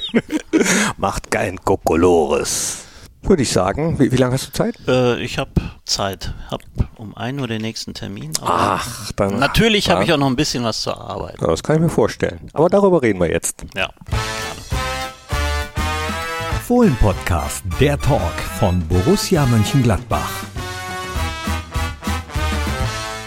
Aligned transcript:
Macht 0.96 1.30
kein 1.30 1.58
Kokolores. 1.58 2.84
Würde 3.22 3.42
ich 3.42 3.52
sagen. 3.52 3.98
Wie, 3.98 4.10
wie 4.10 4.16
lange 4.16 4.34
hast 4.34 4.48
du 4.48 4.52
Zeit? 4.52 4.74
Äh, 4.88 5.20
ich 5.20 5.38
habe 5.38 5.50
Zeit. 5.84 6.34
Hab 6.50 6.60
um 6.96 7.16
einen 7.16 7.38
Uhr 7.40 7.46
den 7.46 7.62
nächsten 7.62 7.94
Termin. 7.94 8.32
Ach, 8.42 9.12
dann. 9.12 9.38
Natürlich 9.38 9.90
habe 9.90 10.02
ich 10.02 10.12
auch 10.12 10.18
noch 10.18 10.26
ein 10.26 10.36
bisschen 10.36 10.64
was 10.64 10.82
zur 10.82 11.00
Arbeit. 11.00 11.40
Ja, 11.40 11.46
das 11.46 11.62
kann 11.62 11.76
ich 11.76 11.82
mir 11.82 11.88
vorstellen. 11.88 12.50
Aber 12.52 12.68
darüber 12.68 13.00
reden 13.00 13.20
wir 13.20 13.30
jetzt. 13.30 13.64
Ja. 13.76 13.90
Fohlen-Podcast, 16.66 17.64
der 17.80 17.98
Talk 18.00 18.32
von 18.58 18.80
Borussia 18.88 19.46
Mönchengladbach. 19.46 20.51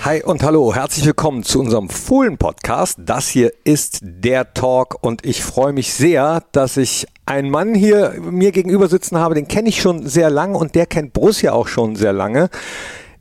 Hi 0.05 0.21
und 0.21 0.43
hallo, 0.43 0.71
herzlich 0.75 1.03
willkommen 1.03 1.41
zu 1.41 1.59
unserem 1.59 1.89
Fohlen-Podcast. 1.89 2.99
Das 3.01 3.27
hier 3.27 3.51
ist 3.63 4.01
der 4.03 4.53
Talk 4.53 5.03
und 5.03 5.25
ich 5.25 5.41
freue 5.41 5.73
mich 5.73 5.95
sehr, 5.95 6.43
dass 6.51 6.77
ich 6.77 7.07
einen 7.25 7.49
Mann 7.49 7.73
hier 7.73 8.13
mir 8.21 8.51
gegenüber 8.51 8.87
sitzen 8.87 9.17
habe, 9.17 9.33
den 9.33 9.47
kenne 9.47 9.67
ich 9.67 9.81
schon 9.81 10.05
sehr 10.05 10.29
lange 10.29 10.59
und 10.59 10.75
der 10.75 10.85
kennt 10.85 11.13
Borussia 11.13 11.53
auch 11.53 11.67
schon 11.67 11.95
sehr 11.95 12.13
lange 12.13 12.51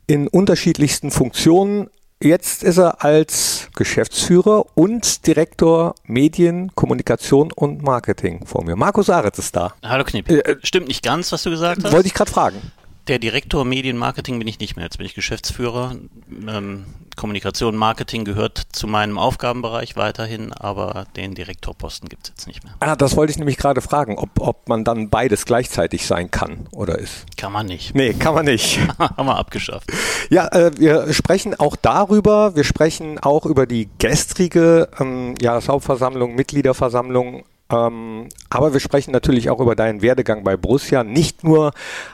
in 0.05 0.27
unterschiedlichsten 0.27 1.09
Funktionen. 1.09 1.89
Jetzt 2.21 2.61
ist 2.63 2.77
er 2.77 3.03
als 3.03 3.67
Geschäftsführer 3.75 4.65
und 4.75 5.25
Direktor 5.25 5.95
Medien, 6.03 6.69
Kommunikation 6.75 7.51
und 7.51 7.81
Marketing 7.81 8.45
vor 8.45 8.63
mir. 8.63 8.75
Markus 8.75 9.09
Aretz 9.09 9.39
ist 9.39 9.55
da. 9.55 9.73
Hallo 9.81 10.03
Knipp. 10.03 10.29
Äh, 10.29 10.57
Stimmt 10.61 10.87
nicht 10.87 11.01
ganz, 11.03 11.31
was 11.31 11.41
du 11.41 11.49
gesagt 11.49 11.83
hast. 11.83 11.91
Wollte 11.91 12.05
ich 12.05 12.13
gerade 12.13 12.29
fragen. 12.29 12.61
Der 13.07 13.19
Direktor 13.19 13.65
Medienmarketing 13.65 14.39
bin 14.39 14.47
ich 14.47 14.59
nicht 14.59 14.75
mehr. 14.75 14.85
Jetzt 14.85 14.97
bin 14.97 15.05
ich 15.05 15.13
Geschäftsführer. 15.13 15.95
Ähm, 16.47 16.85
Kommunikation, 17.15 17.75
Marketing 17.75 18.25
gehört 18.25 18.63
zu 18.71 18.87
meinem 18.87 19.19
Aufgabenbereich 19.19 19.95
weiterhin, 19.95 20.51
aber 20.51 21.05
den 21.15 21.35
Direktorposten 21.35 22.09
gibt 22.09 22.23
es 22.23 22.29
jetzt 22.29 22.47
nicht 22.47 22.63
mehr. 22.63 22.73
Ah, 22.79 22.95
das 22.95 23.15
wollte 23.15 23.31
ich 23.31 23.37
nämlich 23.37 23.57
gerade 23.57 23.81
fragen, 23.81 24.17
ob, 24.17 24.39
ob 24.39 24.67
man 24.67 24.83
dann 24.83 25.09
beides 25.09 25.45
gleichzeitig 25.45 26.07
sein 26.07 26.31
kann 26.31 26.67
oder 26.71 26.97
ist. 26.97 27.25
Kann 27.37 27.51
man 27.51 27.67
nicht. 27.67 27.93
Nee, 27.93 28.13
kann 28.13 28.33
man 28.33 28.45
nicht. 28.45 28.79
Haben 28.99 29.27
wir 29.27 29.37
abgeschafft. 29.37 29.91
Ja, 30.31 30.47
äh, 30.47 30.71
wir 30.77 31.13
sprechen 31.13 31.53
auch 31.59 31.75
darüber. 31.75 32.55
Wir 32.55 32.63
sprechen 32.63 33.19
auch 33.19 33.45
über 33.45 33.67
die 33.67 33.87
gestrige 33.99 34.89
ähm, 34.99 35.35
Jahreshauptversammlung, 35.39 36.33
Mitgliederversammlung 36.33 37.43
ähm, 37.69 38.29
aber 38.49 38.73
wir 38.73 38.79
sprechen 38.79 39.11
natürlich 39.11 39.49
auch 39.49 39.59
über 39.59 39.75
deinen 39.75 40.01
Werdegang 40.01 40.43
bei 40.43 40.55
Borussia, 40.55 41.03
nicht 41.03 41.43
nur 41.43 41.71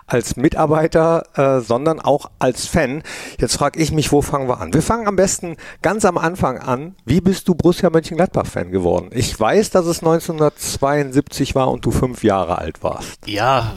als 0.08 0.38
Mitarbeiter, 0.38 1.24
äh, 1.36 1.62
sondern 1.62 2.00
auch 2.00 2.32
als 2.40 2.68
Fan. 2.68 3.04
Jetzt 3.38 3.58
frage 3.58 3.80
ich 3.80 3.92
mich, 3.92 4.12
wo 4.12 4.22
fangen 4.22 4.48
wir 4.48 4.62
an? 4.62 4.74
Wir 4.74 4.82
fangen 4.82 5.08
am 5.08 5.18
besten 5.18 5.58
ganz 5.82 6.06
am 6.06 6.18
Anfang 6.18 6.58
an. 6.58 6.96
Wie 7.06 7.20
bist 7.20 7.48
du 7.48 7.56
Borussia 7.56 7.90
Mönchengladbach-Fan 7.90 8.72
geworden? 8.72 9.10
Ich 9.12 9.38
weiß, 9.38 9.72
dass 9.72 9.86
es 9.86 10.00
1972 10.00 11.54
war 11.54 11.70
und 11.70 11.86
du 11.86 11.92
fünf 11.92 12.24
Jahre 12.24 12.58
alt 12.58 12.82
warst. 12.82 13.28
Ja, 13.28 13.74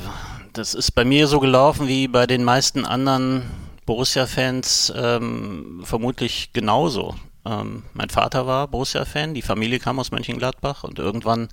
das 0.53 0.75
ist 0.75 0.93
bei 0.93 1.05
mir 1.05 1.27
so 1.27 1.41
gelaufen 1.41 1.89
wie 1.89 2.07
bei 2.07 2.29
den 2.29 2.45
meisten 2.45 2.85
anderen 2.85 3.51
Borussia-Fans 3.85 4.93
ähm, 4.97 5.83
vermutlich 5.83 6.51
genauso. 6.53 7.17
Ähm, 7.47 7.85
mein 7.93 8.11
Vater 8.11 8.47
war 8.47 8.69
Borussia-Fan, 8.69 9.35
die 9.35 9.43
Familie 9.43 9.79
kam 9.79 9.99
aus 9.99 10.11
Mönchengladbach 10.11 10.85
und 10.85 10.99
irgendwann 10.99 11.49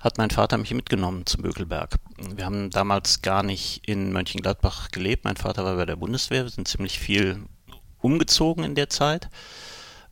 hat 0.00 0.18
mein 0.18 0.30
Vater 0.30 0.58
mich 0.58 0.74
mitgenommen 0.74 1.24
zum 1.24 1.42
Bökelberg. 1.42 1.96
Wir 2.18 2.44
haben 2.44 2.70
damals 2.70 3.22
gar 3.22 3.42
nicht 3.42 3.88
in 3.88 4.12
Mönchengladbach 4.12 4.90
gelebt. 4.90 5.24
Mein 5.24 5.36
Vater 5.36 5.64
war 5.64 5.76
bei 5.76 5.86
der 5.86 5.96
Bundeswehr, 5.96 6.44
wir 6.44 6.50
sind 6.50 6.68
ziemlich 6.68 6.98
viel 6.98 7.42
umgezogen 8.00 8.64
in 8.64 8.74
der 8.74 8.90
Zeit. 8.90 9.30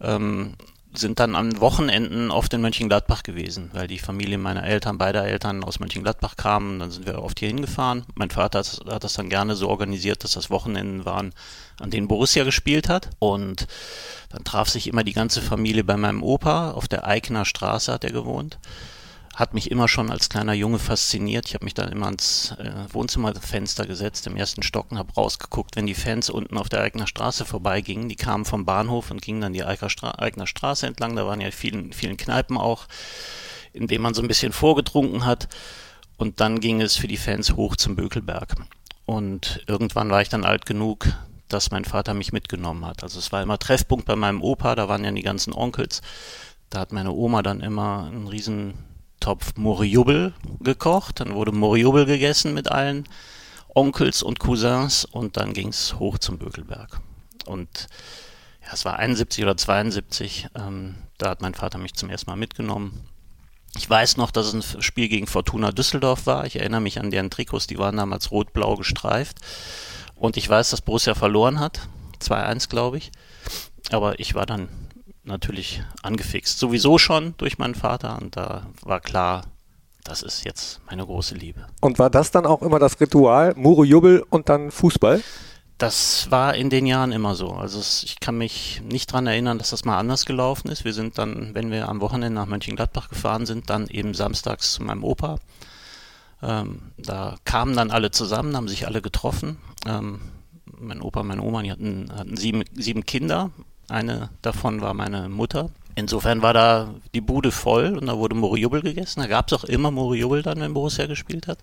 Ähm, 0.01 0.55
sind 0.95 1.21
dann 1.21 1.35
an 1.35 1.61
Wochenenden 1.61 2.31
oft 2.31 2.53
in 2.53 2.61
Mönchengladbach 2.61 3.23
gewesen, 3.23 3.71
weil 3.73 3.87
die 3.87 3.99
Familie 3.99 4.39
meiner 4.39 4.65
Eltern, 4.65 4.99
beider 4.99 5.25
Eltern 5.25 5.65
aus 5.65 5.81
Mönchengladbach 5.81 6.37
kamen. 6.37 6.79
Dann 6.79 6.91
sind 6.91 7.07
wir 7.07 7.23
oft 7.23 7.39
hier 7.39 7.49
hingefahren. 7.49 8.05
Mein 8.15 8.31
Vater 8.31 8.59
hat, 8.59 8.81
hat 8.89 9.05
das 9.05 9.15
dann 9.15 9.29
gerne 9.29 9.57
so 9.57 9.69
organisiert, 9.69 10.23
dass 10.25 10.33
das 10.33 10.51
Wochenenden 10.51 11.05
waren, 11.05 11.33
an 11.81 11.91
denen 11.91 12.09
Borussia 12.09 12.45
gespielt 12.45 12.89
hat. 12.89 13.11
Und 13.19 13.67
dann 14.29 14.45
traf 14.45 14.69
sich 14.69 14.87
immer 14.87 15.05
die 15.05 15.15
ganze 15.15 15.41
Familie 15.41 15.85
bei 15.85 15.97
meinem 15.97 16.23
Opa. 16.23 16.73
Auf 16.73 16.89
der 16.89 17.07
Eikener 17.07 17.45
Straße 17.45 17.93
hat 17.93 18.05
er 18.05 18.13
gewohnt 18.13 18.59
hat 19.35 19.55
mich 19.55 19.71
immer 19.71 19.89
schon 19.89 20.11
als 20.11 20.29
kleiner 20.29 20.53
Junge 20.53 20.79
fasziniert. 20.79 21.47
Ich 21.47 21.55
habe 21.55 21.65
mich 21.65 21.75
dann 21.75 21.91
immer 21.91 22.07
ans 22.07 22.55
äh, 22.59 22.73
Wohnzimmerfenster 22.93 23.87
gesetzt 23.87 24.27
im 24.27 24.37
ersten 24.37 24.63
Stock 24.63 24.91
und 24.91 24.99
habe 24.99 25.13
rausgeguckt, 25.15 25.77
wenn 25.77 25.87
die 25.87 25.95
Fans 25.95 26.29
unten 26.29 26.59
auf 26.59 26.69
der 26.69 26.83
Eigner 26.83 27.07
Straße 27.07 27.45
vorbeigingen. 27.47 28.09
Die 28.09 28.17
kamen 28.17 28.45
vom 28.45 28.67
Bahnhof 28.67 29.11
und 29.11 29.23
gingen 29.23 29.41
dann 29.41 29.55
die 29.55 29.65
Eigner, 29.65 29.89
Stra 29.89 30.19
Eigner 30.19 30.47
Straße 30.47 30.87
entlang. 30.87 31.17
Da 31.17 31.27
waren 31.27 31.41
ja 31.41 31.51
vielen, 31.51 31.93
vielen 31.93 32.19
Kneipen 32.19 32.59
auch, 32.59 32.87
in 33.73 33.87
denen 33.87 34.03
man 34.03 34.15
so 34.15 34.21
ein 34.21 34.29
bisschen 34.29 34.53
vorgetrunken 34.53 35.25
hat. 35.25 35.49
Und 36.19 36.41
dann 36.41 36.61
ging 36.61 36.83
es 36.83 36.97
für 36.97 37.09
die 37.09 37.17
Fans 37.17 37.55
hoch 37.57 37.77
zum 37.77 37.97
Bökelberg. 37.97 38.55
Und 39.07 39.65
irgendwann 39.67 40.11
war 40.11 40.21
ich 40.21 40.29
dann 40.29 40.45
alt 40.45 40.67
genug, 40.67 41.09
dass 41.49 41.71
mein 41.71 41.85
Vater 41.87 42.13
mich 42.15 42.33
mitgenommen 42.33 42.85
hat. 42.85 43.03
Also 43.03 43.19
es 43.19 43.33
war 43.33 43.43
immer 43.43 43.59
Treffpunkt 43.59 44.05
bei 44.05 44.17
meinem 44.17 44.43
Opa, 44.43 44.75
da 44.75 44.89
waren 44.89 45.05
ja 45.05 45.11
die 45.11 45.23
ganzen 45.23 45.53
Onkels. 45.55 46.03
Da 46.71 46.81
hat 46.81 46.93
meine 46.93 47.13
Oma 47.13 47.43
dann 47.43 47.61
immer 47.61 48.05
einen 48.07 48.29
riesen 48.29 48.75
Topf 49.23 49.55
Moriubel 49.57 50.35
gekocht, 50.59 51.21
dann 51.21 51.35
wurde 51.35 51.53
Moriubel 51.53 52.07
gegessen 52.07 52.55
mit 52.55 52.69
allen 52.69 53.09
Onkels 53.73 54.21
und 54.25 54.41
Cousins 54.41 55.05
und 55.05 55.37
dann 55.37 55.53
ging 55.53 55.69
es 55.69 56.01
hoch 56.01 56.19
zum 56.19 56.39
Bökelberg. 56.39 57.01
Und 57.47 57.87
ja, 58.63 58.73
es 58.73 58.85
war 58.85 58.99
71 58.99 59.45
oder 59.45 59.57
72, 59.57 60.49
ähm, 60.57 60.97
da 61.19 61.31
hat 61.31 61.41
mein 61.41 61.55
Vater 61.55 61.79
mich 61.79 61.95
zum 61.95 62.11
ersten 62.11 62.31
Mal 62.31 62.37
mitgenommen. 62.37 63.07
Ich 63.77 63.89
weiß 63.89 64.17
noch, 64.17 64.33
dass 64.33 64.53
es 64.53 64.75
ein 64.75 64.83
Spiel 64.83 65.09
gegen 65.09 65.29
Fortuna 65.29 65.71
Düsseldorf 65.71 66.27
war. 66.27 66.45
Ich 66.45 66.57
erinnere 66.57 66.81
mich 66.81 66.99
an 66.99 67.13
deren 67.13 67.31
Trikots, 67.31 67.69
die 67.69 67.79
waren 67.79 67.97
damals 67.97 68.33
rot-blau 68.33 68.75
gestreift. 68.75 69.39
Und 70.17 70.37
ich 70.37 70.49
weiß, 70.49 70.71
dass 70.71 70.83
Borussia 70.83 71.15
verloren 71.15 71.61
hat. 71.61 71.89
2-1, 72.21 72.69
glaube 72.69 72.99
ich. 72.99 73.13
Aber 73.93 74.19
ich 74.19 74.35
war 74.35 74.47
dann 74.47 74.69
natürlich 75.25 75.83
angefixt. 76.03 76.59
Sowieso 76.59 76.99
schon 76.99 77.35
durch 77.39 77.59
meinen 77.59 77.75
Vater 77.75 78.19
und 78.21 78.37
da 78.37 78.67
war 78.83 79.01
klar, 79.01 79.43
das 80.05 80.23
ist 80.23 80.45
jetzt 80.45 80.81
meine 80.87 81.07
große 81.07 81.35
Liebe. 81.35 81.67
Und 81.81 81.99
war 81.99 82.11
das 82.11 82.31
dann 82.31 82.47
auch 82.47 82.63
immer 82.63 82.79
das 82.79 83.01
Ritual, 83.01 83.55
Muro 83.57 83.85
Jubel 83.85 84.25
und 84.31 84.49
dann 84.49 84.71
Fußball? 84.71 85.23
Das 85.79 86.31
war 86.31 86.55
in 86.55 86.71
den 86.71 86.87
Jahren 86.87 87.13
immer 87.13 87.35
so. 87.35 87.53
Also 87.53 87.79
es, 87.81 88.05
ich 88.05 88.21
kann 88.21 88.39
mich 88.39 88.83
nicht 88.85 89.11
daran 89.11 89.27
erinnern, 89.27 89.59
dass 89.59 89.71
das 89.71 89.85
mal 89.85 89.99
anders 89.99 90.27
gelaufen 90.27 90.71
ist. 90.71 90.85
Wir 90.85 90.93
sind 90.93 91.19
dann, 91.19 91.55
wenn 91.55 91.71
wir 91.71 91.89
am 91.89 92.01
Wochenende 92.01 92.41
nach 92.41 92.47
Mönchengladbach 92.47 93.09
gefahren 93.09 93.47
sind, 93.47 93.71
dann 93.71 93.89
eben 93.89 94.15
samstags 94.15 94.73
zu 94.73 94.83
meinem 94.83 95.03
Opa. 95.03 95.39
Ähm, 96.43 96.93
da 96.99 97.37
kamen 97.45 97.75
dann 97.77 97.91
alle 97.91 98.11
zusammen, 98.11 98.57
haben 98.57 98.69
sich 98.69 98.87
alle 98.87 99.03
getroffen. 99.03 99.59
Ähm, 99.87 100.21
mein 100.67 101.01
Opa, 101.01 101.23
meine 101.23 101.43
Oma, 101.43 101.63
die 101.63 101.71
hatten, 101.71 102.13
hatten 102.13 102.37
sieben, 102.37 102.65
sieben 102.75 103.05
Kinder 103.05 103.51
eine 103.93 104.31
davon 104.43 104.81
war 104.81 104.95
meine 104.95 105.29
Mutter. 105.29 105.71
Insofern 105.95 106.43
war 106.43 106.55
da 106.55 106.95
die 107.15 107.21
Bude 107.21 107.53
voll 107.53 107.97
und 107.99 108.07
da 108.07 108.17
wurde 108.17 108.35
Moriubel 108.35 108.81
gegessen. 108.81 109.21
Da 109.21 109.27
gab 109.27 109.49
es 109.49 109.53
auch 109.53 109.65
immer 109.65 109.91
Moriubel 109.91 110.43
dann, 110.43 110.61
wenn 110.61 110.75
Borussia 110.75 111.07
gespielt 111.07 111.47
hat. 111.47 111.59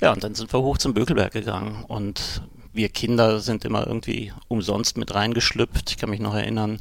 Ja, 0.00 0.12
und 0.12 0.22
dann 0.22 0.34
sind 0.34 0.52
wir 0.52 0.60
hoch 0.60 0.78
zum 0.78 0.94
Bökelberg 0.94 1.32
gegangen 1.32 1.84
und 1.88 2.42
wir 2.72 2.88
Kinder 2.88 3.40
sind 3.40 3.64
immer 3.64 3.86
irgendwie 3.86 4.32
umsonst 4.46 4.96
mit 4.96 5.12
reingeschlüpft. 5.12 5.90
Ich 5.90 5.96
kann 5.96 6.10
mich 6.10 6.20
noch 6.20 6.34
erinnern, 6.34 6.78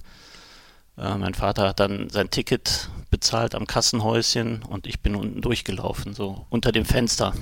äh, 0.98 1.16
mein 1.16 1.34
Vater 1.34 1.70
hat 1.70 1.80
dann 1.80 2.10
sein 2.10 2.30
Ticket 2.30 2.90
bezahlt 3.10 3.56
am 3.56 3.66
Kassenhäuschen 3.66 4.62
und 4.64 4.86
ich 4.86 5.00
bin 5.00 5.16
unten 5.16 5.42
durchgelaufen, 5.42 6.14
so 6.14 6.46
unter 6.50 6.72
dem 6.72 6.86
Fenster. 6.86 7.34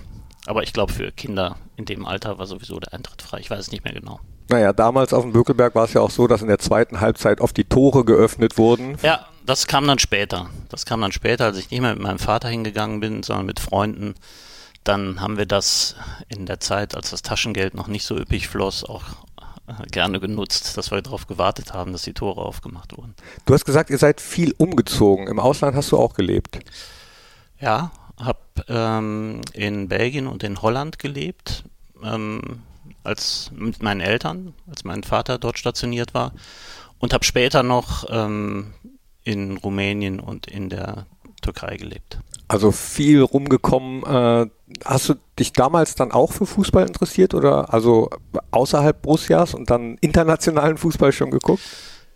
Aber 0.46 0.64
ich 0.64 0.74
glaube, 0.74 0.94
für 0.94 1.12
Kinder 1.12 1.58
in 1.76 1.86
dem 1.86 2.06
Alter 2.06 2.38
war 2.38 2.46
sowieso 2.46 2.80
der 2.80 2.94
Eintritt 2.94 3.22
frei. 3.22 3.40
Ich 3.40 3.50
weiß 3.50 3.60
es 3.60 3.72
nicht 3.72 3.84
mehr 3.84 3.94
genau. 3.94 4.20
Naja, 4.48 4.74
damals 4.74 5.14
auf 5.14 5.24
dem 5.24 5.34
Bökelberg 5.34 5.74
war 5.76 5.86
es 5.86 5.94
ja 5.94 6.02
auch 6.02 6.12
so, 6.12 6.28
dass 6.28 6.42
in 6.42 6.48
der 6.48 6.60
zweiten 6.60 7.02
Halbzeit 7.02 7.42
oft 7.42 7.58
die 7.58 7.64
Tore 7.64 8.06
geöffnet 8.06 8.58
wurden. 8.58 8.98
Ja, 9.02 9.26
das 9.46 9.68
kam 9.68 9.88
dann 9.88 10.00
später. 10.00 10.50
Das 10.70 10.86
kam 10.86 11.02
dann 11.02 11.12
später, 11.12 11.46
als 11.46 11.58
ich 11.58 11.72
nicht 11.72 11.82
mehr 11.82 11.94
mit 11.94 12.04
meinem 12.04 12.20
Vater 12.20 12.50
hingegangen 12.50 13.00
bin, 13.00 13.24
sondern 13.24 13.46
mit 13.46 13.60
Freunden. 13.60 14.16
Dann 14.84 15.20
haben 15.20 15.38
wir 15.38 15.48
das 15.48 15.96
in 16.30 16.46
der 16.46 16.60
Zeit, 16.60 16.96
als 16.96 17.10
das 17.10 17.24
Taschengeld 17.24 17.74
noch 17.74 17.88
nicht 17.88 18.06
so 18.06 18.18
üppig 18.18 18.48
floss, 18.48 18.84
auch 18.84 19.04
äh, 19.68 19.86
gerne 19.92 20.20
genutzt, 20.20 20.78
dass 20.78 20.92
wir 20.92 21.02
darauf 21.02 21.26
gewartet 21.26 21.74
haben, 21.74 21.92
dass 21.92 22.04
die 22.04 22.14
Tore 22.14 22.42
aufgemacht 22.42 22.96
wurden. 22.96 23.16
Du 23.46 23.54
hast 23.56 23.66
gesagt, 23.66 23.90
ihr 23.90 23.98
seid 23.98 24.22
viel 24.22 24.54
umgezogen. 24.58 25.28
Im 25.28 25.40
Ausland 25.40 25.76
hast 25.76 25.92
du 25.92 25.98
auch 25.98 26.14
gelebt. 26.14 26.60
Ja, 27.60 27.92
habe 28.20 28.40
ähm, 28.68 29.42
in 29.54 29.88
Belgien 29.88 30.28
und 30.28 30.44
in 30.44 30.62
Holland 30.62 31.00
gelebt. 31.00 31.64
Ähm, 32.04 32.62
als 33.06 33.52
mit 33.56 33.82
meinen 33.82 34.02
Eltern, 34.02 34.54
als 34.68 34.84
mein 34.84 35.04
Vater 35.04 35.38
dort 35.38 35.60
stationiert 35.60 36.14
war 36.14 36.34
und 37.00 37.14
habe 37.14 37.24
später 37.24 37.64
noch 37.64 38.06
ähm, 38.10 38.74
in 39.24 39.58
Rumänien 39.58 40.20
und 40.20 40.48
in 40.48 40.70
der 40.70 41.08
Türkei 41.42 41.78
gelebt. 41.78 42.20
Also 42.48 42.72
viel 42.72 43.22
rumgekommen. 43.22 44.04
Äh, 44.04 44.50
hast 44.84 45.10
du 45.10 45.16
dich 45.40 45.54
damals 45.54 45.96
dann 45.96 46.12
auch 46.12 46.32
für 46.32 46.46
Fußball 46.46 46.86
interessiert 46.86 47.34
oder 47.34 47.74
also 47.74 48.10
außerhalb 48.52 49.02
Borussias 49.02 49.54
und 49.54 49.70
dann 49.70 49.98
internationalen 50.02 50.78
Fußball 50.78 51.12
schon 51.12 51.32
geguckt? 51.32 51.64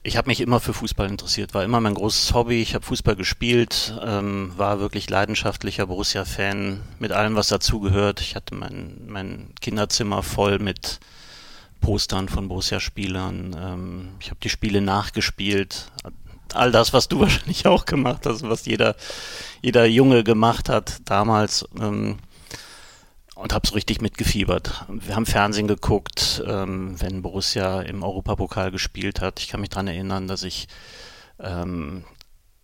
Ich 0.02 0.16
habe 0.16 0.30
mich 0.30 0.40
immer 0.40 0.62
für 0.62 0.74
Fußball 0.74 1.10
interessiert, 1.10 1.54
war 1.54 1.66
immer 1.66 1.82
mein 1.82 1.94
großes 1.94 2.34
Hobby. 2.34 2.62
Ich 2.62 2.74
habe 2.74 2.86
Fußball 2.86 3.18
gespielt, 3.18 3.94
ähm, 4.02 4.54
war 4.56 4.80
wirklich 4.80 5.10
leidenschaftlicher 5.10 5.88
Borussia-Fan 5.88 6.82
mit 7.00 7.12
allem, 7.12 7.36
was 7.36 7.50
dazugehört. 7.50 8.22
Ich 8.22 8.36
hatte 8.36 8.56
mein, 8.56 8.96
mein 9.08 9.50
Kinderzimmer 9.60 10.24
voll 10.24 10.60
mit 10.60 11.02
Postern 11.82 12.30
von 12.30 12.48
Borussia-Spielern. 12.48 13.56
Ähm, 13.60 14.10
ich 14.22 14.30
habe 14.30 14.40
die 14.42 14.50
Spiele 14.50 14.80
nachgespielt. 14.80 15.92
All 16.54 16.72
das, 16.72 16.94
was 16.94 17.10
du 17.10 17.20
wahrscheinlich 17.22 17.68
auch 17.68 17.86
gemacht 17.86 18.26
hast, 18.26 18.44
was 18.44 18.66
jeder, 18.66 18.96
jeder 19.62 19.86
Junge 19.86 20.24
gemacht 20.24 20.70
hat 20.70 21.02
damals. 21.04 21.68
Ähm, 21.78 22.20
und 23.40 23.54
habe 23.54 23.66
so 23.66 23.74
richtig 23.74 24.02
mitgefiebert. 24.02 24.86
Wir 24.90 25.16
haben 25.16 25.26
Fernsehen 25.26 25.68
geguckt, 25.68 26.44
ähm, 26.46 27.00
wenn 27.00 27.22
Borussia 27.22 27.82
im 27.82 28.04
Europapokal 28.04 28.70
gespielt 28.70 29.22
hat. 29.22 29.40
Ich 29.40 29.48
kann 29.48 29.62
mich 29.62 29.70
daran 29.70 29.88
erinnern, 29.88 30.28
dass 30.28 30.44
ich 30.44 30.68
ähm, 31.40 32.04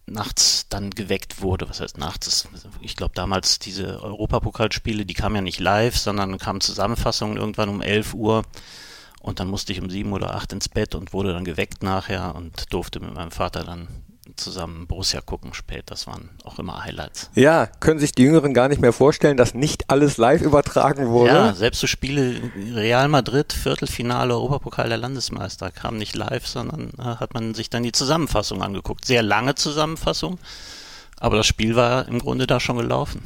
nachts 0.05 0.67
dann 0.67 0.91
geweckt 0.91 1.41
wurde. 1.41 1.69
Was 1.69 1.79
heißt 1.79 1.97
nachts? 1.97 2.49
Ich 2.81 2.97
glaube 2.97 3.13
damals 3.15 3.57
diese 3.59 4.03
Europapokalspiele, 4.03 5.05
die 5.05 5.13
kamen 5.13 5.35
ja 5.35 5.41
nicht 5.41 5.59
live, 5.59 5.97
sondern 5.97 6.37
kamen 6.37 6.59
Zusammenfassungen 6.59 7.37
irgendwann 7.37 7.69
um 7.69 7.81
11 7.81 8.13
Uhr. 8.13 8.43
Und 9.21 9.39
dann 9.39 9.47
musste 9.47 9.71
ich 9.71 9.81
um 9.81 9.89
sieben 9.89 10.11
oder 10.11 10.35
acht 10.35 10.51
ins 10.51 10.67
Bett 10.67 10.93
und 10.93 11.13
wurde 11.13 11.31
dann 11.31 11.45
geweckt 11.45 11.83
nachher 11.83 12.35
und 12.35 12.71
durfte 12.73 12.99
mit 12.99 13.13
meinem 13.13 13.31
Vater 13.31 13.63
dann 13.63 13.87
zusammen 14.35 14.87
Borussia 14.87 15.21
gucken 15.21 15.53
spät. 15.53 15.83
Das 15.87 16.07
waren 16.07 16.29
auch 16.43 16.59
immer 16.59 16.83
Highlights. 16.83 17.29
Ja, 17.35 17.67
können 17.79 17.99
sich 17.99 18.11
die 18.11 18.23
Jüngeren 18.23 18.53
gar 18.53 18.67
nicht 18.67 18.81
mehr 18.81 18.93
vorstellen, 18.93 19.37
dass 19.37 19.53
nicht 19.53 19.89
alles 19.89 20.17
live 20.17 20.41
übertragen 20.41 21.07
wurde? 21.07 21.33
Ja, 21.33 21.53
selbst 21.53 21.79
so 21.79 21.87
Spiele 21.87 22.51
Real 22.73 23.07
Madrid, 23.07 23.53
Viertelfinale, 23.53 24.33
Europapokal 24.33 24.89
der 24.89 24.97
Landesmeister 24.97 25.71
kamen 25.71 25.97
nicht 25.97 26.15
live, 26.15 26.47
sondern 26.47 26.91
äh, 26.97 27.03
hat 27.03 27.33
man 27.33 27.53
sich 27.53 27.69
dann 27.69 27.83
die 27.83 27.91
Zusammenfassung 27.91 28.61
angeguckt. 28.61 29.05
Sehr 29.05 29.23
lange 29.23 29.55
Zusammenfassung, 29.55 30.39
aber 31.19 31.37
das 31.37 31.47
Spiel 31.47 31.75
war 31.75 32.07
im 32.07 32.19
Grunde 32.19 32.47
da 32.47 32.59
schon 32.59 32.77
gelaufen. 32.77 33.21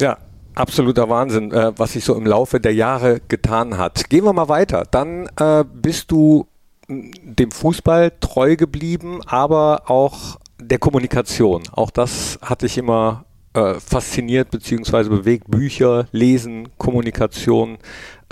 Ja, 0.00 0.18
absoluter 0.54 1.08
Wahnsinn, 1.08 1.52
äh, 1.52 1.72
was 1.76 1.92
sich 1.92 2.04
so 2.04 2.14
im 2.14 2.26
Laufe 2.26 2.60
der 2.60 2.74
Jahre 2.74 3.20
getan 3.28 3.78
hat. 3.78 4.08
Gehen 4.10 4.24
wir 4.24 4.32
mal 4.32 4.48
weiter. 4.48 4.84
Dann 4.90 5.28
äh, 5.36 5.64
bist 5.64 6.10
du 6.10 6.46
dem 6.90 7.50
Fußball 7.50 8.12
treu 8.20 8.56
geblieben, 8.56 9.20
aber 9.26 9.90
auch 9.90 10.38
der 10.60 10.78
Kommunikation. 10.78 11.62
Auch 11.72 11.90
das 11.90 12.38
hatte 12.42 12.66
ich 12.66 12.76
immer 12.78 13.24
äh, 13.54 13.74
fasziniert 13.74 14.50
bzw. 14.50 15.08
bewegt. 15.08 15.50
Bücher, 15.50 16.06
Lesen, 16.12 16.68
Kommunikation. 16.78 17.78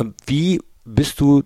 Ähm, 0.01 0.15
wie 0.27 0.61
bist 0.85 1.21
du 1.21 1.43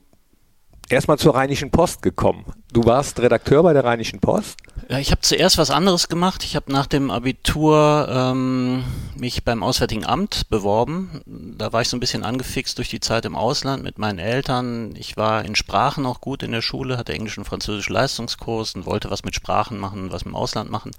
erstmal 0.93 1.19
zur 1.19 1.35
Rheinischen 1.35 1.71
Post 1.71 2.03
gekommen? 2.03 2.45
Du 2.73 2.85
warst 2.85 3.21
Redakteur 3.21 3.63
bei 3.63 3.73
der 3.73 3.85
Rheinischen 3.85 4.21
Post? 4.21 4.59
Ja, 4.89 4.99
ich 4.99 5.11
habe 5.11 5.21
zuerst 5.21 5.59
was 5.59 5.71
anderes 5.71 6.09
gemacht. 6.09 6.45
Ich 6.45 6.57
habe 6.57 6.71
nach 6.73 6.87
dem 6.87 7.11
Abitur 7.11 8.09
ähm, 8.11 8.85
mich 9.17 9.45
beim 9.45 9.63
Auswärtigen 9.63 10.05
Amt 10.07 10.49
beworben. 10.49 11.23
Da 11.57 11.73
war 11.73 11.83
ich 11.83 11.89
so 11.89 11.97
ein 11.97 12.01
bisschen 12.01 12.25
angefixt 12.25 12.79
durch 12.79 12.89
die 12.89 13.01
Zeit 13.01 13.25
im 13.25 13.37
Ausland 13.37 13.83
mit 13.83 13.99
meinen 13.99 14.19
Eltern. 14.19 14.95
Ich 14.97 15.17
war 15.17 15.45
in 15.45 15.55
Sprachen 15.55 16.07
auch 16.07 16.21
gut 16.21 16.43
in 16.43 16.53
der 16.53 16.63
Schule, 16.63 16.99
hatte 16.99 17.13
Englisch 17.13 17.39
und 17.39 17.45
Französisch 17.45 17.89
Leistungskurs 17.89 18.75
und 18.75 18.87
wollte 18.87 19.11
was 19.11 19.25
mit 19.25 19.35
Sprachen 19.35 19.79
machen, 19.79 20.13
was 20.13 20.23
im 20.23 20.35
Ausland 20.35 20.71
machen. 20.71 20.93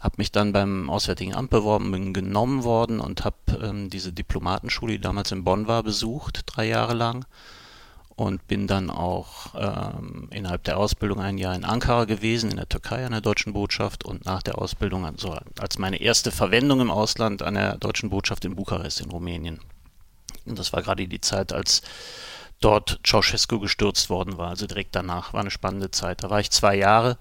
Habe 0.00 0.14
mich 0.18 0.32
dann 0.32 0.52
beim 0.52 0.90
Auswärtigen 0.90 1.34
Amt 1.34 1.50
beworben, 1.50 1.92
bin 1.92 2.12
genommen 2.12 2.64
worden 2.64 3.00
und 3.00 3.24
habe 3.24 3.36
ähm, 3.62 3.88
diese 3.88 4.12
Diplomatenschule, 4.12 4.94
die 4.94 5.00
damals 5.00 5.32
in 5.32 5.44
Bonn 5.44 5.68
war, 5.68 5.82
besucht, 5.82 6.42
drei 6.46 6.66
Jahre 6.66 6.94
lang 6.94 7.24
und 8.22 8.46
bin 8.46 8.68
dann 8.68 8.88
auch 8.88 9.54
ähm, 9.56 10.28
innerhalb 10.30 10.62
der 10.62 10.78
Ausbildung 10.78 11.20
ein 11.20 11.38
Jahr 11.38 11.56
in 11.56 11.64
Ankara 11.64 12.04
gewesen, 12.04 12.50
in 12.50 12.56
der 12.56 12.68
Türkei 12.68 13.04
an 13.04 13.10
der 13.10 13.20
deutschen 13.20 13.52
Botschaft 13.52 14.04
und 14.04 14.24
nach 14.24 14.42
der 14.42 14.58
Ausbildung 14.58 15.04
also 15.04 15.36
als 15.58 15.76
meine 15.78 16.00
erste 16.00 16.30
Verwendung 16.30 16.80
im 16.80 16.90
Ausland 16.92 17.42
an 17.42 17.54
der 17.54 17.78
deutschen 17.78 18.10
Botschaft 18.10 18.44
in 18.44 18.54
Bukarest 18.54 19.00
in 19.00 19.10
Rumänien. 19.10 19.58
Und 20.46 20.56
das 20.56 20.72
war 20.72 20.82
gerade 20.82 21.08
die 21.08 21.20
Zeit, 21.20 21.52
als 21.52 21.82
dort 22.60 23.00
Ceausescu 23.04 23.58
gestürzt 23.58 24.08
worden 24.08 24.38
war, 24.38 24.50
also 24.50 24.68
direkt 24.68 24.94
danach, 24.94 25.32
war 25.32 25.40
eine 25.40 25.50
spannende 25.50 25.90
Zeit. 25.90 26.22
Da 26.22 26.30
war 26.30 26.38
ich 26.38 26.52
zwei 26.52 26.76
Jahre 26.76 27.18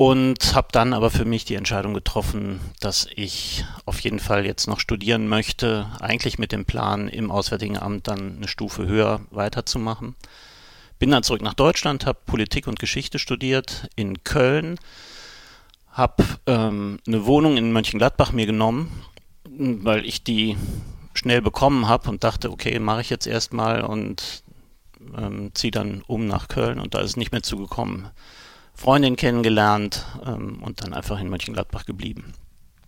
und 0.00 0.54
habe 0.54 0.68
dann 0.72 0.94
aber 0.94 1.10
für 1.10 1.26
mich 1.26 1.44
die 1.44 1.56
Entscheidung 1.56 1.92
getroffen, 1.92 2.58
dass 2.80 3.06
ich 3.16 3.66
auf 3.84 4.00
jeden 4.00 4.18
Fall 4.18 4.46
jetzt 4.46 4.66
noch 4.66 4.80
studieren 4.80 5.28
möchte, 5.28 5.90
eigentlich 6.00 6.38
mit 6.38 6.52
dem 6.52 6.64
Plan, 6.64 7.06
im 7.06 7.30
Auswärtigen 7.30 7.76
Amt 7.76 8.08
dann 8.08 8.38
eine 8.38 8.48
Stufe 8.48 8.86
höher 8.86 9.20
weiterzumachen. 9.30 10.16
Bin 10.98 11.10
dann 11.10 11.22
zurück 11.22 11.42
nach 11.42 11.52
Deutschland, 11.52 12.06
habe 12.06 12.18
Politik 12.24 12.66
und 12.66 12.78
Geschichte 12.78 13.18
studiert 13.18 13.90
in 13.94 14.24
Köln, 14.24 14.78
habe 15.90 16.24
ähm, 16.46 16.98
eine 17.06 17.26
Wohnung 17.26 17.58
in 17.58 17.70
Mönchengladbach 17.70 18.32
mir 18.32 18.46
genommen, 18.46 19.04
weil 19.50 20.06
ich 20.06 20.24
die 20.24 20.56
schnell 21.12 21.42
bekommen 21.42 21.88
habe 21.88 22.08
und 22.08 22.24
dachte, 22.24 22.50
okay, 22.50 22.78
mache 22.78 23.02
ich 23.02 23.10
jetzt 23.10 23.26
erstmal 23.26 23.82
und 23.82 24.44
ähm, 25.14 25.50
ziehe 25.52 25.72
dann 25.72 26.02
um 26.06 26.26
nach 26.26 26.48
Köln 26.48 26.80
und 26.80 26.94
da 26.94 27.00
ist 27.00 27.10
es 27.10 27.16
nicht 27.18 27.32
mehr 27.32 27.42
zugekommen. 27.42 28.08
Freundin 28.80 29.16
kennengelernt 29.16 30.06
ähm, 30.24 30.62
und 30.62 30.82
dann 30.82 30.94
einfach 30.94 31.20
in 31.20 31.28
Mönchengladbach 31.28 31.84
geblieben. 31.84 32.32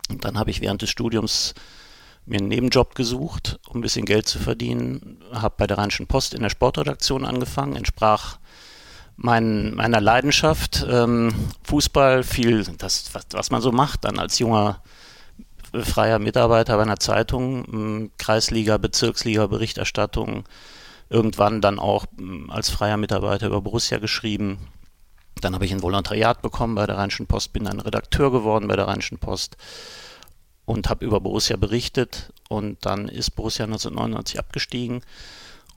Und 0.09 0.25
dann 0.25 0.39
habe 0.39 0.49
ich 0.49 0.59
während 0.59 0.81
des 0.81 0.89
Studiums 0.89 1.53
mir 2.25 2.39
einen 2.39 2.47
Nebenjob 2.47 2.95
gesucht, 2.95 3.59
um 3.67 3.77
ein 3.77 3.81
bisschen 3.81 4.05
Geld 4.05 4.27
zu 4.27 4.39
verdienen, 4.39 5.19
habe 5.31 5.53
bei 5.55 5.67
der 5.67 5.77
Rheinischen 5.77 6.07
Post 6.07 6.33
in 6.33 6.41
der 6.41 6.49
Sportredaktion 6.49 7.25
angefangen, 7.25 7.75
entsprach 7.75 8.39
mein, 9.17 9.75
meiner 9.75 10.01
Leidenschaft, 10.01 10.83
ähm, 10.89 11.31
Fußball, 11.63 12.23
viel, 12.23 12.63
das, 12.79 13.11
was, 13.31 13.51
man 13.51 13.61
so 13.61 13.71
macht 13.71 14.03
dann 14.05 14.17
als 14.17 14.39
junger 14.39 14.81
freier 15.79 16.17
Mitarbeiter 16.17 16.75
bei 16.75 16.81
einer 16.81 16.99
Zeitung, 16.99 17.65
ähm, 17.71 18.11
Kreisliga, 18.17 18.77
Bezirksliga, 18.77 19.45
Berichterstattung, 19.45 20.45
irgendwann 21.11 21.61
dann 21.61 21.77
auch 21.77 22.07
ähm, 22.17 22.49
als 22.49 22.71
freier 22.71 22.97
Mitarbeiter 22.97 23.45
über 23.45 23.61
Borussia 23.61 23.99
geschrieben, 23.99 24.57
dann 25.43 25.53
habe 25.53 25.65
ich 25.65 25.71
ein 25.71 25.81
Volontariat 25.81 26.41
bekommen 26.41 26.75
bei 26.75 26.85
der 26.85 26.97
Rheinischen 26.97 27.27
Post, 27.27 27.53
bin 27.53 27.65
dann 27.65 27.79
Redakteur 27.79 28.31
geworden 28.31 28.67
bei 28.67 28.75
der 28.75 28.87
Rheinischen 28.87 29.17
Post 29.17 29.57
und 30.65 30.89
habe 30.89 31.05
über 31.05 31.19
Borussia 31.19 31.57
berichtet. 31.57 32.31
Und 32.49 32.85
dann 32.85 33.07
ist 33.07 33.31
Borussia 33.31 33.65
1999 33.65 34.39
abgestiegen. 34.39 35.01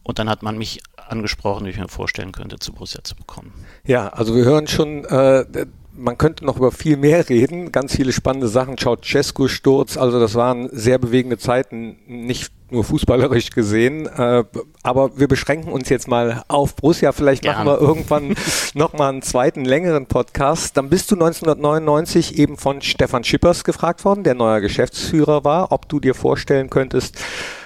Und 0.03 0.19
dann 0.19 0.31
hat 0.31 0.43
man 0.43 0.57
mich 0.57 0.81
angesprochen, 1.09 1.67
wie 1.67 1.71
ich 1.71 1.79
mir 1.79 1.89
vorstellen 1.89 2.33
könnte, 2.33 2.59
zu 2.59 2.73
Borussia 2.73 3.03
zu 3.03 3.17
bekommen. 3.17 3.53
Ja, 3.85 4.09
also 4.09 4.37
wir 4.37 4.45
hören 4.45 4.69
schon, 4.69 5.05
äh, 5.05 5.45
man 5.93 6.19
könnte 6.19 6.45
noch 6.45 6.57
über 6.57 6.71
viel 6.71 6.97
mehr 6.97 7.29
reden, 7.29 7.73
ganz 7.73 7.97
viele 7.97 8.13
spannende 8.13 8.49
Sachen. 8.49 8.77
Ceausescu-Sturz, 8.77 9.97
also 9.97 10.21
das 10.21 10.35
waren 10.35 10.69
sehr 10.71 10.99
bewegende 10.99 11.39
Zeiten, 11.39 11.99
nicht 12.07 12.53
nur 12.71 12.85
fußballerisch 12.85 13.51
gesehen. 13.51 14.07
Äh, 14.07 14.45
aber 14.83 15.19
wir 15.19 15.29
beschränken 15.29 15.73
uns 15.73 15.89
jetzt 15.89 16.09
mal 16.09 16.43
auf 16.49 16.77
Borussia. 16.77 17.13
Vielleicht 17.13 17.43
Gerne. 17.43 17.65
machen 17.65 17.81
wir 17.81 17.87
irgendwann 17.87 18.35
nochmal 18.75 19.11
einen 19.11 19.23
zweiten, 19.23 19.65
längeren 19.65 20.07
Podcast. 20.07 20.77
Dann 20.77 20.89
bist 20.89 21.11
du 21.11 21.15
1999 21.15 22.39
eben 22.39 22.57
von 22.57 22.83
Stefan 22.83 23.25
Schippers 23.25 23.65
gefragt 23.65 24.05
worden, 24.05 24.25
der 24.25 24.35
neuer 24.35 24.61
Geschäftsführer 24.61 25.45
war, 25.45 25.73
ob 25.73 25.89
du 25.89 26.01
dir 26.01 26.15
vorstellen 26.15 26.71
könntest, 26.71 27.19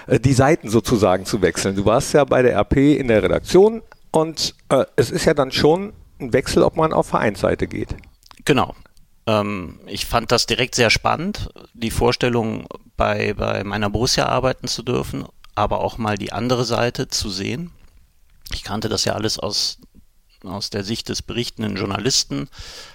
äh, 0.07 0.19
die 0.19 0.33
Seiten 0.33 0.69
sozusagen 0.69 1.25
zu 1.25 1.41
wechseln. 1.41 1.75
Du 1.75 1.85
warst 1.85 2.13
ja 2.13 2.23
bei 2.23 2.41
der 2.41 2.55
RP 2.57 2.77
in 2.97 3.07
der 3.07 3.23
Redaktion 3.23 3.81
und 4.11 4.55
äh, 4.69 4.85
es 4.95 5.11
ist 5.11 5.25
ja 5.25 5.33
dann 5.33 5.51
schon 5.51 5.93
ein 6.19 6.33
Wechsel, 6.33 6.63
ob 6.63 6.75
man 6.77 6.93
auf 6.93 7.07
Vereinsseite 7.07 7.67
geht. 7.67 7.95
Genau. 8.45 8.75
Ähm, 9.31 9.79
ich 9.87 10.05
fand 10.05 10.31
das 10.31 10.45
direkt 10.45 10.75
sehr 10.75 10.89
spannend, 10.89 11.49
die 11.73 11.91
Vorstellung, 11.91 12.67
bei, 12.97 13.33
bei 13.33 13.63
meiner 13.63 13.89
Borussia 13.89 14.27
arbeiten 14.27 14.67
zu 14.67 14.83
dürfen, 14.83 15.25
aber 15.55 15.81
auch 15.81 15.97
mal 15.97 16.17
die 16.17 16.33
andere 16.33 16.65
Seite 16.65 17.07
zu 17.07 17.29
sehen. 17.29 17.71
Ich 18.53 18.63
kannte 18.63 18.89
das 18.89 19.05
ja 19.05 19.13
alles 19.13 19.39
aus, 19.39 19.79
aus 20.43 20.69
der 20.69 20.83
Sicht 20.83 21.09
des 21.09 21.21
berichtenden 21.21 21.77
Journalisten, 21.77 22.49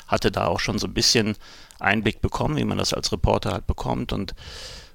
hatte 0.06 0.30
da 0.30 0.46
auch 0.46 0.60
schon 0.60 0.78
so 0.78 0.86
ein 0.86 0.94
bisschen 0.94 1.36
Einblick 1.80 2.20
bekommen, 2.20 2.56
wie 2.56 2.64
man 2.64 2.78
das 2.78 2.94
als 2.94 3.10
Reporter 3.12 3.52
halt 3.52 3.66
bekommt 3.66 4.12
und 4.12 4.34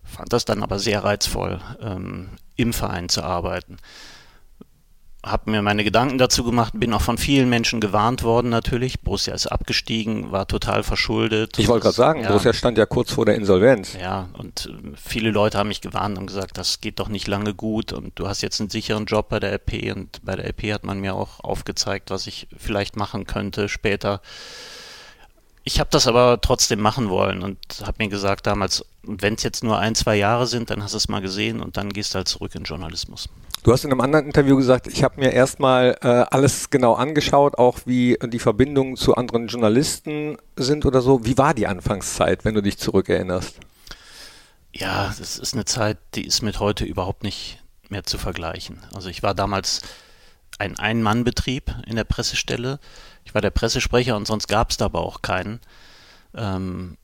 fand 0.04 0.32
das 0.34 0.46
dann 0.46 0.64
aber 0.64 0.80
sehr 0.80 1.04
reizvoll, 1.04 1.62
ähm, 1.82 2.30
im 2.56 2.74
Verein 2.74 3.10
zu 3.10 3.24
arbeiten 3.24 3.78
habe 5.24 5.52
mir 5.52 5.62
meine 5.62 5.84
Gedanken 5.84 6.18
dazu 6.18 6.44
gemacht, 6.44 6.74
bin 6.76 6.94
auch 6.94 7.02
von 7.02 7.18
vielen 7.18 7.48
Menschen 7.48 7.80
gewarnt 7.80 8.24
worden 8.24 8.50
natürlich. 8.50 9.02
Borussia 9.02 9.36
ist 9.36 9.46
abgestiegen, 9.46 10.32
war 10.32 10.48
total 10.48 10.82
verschuldet. 10.82 11.60
Ich 11.60 11.68
wollte 11.68 11.84
gerade 11.84 11.96
sagen, 11.96 12.22
ja, 12.22 12.30
Borussia 12.30 12.54
stand 12.54 12.78
ja 12.80 12.88
kurz 12.88 13.12
vor 13.12 13.26
der 13.26 13.36
Insolvenz. 13.36 13.96
Ja, 14.00 14.30
und 14.34 14.66
äh, 14.66 14.96
viele 14.96 15.30
Leute 15.30 15.60
haben 15.60 15.68
mich 15.68 15.82
gewarnt 15.82 16.18
und 16.18 16.26
gesagt, 16.26 16.58
das 16.58 16.82
geht 16.82 17.00
doch 17.00 17.08
nicht 17.08 17.28
lange 17.28 17.54
gut 17.54 17.94
und 17.94 18.18
du 18.18 18.28
hast 18.28 18.42
jetzt 18.42 18.60
einen 18.62 18.72
sicheren 18.72 19.06
Job 19.06 19.30
bei 19.30 19.40
der 19.40 19.54
LP 19.54 19.96
und 19.96 20.26
bei 20.26 20.36
der 20.36 20.48
LP 20.48 20.74
hat 20.74 20.84
man 20.84 21.00
mir 21.00 21.14
auch 21.14 21.40
aufgezeigt, 21.42 22.10
was 22.10 22.26
ich 22.26 22.48
vielleicht 22.58 22.96
machen 22.96 23.28
könnte 23.28 23.70
später. 23.70 24.22
Ich 25.64 25.80
habe 25.80 25.92
das 25.92 26.08
aber 26.08 26.42
trotzdem 26.42 26.80
machen 26.80 27.10
wollen 27.10 27.44
und 27.44 27.60
habe 27.82 27.98
mir 28.00 28.10
gesagt 28.10 28.48
damals, 28.48 28.84
wenn 29.04 29.36
es 29.36 29.44
jetzt 29.44 29.64
nur 29.64 29.78
ein, 29.78 29.94
zwei 29.94 30.16
Jahre 30.16 30.48
sind, 30.48 30.72
dann 30.72 30.82
hast 30.82 30.94
du 30.94 30.98
es 30.98 31.08
mal 31.08 31.22
gesehen 31.22 31.62
und 31.62 31.78
dann 31.78 31.90
gehst 31.90 32.14
du 32.14 32.18
halt 32.18 32.28
zurück 32.28 32.56
in 32.56 32.64
Journalismus. 32.64 33.30
Du 33.64 33.72
hast 33.72 33.86
in 33.86 33.92
einem 33.92 34.02
anderen 34.02 34.26
Interview 34.26 34.58
gesagt, 34.58 34.88
ich 34.88 35.04
habe 35.04 35.20
mir 35.20 35.34
erstmal 35.34 35.96
äh, 36.02 36.08
alles 36.08 36.72
genau 36.72 36.94
angeschaut, 36.94 37.60
auch 37.60 37.82
wie 37.86 38.18
die 38.24 38.40
Verbindungen 38.40 38.96
zu 38.96 39.16
anderen 39.16 39.48
Journalisten 39.48 40.38
sind 40.56 40.86
oder 40.86 41.02
so. 41.02 41.26
Wie 41.26 41.38
war 41.38 41.54
die 41.54 41.68
Anfangszeit, 41.68 42.44
wenn 42.44 42.56
du 42.56 42.62
dich 42.62 42.80
zurückerinnerst? 42.80 43.60
Ja, 44.74 45.14
das 45.16 45.38
ist 45.38 45.54
eine 45.54 45.66
Zeit, 45.66 46.00
die 46.16 46.26
ist 46.26 46.42
mit 46.42 46.60
heute 46.60 46.86
überhaupt 46.86 47.22
nicht 47.22 47.62
mehr 47.90 48.04
zu 48.04 48.18
vergleichen. 48.18 48.82
Also 48.96 49.10
ich 49.10 49.22
war 49.22 49.36
damals 49.36 49.82
ein 50.58 50.80
Ein-Mann-Betrieb 50.80 51.76
in 51.86 51.98
der 51.98 52.04
Pressestelle. 52.04 52.80
Ich 53.26 53.36
war 53.36 53.42
der 53.42 53.52
Pressesprecher 53.52 54.16
und 54.16 54.26
sonst 54.26 54.48
gab 54.48 54.72
es 54.72 54.78
da 54.78 54.86
aber 54.86 55.02
auch 55.02 55.22
keinen. 55.22 55.60
Ähm, 56.36 56.98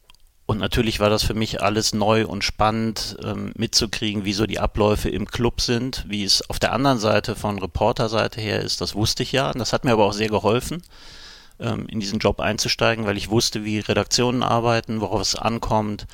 und 0.48 0.60
natürlich 0.60 1.02
war 1.02 1.10
das 1.10 1.24
für 1.24 1.34
mich 1.34 1.62
alles 1.62 1.94
neu 1.94 2.26
und 2.26 2.42
spannend 2.42 3.18
ähm, 3.22 3.52
mitzukriegen, 3.58 4.24
wie 4.24 4.32
so 4.32 4.48
die 4.48 4.60
Abläufe 4.60 5.10
im 5.10 5.26
Club 5.26 5.60
sind, 5.60 6.06
wie 6.08 6.24
es 6.24 6.50
auf 6.50 6.58
der 6.58 6.72
anderen 6.72 7.00
Seite 7.00 7.36
von 7.36 7.60
Reporterseite 7.60 8.40
her 8.40 8.62
ist, 8.62 8.80
das 8.80 8.96
wusste 8.96 9.24
ich 9.24 9.34
ja. 9.34 9.52
Und 9.52 9.60
das 9.60 9.74
hat 9.74 9.84
mir 9.84 9.92
aber 9.92 10.06
auch 10.06 10.14
sehr 10.14 10.30
geholfen, 10.30 10.84
ähm, 11.60 11.86
in 11.90 12.00
diesen 12.00 12.20
Job 12.20 12.40
einzusteigen, 12.40 13.06
weil 13.06 13.18
ich 13.18 13.30
wusste, 13.30 13.66
wie 13.66 13.80
Redaktionen 13.80 14.42
arbeiten, 14.42 15.02
worauf 15.02 15.20
es 15.20 15.36
ankommt 15.36 16.08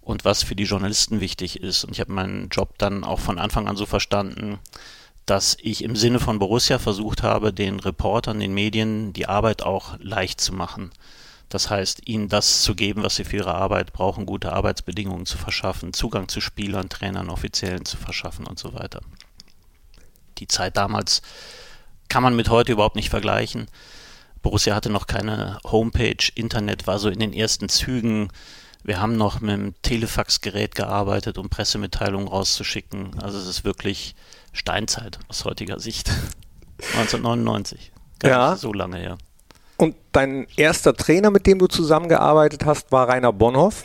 und 0.00 0.24
was 0.24 0.42
für 0.42 0.56
die 0.56 0.64
Journalisten 0.64 1.20
wichtig 1.20 1.62
ist. 1.62 1.84
Und 1.84 1.92
ich 1.92 2.00
habe 2.00 2.12
meinen 2.12 2.48
Job 2.48 2.78
dann 2.78 3.04
auch 3.04 3.20
von 3.20 3.38
Anfang 3.38 3.68
an 3.68 3.76
so 3.76 3.84
verstanden, 3.84 4.58
dass 5.26 5.54
ich 5.60 5.84
im 5.84 5.96
Sinne 5.96 6.18
von 6.18 6.38
Borussia 6.38 6.78
versucht 6.78 7.22
habe, 7.22 7.52
den 7.52 7.78
Reportern, 7.78 8.40
den 8.40 8.54
Medien 8.54 9.12
die 9.12 9.28
Arbeit 9.28 9.62
auch 9.62 9.98
leicht 10.00 10.40
zu 10.40 10.54
machen. 10.54 10.92
Das 11.48 11.70
heißt, 11.70 12.08
ihnen 12.08 12.28
das 12.28 12.62
zu 12.62 12.74
geben, 12.74 13.02
was 13.02 13.16
sie 13.16 13.24
für 13.24 13.36
ihre 13.36 13.54
Arbeit 13.54 13.92
brauchen, 13.92 14.26
gute 14.26 14.52
Arbeitsbedingungen 14.52 15.26
zu 15.26 15.38
verschaffen, 15.38 15.92
Zugang 15.92 16.28
zu 16.28 16.40
Spielern, 16.40 16.88
Trainern, 16.88 17.30
Offiziellen 17.30 17.84
zu 17.84 17.96
verschaffen 17.96 18.46
und 18.46 18.58
so 18.58 18.74
weiter. 18.74 19.00
Die 20.38 20.48
Zeit 20.48 20.76
damals 20.76 21.22
kann 22.08 22.22
man 22.22 22.36
mit 22.36 22.48
heute 22.48 22.72
überhaupt 22.72 22.96
nicht 22.96 23.10
vergleichen. 23.10 23.66
Borussia 24.42 24.74
hatte 24.74 24.90
noch 24.90 25.06
keine 25.06 25.58
Homepage, 25.64 26.30
Internet 26.34 26.86
war 26.86 26.98
so 26.98 27.08
in 27.08 27.20
den 27.20 27.32
ersten 27.32 27.68
Zügen. 27.68 28.28
Wir 28.82 29.00
haben 29.00 29.16
noch 29.16 29.40
mit 29.40 29.50
dem 29.50 29.74
Telefaxgerät 29.82 30.74
gearbeitet, 30.74 31.38
um 31.38 31.48
Pressemitteilungen 31.48 32.28
rauszuschicken. 32.28 33.18
Also 33.20 33.38
es 33.38 33.46
ist 33.46 33.64
wirklich 33.64 34.14
Steinzeit 34.52 35.18
aus 35.28 35.44
heutiger 35.44 35.80
Sicht. 35.80 36.10
1999. 36.94 37.92
Gar 38.18 38.30
ja. 38.30 38.56
so 38.56 38.72
lange 38.72 38.98
her. 38.98 39.18
Und 39.76 39.94
dein 40.12 40.46
erster 40.56 40.94
Trainer, 40.94 41.30
mit 41.30 41.46
dem 41.46 41.58
du 41.58 41.66
zusammengearbeitet 41.66 42.64
hast, 42.64 42.92
war 42.92 43.08
Rainer 43.08 43.32
Bonhoff? 43.32 43.84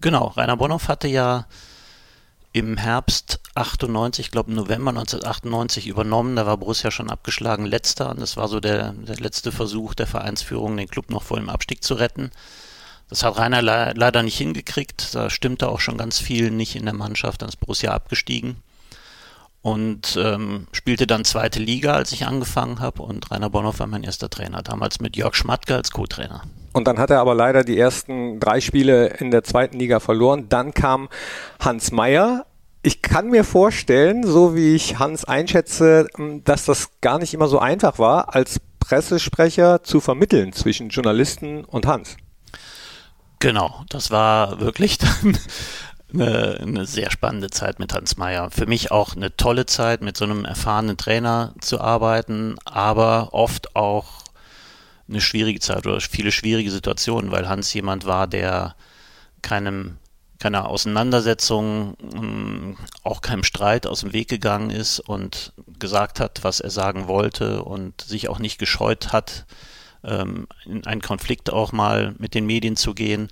Genau, 0.00 0.28
Rainer 0.28 0.56
Bonhoff 0.56 0.88
hatte 0.88 1.08
ja 1.08 1.46
im 2.52 2.78
Herbst 2.78 3.40
98, 3.54 4.26
ich 4.26 4.30
glaube 4.30 4.52
November 4.52 4.90
1998 4.90 5.86
übernommen. 5.86 6.34
Da 6.34 6.46
war 6.46 6.56
Borussia 6.56 6.90
schon 6.90 7.10
abgeschlagen 7.10 7.66
letzter 7.66 8.10
und 8.10 8.20
das 8.20 8.36
war 8.36 8.48
so 8.48 8.58
der, 8.58 8.92
der 8.92 9.16
letzte 9.16 9.52
Versuch 9.52 9.94
der 9.94 10.06
Vereinsführung, 10.06 10.76
den 10.76 10.88
Club 10.88 11.10
noch 11.10 11.22
vor 11.22 11.36
dem 11.36 11.50
Abstieg 11.50 11.84
zu 11.84 11.94
retten. 11.94 12.30
Das 13.10 13.22
hat 13.22 13.36
Rainer 13.38 13.62
le 13.62 13.92
leider 13.96 14.22
nicht 14.22 14.38
hingekriegt. 14.38 15.14
Da 15.14 15.28
stimmte 15.28 15.68
auch 15.68 15.80
schon 15.80 15.98
ganz 15.98 16.18
viel 16.18 16.50
nicht 16.50 16.74
in 16.74 16.84
der 16.84 16.94
Mannschaft. 16.94 17.42
Dann 17.42 17.48
ist 17.48 17.56
Borussia 17.56 17.92
abgestiegen 17.92 18.62
und 19.62 20.18
ähm, 20.22 20.66
spielte 20.72 21.06
dann 21.06 21.24
zweite 21.24 21.58
Liga, 21.58 21.94
als 21.94 22.12
ich 22.12 22.26
angefangen 22.26 22.80
habe. 22.80 23.02
Und 23.02 23.30
Rainer 23.30 23.50
Bonhoff 23.50 23.80
war 23.80 23.86
mein 23.86 24.04
erster 24.04 24.30
Trainer, 24.30 24.62
damals 24.62 25.00
mit 25.00 25.16
Jörg 25.16 25.34
Schmatke 25.34 25.74
als 25.74 25.90
Co-Trainer. 25.90 26.42
Und 26.72 26.86
dann 26.86 26.98
hat 26.98 27.10
er 27.10 27.20
aber 27.20 27.34
leider 27.34 27.64
die 27.64 27.78
ersten 27.78 28.38
drei 28.40 28.60
Spiele 28.60 29.08
in 29.18 29.30
der 29.30 29.42
zweiten 29.42 29.78
Liga 29.78 30.00
verloren. 30.00 30.48
Dann 30.48 30.74
kam 30.74 31.08
Hans 31.60 31.90
Meyer. 31.90 32.46
Ich 32.82 33.02
kann 33.02 33.28
mir 33.28 33.42
vorstellen, 33.42 34.24
so 34.24 34.54
wie 34.54 34.74
ich 34.74 34.98
Hans 34.98 35.24
einschätze, 35.24 36.06
dass 36.44 36.64
das 36.64 36.90
gar 37.00 37.18
nicht 37.18 37.34
immer 37.34 37.48
so 37.48 37.58
einfach 37.58 37.98
war, 37.98 38.34
als 38.34 38.60
Pressesprecher 38.78 39.82
zu 39.82 40.00
vermitteln 40.00 40.52
zwischen 40.52 40.90
Journalisten 40.90 41.64
und 41.64 41.86
Hans. 41.86 42.16
Genau, 43.40 43.84
das 43.88 44.10
war 44.10 44.60
wirklich 44.60 44.98
dann 44.98 45.38
eine, 46.12 46.58
eine 46.60 46.86
sehr 46.86 47.10
spannende 47.10 47.50
Zeit 47.50 47.78
mit 47.78 47.92
Hans 47.92 48.16
Meyer. 48.16 48.50
Für 48.50 48.66
mich 48.66 48.90
auch 48.90 49.14
eine 49.14 49.36
tolle 49.36 49.66
Zeit, 49.66 50.02
mit 50.02 50.16
so 50.16 50.24
einem 50.24 50.44
erfahrenen 50.44 50.96
Trainer 50.96 51.54
zu 51.60 51.80
arbeiten, 51.80 52.56
aber 52.64 53.30
oft 53.32 53.76
auch 53.76 54.24
eine 55.08 55.20
schwierige 55.20 55.60
Zeit 55.60 55.86
oder 55.86 56.00
viele 56.00 56.32
schwierige 56.32 56.70
Situationen, 56.70 57.30
weil 57.30 57.48
Hans 57.48 57.72
jemand 57.72 58.06
war, 58.06 58.26
der 58.26 58.74
keinem 59.42 59.98
keiner 60.38 60.68
Auseinandersetzung, 60.68 61.96
mm, 62.00 62.76
auch 63.02 63.22
keinem 63.22 63.42
Streit 63.42 63.88
aus 63.88 64.00
dem 64.00 64.12
Weg 64.12 64.28
gegangen 64.28 64.70
ist 64.70 65.00
und 65.00 65.52
gesagt 65.80 66.20
hat, 66.20 66.44
was 66.44 66.60
er 66.60 66.70
sagen 66.70 67.08
wollte 67.08 67.64
und 67.64 68.00
sich 68.02 68.28
auch 68.28 68.38
nicht 68.38 68.58
gescheut 68.58 69.12
hat, 69.12 69.46
ähm, 70.04 70.46
in 70.64 70.86
einen 70.86 71.02
Konflikt 71.02 71.50
auch 71.50 71.72
mal 71.72 72.14
mit 72.18 72.34
den 72.34 72.46
Medien 72.46 72.76
zu 72.76 72.94
gehen 72.94 73.30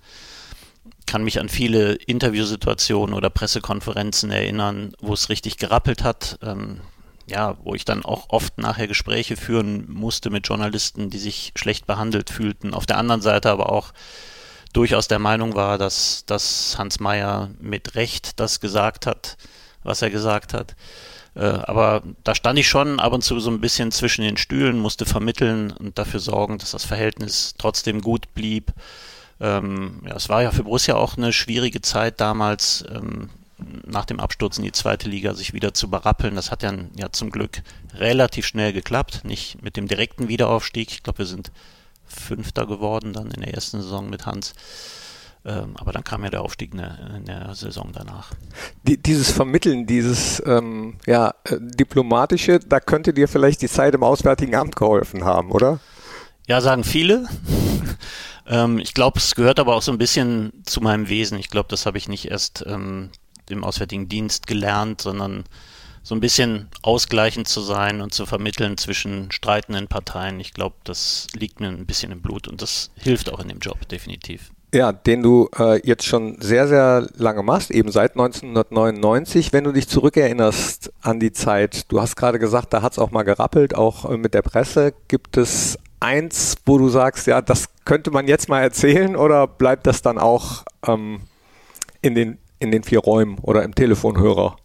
kann 1.06 1.24
mich 1.24 1.40
an 1.40 1.48
viele 1.48 1.94
Interviewsituationen 1.94 3.14
oder 3.14 3.30
Pressekonferenzen 3.30 4.30
erinnern, 4.30 4.92
wo 5.00 5.14
es 5.14 5.28
richtig 5.28 5.56
gerappelt 5.56 6.02
hat. 6.04 6.38
Ähm, 6.42 6.80
ja, 7.28 7.56
wo 7.64 7.74
ich 7.74 7.84
dann 7.84 8.04
auch 8.04 8.26
oft 8.28 8.58
nachher 8.58 8.86
Gespräche 8.86 9.36
führen 9.36 9.90
musste 9.90 10.30
mit 10.30 10.46
Journalisten, 10.46 11.10
die 11.10 11.18
sich 11.18 11.52
schlecht 11.56 11.86
behandelt 11.86 12.30
fühlten. 12.30 12.72
Auf 12.72 12.86
der 12.86 12.98
anderen 12.98 13.20
Seite 13.20 13.50
aber 13.50 13.72
auch 13.72 13.92
durchaus 14.72 15.08
der 15.08 15.18
Meinung 15.18 15.54
war, 15.54 15.78
dass, 15.78 16.24
dass 16.26 16.78
Hans 16.78 17.00
Meyer 17.00 17.50
mit 17.58 17.94
Recht 17.94 18.38
das 18.38 18.60
gesagt 18.60 19.06
hat, 19.06 19.36
was 19.82 20.02
er 20.02 20.10
gesagt 20.10 20.54
hat. 20.54 20.76
Äh, 21.34 21.40
aber 21.40 22.02
da 22.24 22.34
stand 22.34 22.58
ich 22.58 22.68
schon 22.68 23.00
ab 23.00 23.12
und 23.12 23.22
zu 23.22 23.40
so 23.40 23.50
ein 23.50 23.60
bisschen 23.60 23.90
zwischen 23.90 24.22
den 24.22 24.36
Stühlen, 24.36 24.78
musste 24.78 25.04
vermitteln 25.04 25.72
und 25.72 25.98
dafür 25.98 26.20
sorgen, 26.20 26.58
dass 26.58 26.70
das 26.70 26.84
Verhältnis 26.84 27.54
trotzdem 27.58 28.02
gut 28.02 28.34
blieb. 28.34 28.72
Ähm, 29.40 30.02
ja, 30.06 30.16
es 30.16 30.28
war 30.28 30.42
ja 30.42 30.50
für 30.50 30.64
Borussia 30.64 30.94
auch 30.94 31.16
eine 31.16 31.32
schwierige 31.32 31.80
Zeit 31.82 32.20
damals, 32.20 32.84
ähm, 32.90 33.30
nach 33.86 34.04
dem 34.04 34.20
Absturz 34.20 34.58
in 34.58 34.64
die 34.64 34.72
zweite 34.72 35.08
Liga 35.08 35.34
sich 35.34 35.52
wieder 35.52 35.72
zu 35.72 35.88
berappeln. 35.88 36.34
Das 36.34 36.50
hat 36.50 36.62
ja, 36.62 36.72
ja 36.96 37.10
zum 37.12 37.30
Glück 37.30 37.62
relativ 37.94 38.46
schnell 38.46 38.72
geklappt, 38.72 39.22
nicht 39.24 39.62
mit 39.62 39.76
dem 39.76 39.88
direkten 39.88 40.28
Wiederaufstieg. 40.28 40.90
Ich 40.90 41.02
glaube, 41.02 41.20
wir 41.20 41.26
sind 41.26 41.50
Fünfter 42.06 42.66
geworden 42.66 43.12
dann 43.12 43.30
in 43.30 43.40
der 43.40 43.54
ersten 43.54 43.80
Saison 43.80 44.08
mit 44.08 44.26
Hans. 44.26 44.54
Ähm, 45.44 45.76
aber 45.76 45.92
dann 45.92 46.02
kam 46.02 46.24
ja 46.24 46.30
der 46.30 46.42
Aufstieg 46.42 46.72
in 46.72 46.78
der, 46.78 46.98
in 47.16 47.24
der 47.24 47.54
Saison 47.54 47.90
danach. 47.92 48.32
Die, 48.82 48.96
dieses 49.00 49.30
Vermitteln, 49.30 49.86
dieses 49.86 50.42
ähm, 50.44 50.98
ja, 51.06 51.34
äh, 51.44 51.56
diplomatische, 51.60 52.58
da 52.58 52.80
könnte 52.80 53.14
dir 53.14 53.28
vielleicht 53.28 53.62
die 53.62 53.68
Zeit 53.68 53.94
im 53.94 54.02
Auswärtigen 54.02 54.56
Amt 54.56 54.76
geholfen 54.76 55.24
haben, 55.24 55.52
oder? 55.52 55.78
Ja, 56.48 56.60
sagen 56.60 56.84
viele. 56.84 57.28
Ähm, 58.48 58.78
ich 58.78 58.94
glaube, 58.94 59.18
es 59.18 59.34
gehört 59.34 59.58
aber 59.58 59.74
auch 59.74 59.82
so 59.82 59.92
ein 59.92 59.98
bisschen 59.98 60.52
zu 60.64 60.80
meinem 60.80 61.08
Wesen. 61.08 61.38
Ich 61.38 61.50
glaube, 61.50 61.68
das 61.68 61.86
habe 61.86 61.98
ich 61.98 62.08
nicht 62.08 62.30
erst 62.30 62.64
ähm, 62.66 63.10
im 63.48 63.64
Auswärtigen 63.64 64.08
Dienst 64.08 64.46
gelernt, 64.46 65.00
sondern 65.00 65.44
so 66.02 66.14
ein 66.14 66.20
bisschen 66.20 66.68
ausgleichend 66.82 67.48
zu 67.48 67.60
sein 67.60 68.00
und 68.00 68.14
zu 68.14 68.26
vermitteln 68.26 68.76
zwischen 68.76 69.32
streitenden 69.32 69.88
Parteien. 69.88 70.38
Ich 70.38 70.54
glaube, 70.54 70.76
das 70.84 71.26
liegt 71.34 71.58
mir 71.58 71.66
ein 71.66 71.84
bisschen 71.84 72.12
im 72.12 72.22
Blut 72.22 72.46
und 72.46 72.62
das 72.62 72.90
hilft 72.94 73.32
auch 73.32 73.40
in 73.40 73.48
dem 73.48 73.58
Job, 73.58 73.88
definitiv. 73.88 74.52
Ja, 74.72 74.92
den 74.92 75.22
du 75.22 75.48
äh, 75.58 75.80
jetzt 75.84 76.04
schon 76.04 76.40
sehr, 76.40 76.68
sehr 76.68 77.08
lange 77.16 77.42
machst, 77.42 77.72
eben 77.72 77.90
seit 77.90 78.12
1999. 78.12 79.52
Wenn 79.52 79.64
du 79.64 79.72
dich 79.72 79.88
zurückerinnerst 79.88 80.92
an 81.02 81.18
die 81.18 81.32
Zeit, 81.32 81.90
du 81.90 82.00
hast 82.00 82.14
gerade 82.14 82.38
gesagt, 82.38 82.72
da 82.72 82.82
hat 82.82 82.92
es 82.92 82.98
auch 82.98 83.10
mal 83.10 83.22
gerappelt, 83.22 83.74
auch 83.74 84.08
äh, 84.08 84.16
mit 84.16 84.34
der 84.34 84.42
Presse. 84.42 84.92
Gibt 85.08 85.36
es 85.36 85.76
eins, 85.98 86.56
wo 86.66 86.78
du 86.78 86.88
sagst, 86.88 87.26
ja, 87.26 87.42
das 87.42 87.68
könnte 87.86 88.10
man 88.10 88.28
jetzt 88.28 88.50
mal 88.50 88.60
erzählen 88.60 89.16
oder 89.16 89.46
bleibt 89.46 89.86
das 89.86 90.02
dann 90.02 90.18
auch 90.18 90.64
ähm, 90.86 91.22
in, 92.02 92.14
den, 92.14 92.38
in 92.58 92.70
den 92.70 92.84
vier 92.84 92.98
Räumen 92.98 93.38
oder 93.38 93.62
im 93.62 93.74
Telefonhörer? 93.74 94.58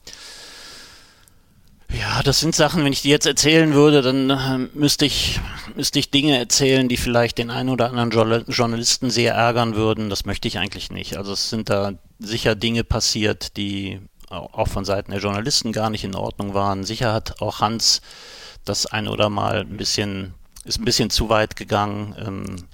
Ja, 1.94 2.24
das 2.24 2.40
sind 2.40 2.56
Sachen, 2.56 2.84
wenn 2.84 2.94
ich 2.94 3.02
die 3.02 3.10
jetzt 3.10 3.26
erzählen 3.26 3.74
würde, 3.74 4.02
dann 4.02 4.30
äh, 4.30 4.70
müsste, 4.74 5.06
ich, 5.06 5.40
müsste 5.76 6.00
ich 6.00 6.10
Dinge 6.10 6.38
erzählen, 6.38 6.90
die 6.90 6.98
vielleicht 6.98 7.38
den 7.38 7.50
einen 7.50 7.70
oder 7.70 7.90
anderen 7.90 8.12
jo 8.12 8.52
Journalisten 8.52 9.10
sehr 9.10 9.34
ärgern 9.34 9.76
würden. 9.76 10.10
Das 10.10 10.26
möchte 10.26 10.48
ich 10.48 10.58
eigentlich 10.58 10.90
nicht. 10.90 11.18
Also 11.18 11.34
es 11.34 11.50
sind 11.50 11.70
da 11.70 11.94
sicher 12.20 12.56
Dinge 12.56 12.84
passiert, 12.84 13.56
die 13.58 14.00
auch 14.30 14.70
von 14.70 14.86
Seiten 14.86 15.12
der 15.12 15.20
Journalisten 15.20 15.74
gar 15.74 15.90
nicht 15.90 16.06
in 16.06 16.16
Ordnung 16.16 16.54
waren. 16.54 16.86
Sicher 16.86 17.14
hat 17.14 17.42
auch 17.42 17.60
Hans 17.60 18.02
das 18.64 18.86
ein 18.86 19.08
oder 19.08 19.30
mal 19.30 19.62
ein 19.62 19.78
bisschen 19.78 20.34
ist 20.64 20.80
ein 20.80 20.86
bisschen 20.86 21.10
zu 21.10 21.30
weit 21.30 21.56
gegangen. 21.56 22.16
Ähm, 22.20 22.68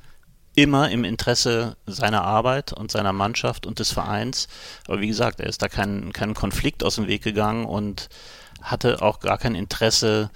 immer 0.58 0.90
im 0.90 1.04
Interesse 1.04 1.78
seiner 1.86 2.24
Arbeit 2.24 2.74
und 2.74 2.90
seiner 2.92 3.14
Mannschaft 3.14 3.68
und 3.68 3.78
des 3.78 3.92
Vereins. 3.92 4.48
Aber 4.88 5.00
wie 5.00 5.08
gesagt, 5.08 5.40
er 5.40 5.46
ist 5.46 5.62
da 5.62 5.70
keinen 5.70 6.12
kein 6.14 6.34
Konflikt 6.34 6.84
aus 6.84 6.96
dem 6.96 7.08
Weg 7.08 7.22
gegangen 7.22 7.66
und 7.66 8.10
hatte 8.64 9.04
auch 9.04 9.20
gar 9.20 9.38
kein 9.38 9.54
Interesse, 9.54 10.32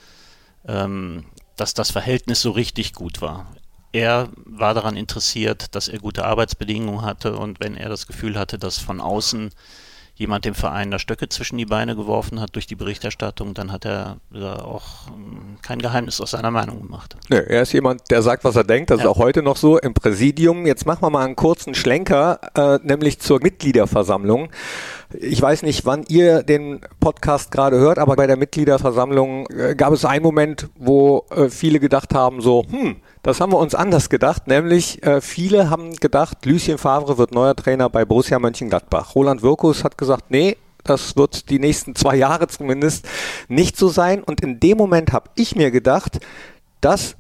ähm, 0.68 1.26
dass 1.56 1.74
das 1.74 1.90
Verhältnis 1.90 2.40
so 2.42 2.52
richtig 2.52 2.94
gut 2.94 3.20
war. 3.22 3.48
er 3.94 4.30
war 4.46 4.74
daran 4.74 4.96
interessiert, 4.96 5.76
dass 5.76 5.88
er 5.88 6.00
gute 6.00 6.24
Arbeitsbedingungen 6.26 7.02
hatte 7.02 7.36
und 7.36 7.60
wenn 7.60 7.76
er 7.76 7.90
das 7.90 8.08
Gefühl 8.08 8.38
hatte, 8.38 8.58
dass 8.58 8.78
von 8.78 9.02
außen 9.02 9.52
jemand 10.16 10.46
dem 10.46 10.54
Verein 10.54 10.92
da 10.92 11.00
Stöcke 11.00 11.30
zwischen 11.30 11.58
die 11.58 11.66
Beine 11.66 11.96
geworfen 11.96 12.40
hat 12.40 12.56
durch 12.56 12.68
die 12.68 12.76
Berichterstattung, 12.76 13.54
dann 13.54 13.72
hat 13.72 13.86
er 13.86 14.18
da 14.30 14.60
auch 14.60 15.08
hm, 15.08 15.58
kein 15.62 15.80
Geheimnis 15.80 16.22
aus 16.22 16.32
seiner 16.32 16.52
Meinung 16.52 16.82
gemacht. 16.82 17.16
Nö, 17.30 17.38
er 17.38 17.64
ist 17.64 17.74
jemand, 17.74 18.10
der 18.12 18.22
sagt, 18.22 18.44
was 18.44 18.56
er 18.56 18.64
denkt. 18.64 18.90
Das 18.90 19.00
ja. 19.00 19.06
ist 19.06 19.10
auch 19.10 19.18
heute 19.18 19.42
noch 19.42 19.58
so 19.58 19.80
im 19.80 19.94
Präsidium. 19.94 20.66
Jetzt 20.66 20.86
machen 20.86 21.02
wir 21.02 21.10
mal 21.10 21.26
einen 21.26 21.36
kurzen 21.36 21.74
Schlenker, 21.74 22.40
äh, 22.56 22.80
nämlich 22.84 23.20
zur 23.20 23.42
Mitgliederversammlung. 23.42 24.50
Ich 25.20 25.42
weiß 25.42 25.64
nicht, 25.64 25.86
wann 25.86 26.04
ihr 26.08 26.44
den 26.44 26.82
Podcast 27.00 27.52
gerade 27.52 27.78
hört, 27.78 28.00
aber 28.00 28.16
bei 28.16 28.28
der 28.28 28.38
Mitgliederversammlung 28.38 29.48
äh, 29.48 29.76
gab 29.76 29.94
es 29.94 30.06
einen 30.06 30.24
Moment, 30.24 30.70
wo 30.78 31.26
äh, 31.32 31.50
viele 31.50 31.80
gedacht 31.80 32.14
haben, 32.14 32.42
so, 32.42 32.66
hm, 32.70 32.98
das 33.24 33.42
haben 33.42 33.52
wir 33.52 33.60
uns 33.60 33.76
anders 33.76 34.10
gedacht, 34.10 34.48
nämlich 34.48 35.04
äh, 35.04 35.22
viele 35.22 35.70
haben 35.70 35.96
gedacht, 35.96 36.46
Lucien 36.46 36.78
Favre 36.78 37.18
wird 37.18 37.34
neuer 37.34 37.56
Trainer 37.56 37.90
bei 37.90 38.06
Borussia 38.06 38.40
Mönchengladbach. 38.40 39.16
Roland 39.16 39.42
Wirkus 39.44 39.84
hat 39.84 39.98
gesagt, 39.98 40.32
nee, 40.32 40.58
das 40.84 41.16
wird 41.16 41.50
die 41.50 41.60
nächsten 41.60 41.96
zwei 41.96 42.16
Jahre 42.16 42.48
zumindest 42.48 43.08
nicht 43.48 43.78
so 43.78 43.90
sein. 43.90 44.24
Und 44.24 44.42
in 44.42 44.60
dem 44.60 44.78
Moment 44.78 45.14
habe 45.14 45.30
ich 45.36 45.56
mir 45.56 45.72
gedacht, 45.72 46.20
das 46.80 47.16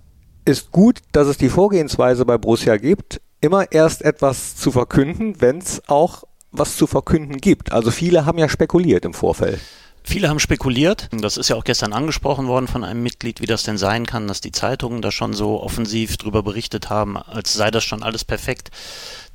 ist 0.45 0.71
gut, 0.71 0.99
dass 1.11 1.27
es 1.27 1.37
die 1.37 1.49
Vorgehensweise 1.49 2.25
bei 2.25 2.37
Borussia 2.37 2.77
gibt, 2.77 3.21
immer 3.41 3.71
erst 3.71 4.01
etwas 4.01 4.55
zu 4.55 4.71
verkünden, 4.71 5.39
wenn 5.39 5.59
es 5.59 5.81
auch 5.87 6.23
was 6.51 6.75
zu 6.75 6.87
verkünden 6.87 7.37
gibt. 7.37 7.71
Also 7.71 7.91
viele 7.91 8.25
haben 8.25 8.37
ja 8.37 8.49
spekuliert 8.49 9.05
im 9.05 9.13
Vorfeld. 9.13 9.59
Viele 10.03 10.29
haben 10.29 10.39
spekuliert, 10.39 11.09
das 11.11 11.37
ist 11.37 11.49
ja 11.49 11.55
auch 11.55 11.63
gestern 11.63 11.93
angesprochen 11.93 12.47
worden 12.47 12.67
von 12.67 12.83
einem 12.83 13.03
Mitglied, 13.03 13.39
wie 13.39 13.45
das 13.45 13.63
denn 13.63 13.77
sein 13.77 14.07
kann, 14.07 14.27
dass 14.27 14.41
die 14.41 14.51
Zeitungen 14.51 15.03
da 15.03 15.11
schon 15.11 15.33
so 15.33 15.61
offensiv 15.61 16.17
drüber 16.17 16.41
berichtet 16.41 16.89
haben, 16.89 17.17
als 17.17 17.53
sei 17.53 17.69
das 17.69 17.83
schon 17.83 18.01
alles 18.01 18.25
perfekt. 18.25 18.71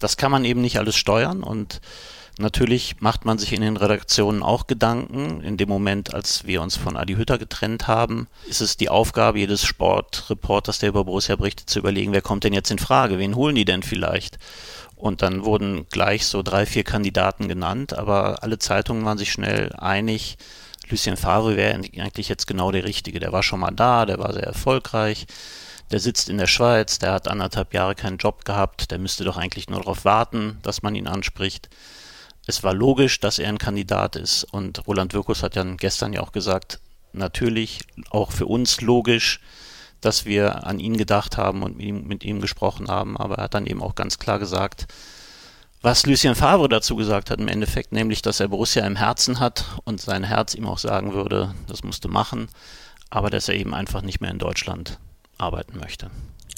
Das 0.00 0.16
kann 0.16 0.32
man 0.32 0.44
eben 0.44 0.60
nicht 0.60 0.78
alles 0.78 0.96
steuern 0.96 1.44
und 1.44 1.80
natürlich 2.38 2.96
macht 3.00 3.24
man 3.24 3.38
sich 3.38 3.52
in 3.52 3.60
den 3.60 3.76
Redaktionen 3.76 4.42
auch 4.42 4.66
Gedanken. 4.66 5.40
In 5.40 5.56
dem 5.56 5.68
Moment, 5.68 6.12
als 6.14 6.46
wir 6.46 6.60
uns 6.60 6.76
von 6.76 6.96
Adi 6.96 7.14
Hütter 7.14 7.38
getrennt 7.38 7.86
haben, 7.86 8.26
ist 8.48 8.60
es 8.60 8.76
die 8.76 8.88
Aufgabe 8.88 9.38
jedes 9.38 9.64
Sportreporters, 9.64 10.80
der 10.80 10.88
über 10.88 11.04
Borussia 11.04 11.36
berichtet, 11.36 11.70
zu 11.70 11.78
überlegen, 11.78 12.12
wer 12.12 12.22
kommt 12.22 12.42
denn 12.42 12.52
jetzt 12.52 12.72
in 12.72 12.78
Frage, 12.78 13.18
wen 13.18 13.36
holen 13.36 13.54
die 13.54 13.64
denn 13.64 13.84
vielleicht? 13.84 14.38
Und 14.96 15.22
dann 15.22 15.44
wurden 15.44 15.86
gleich 15.90 16.26
so 16.26 16.42
drei, 16.42 16.64
vier 16.64 16.82
Kandidaten 16.82 17.48
genannt, 17.48 17.96
aber 17.96 18.42
alle 18.42 18.58
Zeitungen 18.58 19.04
waren 19.04 19.18
sich 19.18 19.30
schnell 19.30 19.72
einig, 19.76 20.38
Lucien 20.88 21.16
Favre 21.16 21.56
wäre 21.56 21.74
eigentlich 21.74 22.28
jetzt 22.28 22.46
genau 22.46 22.70
der 22.70 22.84
Richtige. 22.84 23.20
Der 23.20 23.32
war 23.32 23.42
schon 23.42 23.60
mal 23.60 23.72
da, 23.72 24.06
der 24.06 24.18
war 24.18 24.32
sehr 24.32 24.44
erfolgreich, 24.44 25.26
der 25.90 26.00
sitzt 26.00 26.28
in 26.28 26.38
der 26.38 26.46
Schweiz, 26.46 26.98
der 26.98 27.12
hat 27.12 27.28
anderthalb 27.28 27.74
Jahre 27.74 27.94
keinen 27.94 28.18
Job 28.18 28.44
gehabt, 28.44 28.90
der 28.90 28.98
müsste 28.98 29.24
doch 29.24 29.36
eigentlich 29.36 29.68
nur 29.68 29.80
darauf 29.80 30.04
warten, 30.04 30.58
dass 30.62 30.82
man 30.82 30.94
ihn 30.94 31.06
anspricht. 31.06 31.68
Es 32.46 32.62
war 32.62 32.74
logisch, 32.74 33.20
dass 33.20 33.38
er 33.38 33.48
ein 33.48 33.58
Kandidat 33.58 34.16
ist 34.16 34.44
und 34.44 34.86
Roland 34.86 35.12
Wirkus 35.12 35.42
hat 35.42 35.56
ja 35.56 35.64
gestern 35.64 36.12
ja 36.12 36.20
auch 36.20 36.32
gesagt, 36.32 36.80
natürlich 37.12 37.80
auch 38.10 38.30
für 38.30 38.46
uns 38.46 38.80
logisch, 38.80 39.40
dass 40.06 40.24
wir 40.24 40.66
an 40.66 40.78
ihn 40.78 40.96
gedacht 40.96 41.36
haben 41.36 41.62
und 41.62 41.76
mit 41.76 41.86
ihm, 41.86 42.06
mit 42.06 42.24
ihm 42.24 42.40
gesprochen 42.40 42.88
haben, 42.88 43.16
aber 43.16 43.36
er 43.36 43.44
hat 43.44 43.54
dann 43.54 43.66
eben 43.66 43.82
auch 43.82 43.96
ganz 43.96 44.18
klar 44.18 44.38
gesagt, 44.38 44.86
was 45.82 46.06
Lucien 46.06 46.34
Favre 46.34 46.68
dazu 46.68 46.96
gesagt 46.96 47.30
hat 47.30 47.40
im 47.40 47.48
Endeffekt, 47.48 47.92
nämlich, 47.92 48.22
dass 48.22 48.40
er 48.40 48.48
Borussia 48.48 48.86
im 48.86 48.96
Herzen 48.96 49.40
hat 49.40 49.64
und 49.84 50.00
sein 50.00 50.24
Herz 50.24 50.54
ihm 50.54 50.66
auch 50.66 50.78
sagen 50.78 51.12
würde, 51.12 51.54
das 51.66 51.82
musst 51.82 52.04
du 52.04 52.08
machen, 52.08 52.48
aber 53.10 53.30
dass 53.30 53.48
er 53.48 53.56
eben 53.56 53.74
einfach 53.74 54.02
nicht 54.02 54.20
mehr 54.20 54.30
in 54.30 54.38
Deutschland 54.38 54.98
arbeiten 55.38 55.78
möchte. 55.78 56.10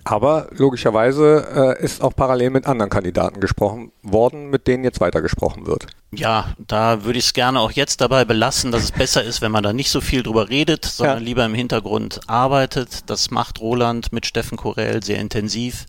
Aber 0.04 0.48
logischerweise 0.52 1.76
äh, 1.78 1.84
ist 1.84 2.02
auch 2.02 2.14
parallel 2.14 2.50
mit 2.50 2.66
anderen 2.66 2.90
Kandidaten 2.90 3.40
gesprochen 3.40 3.92
worden, 4.02 4.48
mit 4.48 4.66
denen 4.66 4.84
jetzt 4.84 5.00
weitergesprochen 5.00 5.66
wird. 5.66 5.86
Ja, 6.12 6.54
da 6.58 7.04
würde 7.04 7.18
ich 7.18 7.26
es 7.26 7.32
gerne 7.34 7.60
auch 7.60 7.72
jetzt 7.72 8.00
dabei 8.00 8.24
belassen, 8.24 8.72
dass 8.72 8.82
es 8.82 8.92
besser 8.92 9.22
ist, 9.22 9.42
wenn 9.42 9.52
man 9.52 9.62
da 9.62 9.74
nicht 9.74 9.90
so 9.90 10.00
viel 10.00 10.22
drüber 10.22 10.48
redet, 10.48 10.86
sondern 10.86 11.18
ja. 11.18 11.24
lieber 11.24 11.44
im 11.44 11.54
Hintergrund 11.54 12.20
arbeitet. 12.26 13.10
Das 13.10 13.30
macht 13.30 13.60
Roland 13.60 14.12
mit 14.12 14.24
Steffen 14.24 14.56
Korell 14.56 15.02
sehr 15.02 15.18
intensiv 15.18 15.86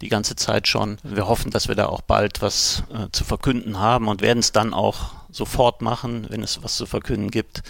die 0.00 0.08
ganze 0.08 0.34
Zeit 0.36 0.66
schon. 0.66 0.98
Wir 1.02 1.28
hoffen, 1.28 1.50
dass 1.50 1.68
wir 1.68 1.74
da 1.74 1.86
auch 1.86 2.02
bald 2.02 2.42
was 2.42 2.82
äh, 2.92 3.10
zu 3.12 3.24
verkünden 3.24 3.78
haben 3.78 4.08
und 4.08 4.22
werden 4.22 4.40
es 4.40 4.52
dann 4.52 4.74
auch 4.74 5.12
sofort 5.30 5.82
machen, 5.82 6.26
wenn 6.28 6.42
es 6.42 6.62
was 6.62 6.76
zu 6.76 6.86
verkünden 6.86 7.30
gibt. 7.30 7.62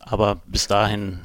Aber 0.00 0.36
bis 0.46 0.66
dahin 0.66 1.20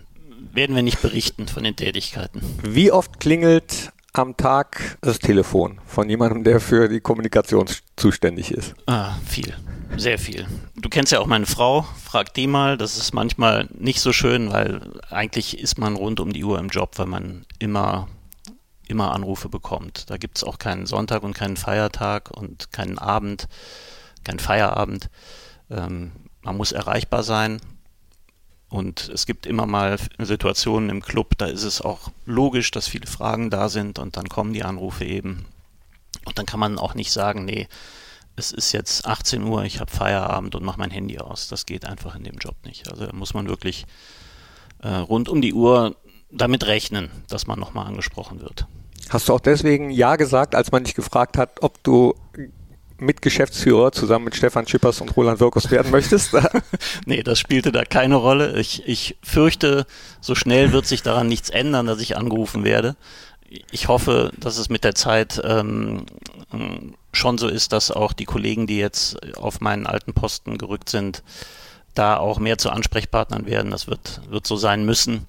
werden 0.51 0.75
wir 0.75 0.83
nicht 0.83 1.01
berichten 1.01 1.48
von 1.48 1.63
den 1.63 1.75
Tätigkeiten. 1.75 2.41
Wie 2.63 2.91
oft 2.91 3.20
klingelt 3.20 3.91
am 4.13 4.37
Tag 4.37 4.98
das 5.01 5.20
Telefon 5.20 5.79
von 5.85 6.09
jemandem, 6.09 6.44
der 6.44 6.59
für 6.59 6.87
die 6.87 7.00
Kommunikation 7.00 7.68
zuständig 7.96 8.51
ist? 8.51 8.75
Ah, 8.85 9.15
viel. 9.25 9.55
Sehr 9.98 10.18
viel. 10.18 10.48
Du 10.75 10.89
kennst 10.89 11.11
ja 11.11 11.20
auch 11.20 11.27
meine 11.27 11.46
Frau, 11.46 11.85
frag 12.03 12.33
die 12.33 12.48
mal. 12.48 12.77
Das 12.77 12.98
ist 12.98 13.13
manchmal 13.13 13.68
nicht 13.77 14.00
so 14.00 14.11
schön, 14.11 14.51
weil 14.51 14.81
eigentlich 15.09 15.59
ist 15.59 15.77
man 15.77 15.96
rund 15.96 16.20
um 16.20 16.33
die 16.33 16.44
Uhr 16.44 16.59
im 16.59 16.70
Job, 16.70 16.98
weil 16.98 17.05
man 17.05 17.46
immer, 17.59 18.07
immer 18.87 19.11
Anrufe 19.11 19.50
bekommt. 19.50 20.09
Da 20.09 20.18
gibt 20.18 20.37
es 20.37 20.44
auch 20.44 20.57
keinen 20.57 20.85
Sonntag 20.85 21.24
und 21.24 21.33
keinen 21.33 21.57
Feiertag 21.57 22.31
und 22.31 22.72
keinen 22.72 22.98
Abend, 22.98 23.48
keinen 24.24 24.39
Feierabend. 24.39 25.09
Ähm, 25.70 26.11
man 26.41 26.57
muss 26.57 26.72
erreichbar 26.72 27.24
sein 27.24 27.59
und 28.74 29.07
es 29.14 29.27
gibt 29.27 29.46
immer 29.46 29.68
mal 29.68 30.00
Situationen 30.18 30.90
im 30.90 31.03
Club, 31.03 31.38
da 31.38 31.46
ist 31.46 31.62
es 31.62 31.79
auch 31.79 32.09
logisch, 32.25 32.72
dass 32.72 32.88
viele 32.88 33.05
Fragen 33.05 33.51
da 33.51 33.70
sind 33.70 34.00
und 34.00 34.18
dann 34.18 34.27
kommen 34.27 34.51
die 34.51 34.64
Anrufe 34.64 35.05
eben. 35.05 35.46
Und 36.25 36.40
dann 36.40 36.48
kann 36.48 36.59
man 36.59 36.79
auch 36.79 36.96
nicht 36.96 37.12
sagen, 37.12 37.46
nee, 37.46 37.68
es 38.36 38.51
ist 38.51 38.72
jetzt 38.72 39.05
18 39.05 39.44
Uhr, 39.44 39.64
ich 39.64 39.79
habe 39.79 39.92
Feierabend 39.92 40.55
und 40.55 40.64
mache 40.64 40.79
mein 40.79 40.90
Handy 40.90 41.20
aus. 41.20 41.50
Das 41.50 41.68
geht 41.68 41.86
einfach 41.86 42.16
in 42.16 42.24
dem 42.24 42.40
Job 42.40 42.55
nicht. 42.66 42.90
Also 42.90 43.05
da 43.05 43.14
muss 43.14 43.36
man 43.36 43.48
wirklich 43.48 43.86
äh, 44.81 44.88
rund 44.88 45.29
um 45.29 45.44
die 45.44 45.53
Uhr 45.53 45.96
damit 46.31 46.66
rechnen, 46.66 47.12
dass 47.27 47.46
man 47.46 47.59
nochmal 47.59 47.86
angesprochen 47.86 48.42
wird. 48.42 48.66
Hast 49.07 49.29
du 49.29 49.33
auch 49.33 49.40
deswegen 49.40 49.92
Ja 49.92 50.16
gesagt, 50.16 50.55
als 50.55 50.72
man 50.72 50.83
dich 50.83 50.96
gefragt 50.96 51.38
hat, 51.38 51.62
ob 51.62 51.83
du 51.83 52.16
Mitgeschäftsführer 53.05 53.92
zusammen 53.92 54.25
mit 54.25 54.35
Stefan 54.35 54.68
Schippers 54.68 55.01
und 55.01 55.16
Roland 55.16 55.39
Wirkus 55.39 55.72
werden 55.72 55.92
möchtest? 55.92 56.31
nee, 57.05 57.24
das 57.24 57.39
spielte 57.39 57.72
da 57.72 57.83
keine 57.83 58.16
Rolle. 58.16 58.59
Ich, 58.59 58.87
ich 58.87 59.18
fürchte, 59.24 59.85
so 60.22 60.35
schnell 60.35 60.72
wird 60.72 60.85
sich 60.85 61.01
daran 61.01 61.27
nichts 61.27 61.50
ändern, 61.50 61.85
dass 61.85 62.00
ich 62.00 62.18
angerufen 62.18 62.63
werde. 62.63 62.96
Ich 63.72 63.87
hoffe, 63.87 64.31
dass 64.37 64.57
es 64.57 64.70
mit 64.70 64.83
der 64.83 64.96
Zeit 64.96 65.42
ähm, 65.44 66.05
schon 67.11 67.37
so 67.37 67.48
ist, 67.48 67.72
dass 67.72 67.92
auch 67.92 68.13
die 68.13 68.25
Kollegen, 68.25 68.68
die 68.68 68.77
jetzt 68.77 69.37
auf 69.37 69.61
meinen 69.61 69.85
alten 69.85 70.13
Posten 70.13 70.57
gerückt 70.57 70.89
sind, 70.89 71.24
da 71.94 72.18
auch 72.18 72.39
mehr 72.39 72.57
zu 72.57 72.72
Ansprechpartnern 72.72 73.46
werden. 73.46 73.72
Das 73.72 73.87
wird, 73.87 74.22
wird 74.29 74.48
so 74.48 74.55
sein 74.55 74.85
müssen. 74.85 75.27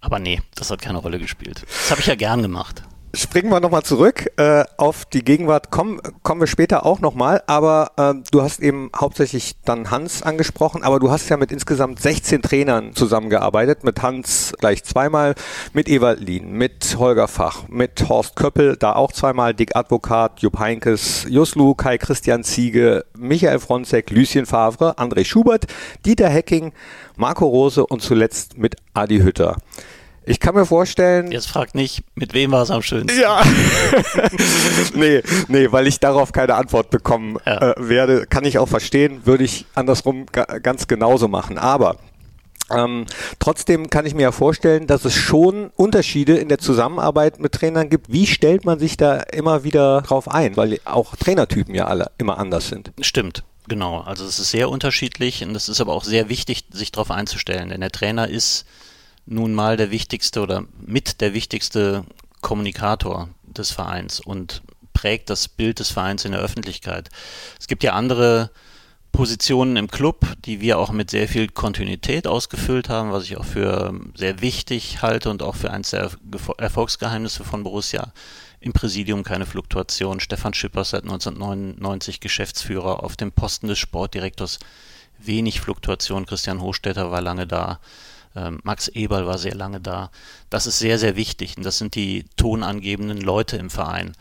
Aber 0.00 0.18
nee, 0.18 0.40
das 0.54 0.70
hat 0.70 0.80
keine 0.80 0.98
Rolle 0.98 1.18
gespielt. 1.18 1.62
Das 1.68 1.90
habe 1.90 2.00
ich 2.00 2.06
ja 2.06 2.14
gern 2.14 2.42
gemacht. 2.42 2.82
Springen 3.12 3.50
wir 3.50 3.58
nochmal 3.58 3.82
zurück 3.82 4.30
äh, 4.36 4.62
auf 4.76 5.04
die 5.04 5.24
Gegenwart, 5.24 5.72
kommen, 5.72 6.00
kommen 6.22 6.40
wir 6.40 6.46
später 6.46 6.86
auch 6.86 7.00
nochmal, 7.00 7.42
aber 7.48 7.90
äh, 7.96 8.14
du 8.30 8.40
hast 8.40 8.60
eben 8.60 8.88
hauptsächlich 8.96 9.56
dann 9.64 9.90
Hans 9.90 10.22
angesprochen, 10.22 10.84
aber 10.84 11.00
du 11.00 11.10
hast 11.10 11.28
ja 11.28 11.36
mit 11.36 11.50
insgesamt 11.50 12.00
16 12.00 12.40
Trainern 12.40 12.94
zusammengearbeitet, 12.94 13.82
mit 13.82 14.00
Hans 14.00 14.52
gleich 14.60 14.84
zweimal, 14.84 15.34
mit 15.72 15.88
Ewald 15.88 16.20
Lien, 16.20 16.52
mit 16.52 16.96
Holger 16.98 17.26
Fach, 17.26 17.66
mit 17.68 18.08
Horst 18.08 18.36
Köppel, 18.36 18.76
da 18.76 18.92
auch 18.92 19.10
zweimal, 19.10 19.54
Dick 19.54 19.74
Advokat, 19.74 20.40
Jupp 20.40 20.60
Heinkes, 20.60 21.26
Juslu, 21.28 21.74
Kai 21.74 21.98
Christian 21.98 22.44
Ziege, 22.44 23.04
Michael 23.18 23.58
Fronzek, 23.58 24.10
Lucien 24.10 24.46
Favre, 24.46 24.98
André 24.98 25.24
Schubert, 25.24 25.66
Dieter 26.06 26.28
Hecking, 26.28 26.72
Marco 27.16 27.44
Rose 27.44 27.84
und 27.84 28.02
zuletzt 28.02 28.56
mit 28.56 28.76
Adi 28.94 29.18
Hütter. 29.18 29.56
Ich 30.30 30.38
kann 30.38 30.54
mir 30.54 30.64
vorstellen. 30.64 31.32
Jetzt 31.32 31.48
fragt 31.48 31.74
nicht, 31.74 32.04
mit 32.14 32.34
wem 32.34 32.52
war 32.52 32.62
es 32.62 32.70
am 32.70 32.82
schönsten? 32.82 33.20
Ja. 33.20 33.42
nee, 34.94 35.22
nee, 35.48 35.72
weil 35.72 35.88
ich 35.88 35.98
darauf 35.98 36.30
keine 36.30 36.54
Antwort 36.54 36.90
bekommen 36.90 37.38
ja. 37.44 37.72
äh, 37.72 37.74
werde. 37.76 38.26
Kann 38.26 38.44
ich 38.44 38.56
auch 38.58 38.68
verstehen, 38.68 39.22
würde 39.26 39.42
ich 39.42 39.66
andersrum 39.74 40.26
ganz 40.26 40.86
genauso 40.86 41.26
machen. 41.26 41.58
Aber 41.58 41.96
ähm, 42.70 43.06
trotzdem 43.40 43.90
kann 43.90 44.06
ich 44.06 44.14
mir 44.14 44.22
ja 44.22 44.30
vorstellen, 44.30 44.86
dass 44.86 45.04
es 45.04 45.14
schon 45.14 45.70
Unterschiede 45.74 46.36
in 46.36 46.48
der 46.48 46.58
Zusammenarbeit 46.58 47.40
mit 47.40 47.50
Trainern 47.50 47.88
gibt. 47.88 48.12
Wie 48.12 48.28
stellt 48.28 48.64
man 48.64 48.78
sich 48.78 48.96
da 48.96 49.16
immer 49.16 49.64
wieder 49.64 50.02
drauf 50.02 50.28
ein? 50.28 50.56
Weil 50.56 50.78
auch 50.84 51.16
Trainertypen 51.16 51.74
ja 51.74 51.86
alle 51.86 52.12
immer 52.18 52.38
anders 52.38 52.68
sind. 52.68 52.92
Stimmt. 53.00 53.42
Genau, 53.66 54.02
also 54.02 54.24
es 54.24 54.38
ist 54.38 54.52
sehr 54.52 54.70
unterschiedlich 54.70 55.42
und 55.42 55.56
es 55.56 55.68
ist 55.68 55.80
aber 55.80 55.92
auch 55.92 56.04
sehr 56.04 56.28
wichtig, 56.28 56.66
sich 56.70 56.92
darauf 56.92 57.10
einzustellen, 57.10 57.70
denn 57.70 57.80
der 57.80 57.90
Trainer 57.90 58.28
ist 58.28 58.64
nun 59.30 59.54
mal 59.54 59.76
der 59.76 59.90
wichtigste 59.90 60.40
oder 60.40 60.64
mit 60.84 61.20
der 61.20 61.32
wichtigste 61.32 62.04
Kommunikator 62.40 63.28
des 63.44 63.70
Vereins 63.70 64.20
und 64.20 64.62
prägt 64.92 65.30
das 65.30 65.48
Bild 65.48 65.78
des 65.78 65.90
Vereins 65.90 66.24
in 66.24 66.32
der 66.32 66.40
Öffentlichkeit. 66.40 67.08
Es 67.58 67.68
gibt 67.68 67.84
ja 67.84 67.92
andere 67.92 68.50
Positionen 69.12 69.76
im 69.76 69.88
Club, 69.88 70.26
die 70.44 70.60
wir 70.60 70.78
auch 70.78 70.90
mit 70.90 71.10
sehr 71.10 71.28
viel 71.28 71.48
Kontinuität 71.48 72.26
ausgefüllt 72.26 72.88
haben, 72.88 73.12
was 73.12 73.24
ich 73.24 73.36
auch 73.36 73.44
für 73.44 73.94
sehr 74.14 74.40
wichtig 74.40 75.02
halte 75.02 75.30
und 75.30 75.42
auch 75.42 75.54
für 75.54 75.70
eines 75.70 75.90
der 75.90 76.10
Erfolgsgeheimnisse 76.58 77.44
von 77.44 77.62
Borussia 77.62 78.12
Im 78.60 78.72
Präsidium 78.72 79.22
keine 79.22 79.46
Fluktuation. 79.46 80.20
Stefan 80.20 80.54
Schippers 80.54 80.90
seit 80.90 81.04
1999 81.04 82.20
Geschäftsführer 82.20 83.02
auf 83.02 83.16
dem 83.16 83.32
Posten 83.32 83.68
des 83.68 83.78
Sportdirektors. 83.78 84.58
Wenig 85.18 85.60
Fluktuation. 85.60 86.26
Christian 86.26 86.60
Hochstetter 86.60 87.10
war 87.10 87.20
lange 87.20 87.46
da. 87.46 87.80
Ähm, 88.36 88.60
Max 88.62 88.88
Eberl 88.88 89.26
war 89.26 89.38
sehr 89.38 89.54
lange 89.54 89.80
da. 89.80 90.10
Das 90.50 90.66
ist 90.66 90.78
sehr, 90.78 90.98
sehr 90.98 91.16
wichtig. 91.16 91.56
Und 91.56 91.64
das 91.64 91.78
sind 91.78 91.94
die 91.94 92.24
tonangebenden 92.36 93.20
Leute 93.20 93.56
im 93.56 93.70
Verein. 93.70 94.12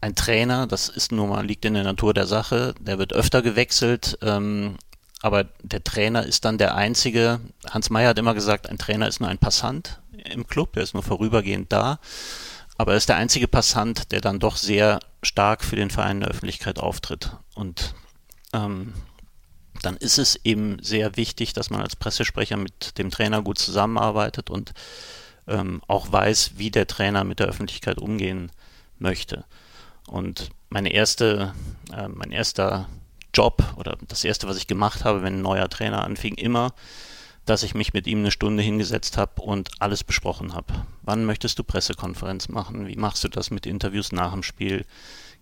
Ein 0.00 0.14
Trainer, 0.14 0.66
das 0.66 0.88
ist 0.88 1.12
nun 1.12 1.30
mal, 1.30 1.46
liegt 1.46 1.64
in 1.64 1.74
der 1.74 1.84
Natur 1.84 2.12
der 2.12 2.26
Sache, 2.26 2.74
der 2.78 2.98
wird 2.98 3.12
öfter 3.12 3.42
gewechselt. 3.42 4.18
Ähm, 4.22 4.76
aber 5.22 5.44
der 5.62 5.82
Trainer 5.82 6.26
ist 6.26 6.44
dann 6.44 6.58
der 6.58 6.74
einzige, 6.74 7.40
Hans 7.70 7.88
Meyer 7.88 8.10
hat 8.10 8.18
immer 8.18 8.34
gesagt, 8.34 8.68
ein 8.68 8.76
Trainer 8.76 9.08
ist 9.08 9.20
nur 9.20 9.30
ein 9.30 9.38
Passant 9.38 10.00
im 10.30 10.46
Club, 10.46 10.74
der 10.74 10.82
ist 10.82 10.92
nur 10.92 11.02
vorübergehend 11.02 11.72
da. 11.72 11.98
Aber 12.76 12.92
er 12.92 12.98
ist 12.98 13.08
der 13.08 13.16
einzige 13.16 13.48
Passant, 13.48 14.12
der 14.12 14.20
dann 14.20 14.40
doch 14.40 14.56
sehr 14.56 15.00
stark 15.22 15.64
für 15.64 15.76
den 15.76 15.90
Verein 15.90 16.18
in 16.18 16.20
der 16.20 16.30
Öffentlichkeit 16.30 16.78
auftritt. 16.78 17.36
Und 17.54 17.94
ähm, 18.52 18.92
dann 19.84 19.96
ist 19.96 20.18
es 20.18 20.40
eben 20.44 20.82
sehr 20.82 21.16
wichtig, 21.16 21.52
dass 21.52 21.70
man 21.70 21.80
als 21.80 21.96
Pressesprecher 21.96 22.56
mit 22.56 22.98
dem 22.98 23.10
Trainer 23.10 23.42
gut 23.42 23.58
zusammenarbeitet 23.58 24.50
und 24.50 24.72
ähm, 25.46 25.82
auch 25.88 26.10
weiß, 26.10 26.52
wie 26.56 26.70
der 26.70 26.86
Trainer 26.86 27.24
mit 27.24 27.38
der 27.38 27.48
Öffentlichkeit 27.48 27.98
umgehen 27.98 28.50
möchte. 28.98 29.44
Und 30.06 30.50
meine 30.70 30.92
erste, 30.92 31.54
äh, 31.92 32.08
mein 32.08 32.32
erster 32.32 32.88
Job 33.34 33.62
oder 33.76 33.98
das 34.08 34.24
erste, 34.24 34.48
was 34.48 34.56
ich 34.56 34.66
gemacht 34.66 35.04
habe, 35.04 35.22
wenn 35.22 35.34
ein 35.34 35.42
neuer 35.42 35.68
Trainer 35.68 36.04
anfing, 36.04 36.34
immer, 36.34 36.72
dass 37.44 37.62
ich 37.62 37.74
mich 37.74 37.92
mit 37.92 38.06
ihm 38.06 38.20
eine 38.20 38.30
Stunde 38.30 38.62
hingesetzt 38.62 39.18
habe 39.18 39.42
und 39.42 39.70
alles 39.80 40.02
besprochen 40.02 40.54
habe. 40.54 40.86
Wann 41.02 41.26
möchtest 41.26 41.58
du 41.58 41.64
Pressekonferenz 41.64 42.48
machen? 42.48 42.86
Wie 42.86 42.96
machst 42.96 43.22
du 43.24 43.28
das 43.28 43.50
mit 43.50 43.66
Interviews 43.66 44.12
nach 44.12 44.32
dem 44.32 44.42
Spiel? 44.42 44.86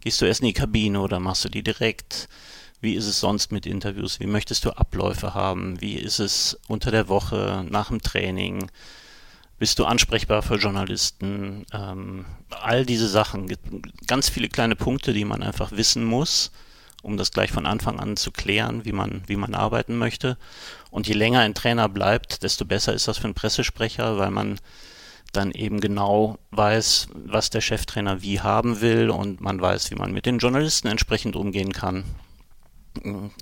Gehst 0.01 0.21
du 0.21 0.25
erst 0.25 0.41
in 0.41 0.49
die 0.49 0.53
Kabine 0.53 1.01
oder 1.01 1.21
machst 1.21 1.45
du 1.45 1.49
die 1.49 1.63
direkt? 1.63 2.29
Wie 2.83 2.95
ist 2.95 3.07
es 3.07 3.21
sonst 3.21 3.53
mit 3.53 3.65
Interviews? 3.65 4.19
Wie 4.19 4.27
möchtest 4.27 4.65
du 4.65 4.71
Abläufe 4.71 5.35
haben? 5.35 5.81
Wie 5.81 5.95
ist 5.95 6.19
es 6.19 6.59
unter 6.67 6.91
der 6.91 7.09
Woche, 7.09 7.65
nach 7.71 7.89
dem 7.89 8.03
Training? 8.03 8.73
Bist 9.61 9.79
du 9.79 9.85
ansprechbar 9.85 10.43
für 10.43 10.57
Journalisten? 10.57 11.65
Ähm, 11.73 12.25
all 12.51 12.85
diese 12.85 13.07
Sachen. 13.07 13.47
Ganz 14.09 14.29
viele 14.29 14.49
kleine 14.49 14.75
Punkte, 14.75 15.13
die 15.13 15.25
man 15.25 15.45
einfach 15.45 15.71
wissen 15.71 16.05
muss, 16.05 16.51
um 17.03 17.17
das 17.17 17.31
gleich 17.31 17.53
von 17.53 17.67
Anfang 17.67 18.01
an 18.01 18.17
zu 18.17 18.33
klären, 18.33 18.85
wie 18.85 18.91
man, 18.91 19.23
wie 19.29 19.37
man 19.37 19.55
arbeiten 19.55 19.97
möchte. 19.97 20.37
Und 20.91 21.07
je 21.07 21.15
länger 21.15 21.39
ein 21.39 21.55
Trainer 21.55 21.89
bleibt, 21.89 22.43
desto 22.43 22.65
besser 22.65 22.93
ist 22.95 23.07
das 23.07 23.19
für 23.19 23.27
einen 23.27 23.35
Pressesprecher, 23.35 24.19
weil 24.19 24.33
man 24.33 24.59
dann 25.31 25.53
eben 25.53 25.81
genau 25.81 26.37
weiß, 26.51 27.11
was 27.15 27.49
der 27.49 27.61
Cheftrainer 27.61 28.23
wie 28.23 28.41
haben 28.41 28.81
will 28.81 29.09
und 29.09 29.41
man 29.41 29.61
weiß, 29.61 29.93
wie 29.93 29.95
man 29.95 30.11
mit 30.11 30.27
den 30.27 30.39
Journalisten 30.39 30.89
entsprechend 30.89 31.37
umgehen 31.37 31.73
kann. 31.73 32.03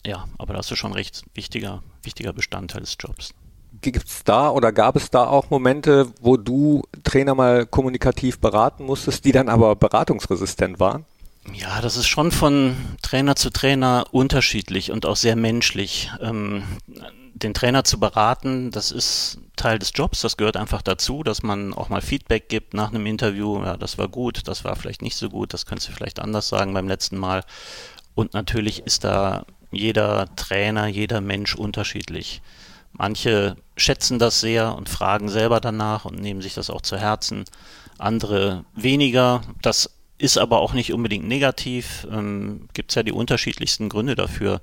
Ja, 0.07 0.27
aber 0.39 0.55
das 0.55 0.71
ist 0.71 0.79
schon 0.79 0.93
recht 0.93 1.25
wichtiger, 1.35 1.83
wichtiger 2.03 2.33
Bestandteil 2.33 2.81
des 2.83 2.97
Jobs. 2.99 3.35
Gibt 3.81 4.09
es 4.09 4.25
da 4.25 4.51
oder 4.51 4.73
gab 4.73 4.97
es 4.97 5.11
da 5.11 5.27
auch 5.27 5.51
Momente, 5.51 6.13
wo 6.21 6.37
du 6.37 6.83
Trainer 7.05 7.35
mal 7.35 7.67
kommunikativ 7.67 8.41
beraten 8.41 8.85
musstest, 8.85 9.25
die 9.25 9.33
dann 9.33 9.49
aber 9.49 9.77
beratungsresistent 9.77 10.81
waren? 10.81 11.07
Ja, 11.55 11.81
das 11.81 11.97
ist 11.97 12.07
schon 12.07 12.33
von 12.33 12.77
Trainer 13.01 13.37
zu 13.37 13.51
Trainer 13.51 14.07
unterschiedlich 14.11 14.91
und 14.93 15.07
auch 15.07 15.17
sehr 15.17 15.37
menschlich. 15.37 16.11
Ähm, 16.21 16.65
den 17.35 17.55
Trainer 17.55 17.85
zu 17.85 17.99
beraten, 17.99 18.71
das 18.71 18.91
ist 18.91 19.39
Teil 19.57 19.79
des 19.79 19.93
Jobs, 19.95 20.21
das 20.21 20.37
gehört 20.37 20.57
einfach 20.57 20.83
dazu, 20.83 21.23
dass 21.23 21.43
man 21.43 21.73
auch 21.73 21.89
mal 21.89 22.03
Feedback 22.03 22.49
gibt 22.49 22.75
nach 22.75 22.91
einem 22.91 23.07
Interview. 23.07 23.63
Ja, 23.63 23.77
das 23.77 23.97
war 23.97 24.09
gut, 24.09 24.47
das 24.47 24.65
war 24.65 24.77
vielleicht 24.77 25.01
nicht 25.01 25.17
so 25.17 25.31
gut, 25.31 25.55
das 25.55 25.65
könntest 25.65 25.89
du 25.89 25.93
vielleicht 25.93 26.21
anders 26.21 26.49
sagen 26.49 26.75
beim 26.75 26.89
letzten 26.89 27.17
Mal. 27.17 27.45
Und 28.14 28.35
natürlich 28.35 28.81
ist 28.85 29.05
da 29.05 29.44
jeder 29.70 30.35
Trainer, 30.37 30.87
jeder 30.87 31.20
Mensch 31.20 31.55
unterschiedlich. 31.55 32.42
Manche 32.92 33.57
schätzen 33.77 34.18
das 34.18 34.40
sehr 34.40 34.75
und 34.75 34.88
fragen 34.88 35.29
selber 35.29 35.61
danach 35.61 36.05
und 36.05 36.20
nehmen 36.20 36.42
sich 36.42 36.55
das 36.55 36.70
auch 36.70 36.83
zu 36.83 36.99
Herzen. 36.99 37.44
Andere 37.99 38.64
weniger. 38.75 39.42
Das 39.62 39.90
ist 40.18 40.38
aber 40.38 40.61
auch 40.61 40.75
nicht 40.75 40.92
unbedingt 40.92 41.27
negativ. 41.27 42.07
Ähm, 42.11 42.68
Gibt 42.75 42.90
es 42.90 42.94
ja 42.96 43.03
die 43.03 43.12
unterschiedlichsten 43.12 43.88
Gründe 43.88 44.16
dafür. 44.16 44.61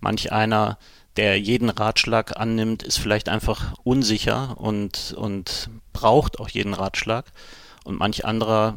Manch 0.00 0.32
einer, 0.32 0.78
der 1.16 1.38
jeden 1.38 1.68
Ratschlag 1.68 2.38
annimmt, 2.38 2.82
ist 2.82 2.98
vielleicht 2.98 3.28
einfach 3.28 3.74
unsicher 3.84 4.58
und, 4.58 5.14
und 5.16 5.68
braucht 5.92 6.40
auch 6.40 6.48
jeden 6.48 6.74
Ratschlag. 6.74 7.26
Und 7.84 7.98
manch 7.98 8.24
anderer 8.24 8.76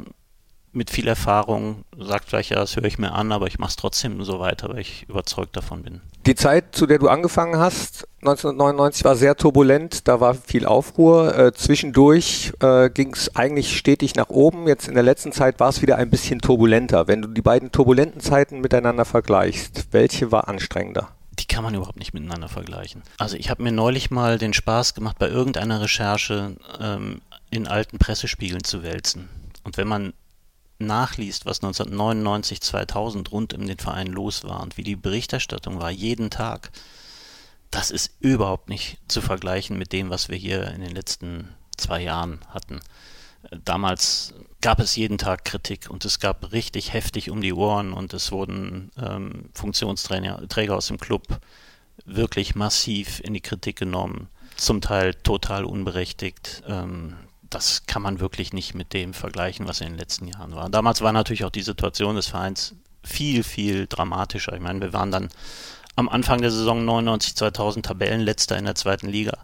mit 0.72 0.90
viel 0.90 1.08
Erfahrung 1.08 1.84
sagt 1.96 2.28
vielleicht, 2.28 2.50
ja, 2.50 2.56
das 2.56 2.76
höre 2.76 2.84
ich 2.84 2.98
mir 2.98 3.12
an, 3.12 3.32
aber 3.32 3.46
ich 3.46 3.58
mache 3.58 3.70
es 3.70 3.76
trotzdem 3.76 4.22
so 4.24 4.38
weiter, 4.40 4.68
weil 4.68 4.80
ich 4.80 5.06
überzeugt 5.08 5.56
davon 5.56 5.82
bin. 5.82 6.00
Die 6.26 6.34
Zeit, 6.34 6.74
zu 6.74 6.86
der 6.86 6.98
du 6.98 7.08
angefangen 7.08 7.58
hast, 7.58 8.06
1999, 8.20 9.04
war 9.04 9.16
sehr 9.16 9.36
turbulent, 9.36 10.08
da 10.08 10.20
war 10.20 10.34
viel 10.34 10.66
Aufruhr. 10.66 11.36
Äh, 11.36 11.52
zwischendurch 11.54 12.52
äh, 12.60 12.90
ging 12.90 13.14
es 13.14 13.34
eigentlich 13.34 13.76
stetig 13.76 14.14
nach 14.14 14.28
oben. 14.28 14.68
Jetzt 14.68 14.88
in 14.88 14.94
der 14.94 15.02
letzten 15.02 15.32
Zeit 15.32 15.58
war 15.60 15.70
es 15.70 15.80
wieder 15.80 15.96
ein 15.96 16.10
bisschen 16.10 16.40
turbulenter. 16.40 17.08
Wenn 17.08 17.22
du 17.22 17.28
die 17.28 17.42
beiden 17.42 17.72
turbulenten 17.72 18.20
Zeiten 18.20 18.60
miteinander 18.60 19.04
vergleichst, 19.04 19.88
welche 19.92 20.32
war 20.32 20.48
anstrengender? 20.48 21.08
die 21.38 21.46
kann 21.46 21.62
man 21.62 21.74
überhaupt 21.74 21.98
nicht 21.98 22.14
miteinander 22.14 22.48
vergleichen. 22.48 23.02
Also 23.16 23.36
ich 23.36 23.48
habe 23.48 23.62
mir 23.62 23.70
neulich 23.70 24.10
mal 24.10 24.38
den 24.38 24.52
Spaß 24.52 24.94
gemacht, 24.94 25.18
bei 25.20 25.28
irgendeiner 25.28 25.80
Recherche 25.80 26.56
ähm, 26.80 27.20
in 27.50 27.66
alten 27.66 27.98
Pressespiegeln 27.98 28.64
zu 28.64 28.82
wälzen. 28.82 29.28
Und 29.62 29.76
wenn 29.76 29.88
man 29.88 30.12
nachliest, 30.78 31.46
was 31.46 31.58
1999, 31.58 32.60
2000 32.60 33.32
rund 33.32 33.54
um 33.54 33.66
den 33.66 33.78
Verein 33.78 34.06
los 34.06 34.44
war 34.44 34.60
und 34.62 34.76
wie 34.76 34.84
die 34.84 34.96
Berichterstattung 34.96 35.80
war, 35.80 35.90
jeden 35.90 36.30
Tag, 36.30 36.70
das 37.70 37.90
ist 37.90 38.12
überhaupt 38.20 38.68
nicht 38.68 38.98
zu 39.08 39.20
vergleichen 39.20 39.76
mit 39.76 39.92
dem, 39.92 40.10
was 40.10 40.28
wir 40.28 40.36
hier 40.36 40.68
in 40.68 40.80
den 40.80 40.94
letzten 40.94 41.54
zwei 41.76 42.02
Jahren 42.02 42.40
hatten. 42.48 42.80
Damals 43.64 44.34
gab 44.60 44.80
es 44.80 44.96
jeden 44.96 45.18
Tag 45.18 45.44
Kritik 45.44 45.88
und 45.90 46.04
es 46.04 46.18
gab 46.18 46.52
richtig 46.52 46.92
heftig 46.92 47.30
um 47.30 47.40
die 47.40 47.52
Ohren 47.52 47.92
und 47.92 48.12
es 48.14 48.32
wurden 48.32 48.90
ähm, 49.00 49.50
Funktionsträger 49.54 50.76
aus 50.76 50.88
dem 50.88 50.98
Club 50.98 51.40
wirklich 52.04 52.54
massiv 52.54 53.20
in 53.20 53.34
die 53.34 53.40
Kritik 53.40 53.76
genommen, 53.76 54.28
zum 54.56 54.80
Teil 54.80 55.14
total 55.14 55.64
unberechtigt. 55.64 56.62
Ähm, 56.66 57.16
das 57.50 57.86
kann 57.86 58.02
man 58.02 58.20
wirklich 58.20 58.52
nicht 58.52 58.74
mit 58.74 58.92
dem 58.92 59.14
vergleichen, 59.14 59.66
was 59.66 59.80
in 59.80 59.88
den 59.88 59.98
letzten 59.98 60.28
Jahren 60.28 60.54
war. 60.54 60.68
Damals 60.68 61.00
war 61.00 61.12
natürlich 61.12 61.44
auch 61.44 61.50
die 61.50 61.62
Situation 61.62 62.16
des 62.16 62.28
Vereins 62.28 62.74
viel, 63.02 63.42
viel 63.42 63.86
dramatischer. 63.86 64.52
Ich 64.52 64.60
meine, 64.60 64.80
wir 64.80 64.92
waren 64.92 65.10
dann 65.10 65.28
am 65.96 66.08
Anfang 66.08 66.40
der 66.40 66.50
Saison 66.50 66.84
99, 66.84 67.34
2000 67.36 67.86
Tabellenletzter 67.86 68.56
in 68.56 68.66
der 68.66 68.74
zweiten 68.74 69.08
Liga. 69.08 69.38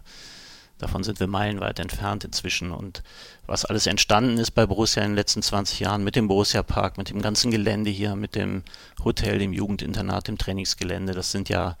Davon 0.77 1.03
sind 1.03 1.19
wir 1.19 1.27
meilenweit 1.27 1.79
entfernt 1.79 2.25
inzwischen. 2.25 2.71
Und 2.71 3.01
was 3.47 3.65
alles 3.65 3.87
entstanden 3.87 4.37
ist 4.37 4.51
bei 4.51 4.65
Borussia 4.65 5.03
in 5.03 5.11
den 5.11 5.15
letzten 5.15 5.41
20 5.41 5.79
Jahren 5.79 6.03
mit 6.03 6.15
dem 6.15 6.27
Borussia 6.27 6.63
Park, 6.63 6.97
mit 6.97 7.09
dem 7.09 7.21
ganzen 7.21 7.49
Gelände 7.49 7.89
hier, 7.89 8.15
mit 8.15 8.35
dem 8.35 8.63
Hotel, 9.03 9.39
dem 9.39 9.53
Jugendinternat, 9.53 10.27
dem 10.27 10.37
Trainingsgelände, 10.37 11.13
das 11.13 11.31
sind 11.31 11.49
ja 11.49 11.77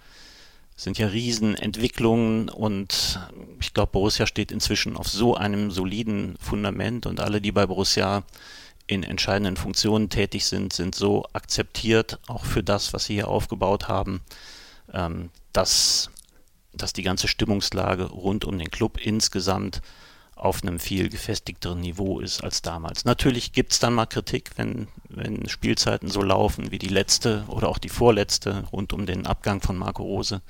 sind 0.75 0.97
ja 0.97 1.07
Riesenentwicklungen 1.07 2.49
und 2.49 3.19
ich 3.59 3.73
glaube, 3.73 3.93
Borussia 3.93 4.27
steht 4.27 4.51
inzwischen 4.51 4.97
auf 4.97 5.07
so 5.07 5.35
einem 5.35 5.71
soliden 5.71 6.35
Fundament 6.39 7.05
und 7.05 7.19
alle, 7.19 7.39
die 7.39 7.51
bei 7.51 7.65
Borussia 7.65 8.23
in 8.87 9.03
entscheidenden 9.03 9.57
Funktionen 9.57 10.09
tätig 10.09 10.45
sind, 10.45 10.73
sind 10.73 10.93
so 10.93 11.25
akzeptiert, 11.33 12.19
auch 12.27 12.45
für 12.45 12.61
das, 12.61 12.93
was 12.93 13.05
sie 13.05 13.15
hier 13.15 13.29
aufgebaut 13.29 13.87
haben, 13.87 14.21
ähm, 14.93 15.29
dass, 15.53 16.11
dass 16.73 16.93
die 16.93 17.03
ganze 17.03 17.27
Stimmungslage 17.27 18.03
rund 18.05 18.45
um 18.45 18.59
den 18.59 18.69
Club 18.69 18.99
insgesamt 19.03 19.81
auf 20.35 20.61
einem 20.61 20.79
viel 20.79 21.09
gefestigteren 21.09 21.79
Niveau 21.79 22.19
ist 22.19 22.43
als 22.43 22.61
damals. 22.61 23.05
Natürlich 23.05 23.53
gibt 23.53 23.71
es 23.71 23.79
dann 23.79 23.93
mal 23.93 24.05
Kritik, 24.05 24.51
wenn, 24.57 24.87
wenn 25.09 25.47
Spielzeiten 25.47 26.09
so 26.09 26.21
laufen 26.21 26.71
wie 26.71 26.79
die 26.79 26.89
letzte 26.89 27.45
oder 27.47 27.69
auch 27.69 27.77
die 27.77 27.89
vorletzte 27.89 28.65
rund 28.71 28.91
um 28.93 29.05
den 29.05 29.25
Abgang 29.25 29.61
von 29.61 29.77
Marco 29.77 30.03
Rose. 30.03 30.41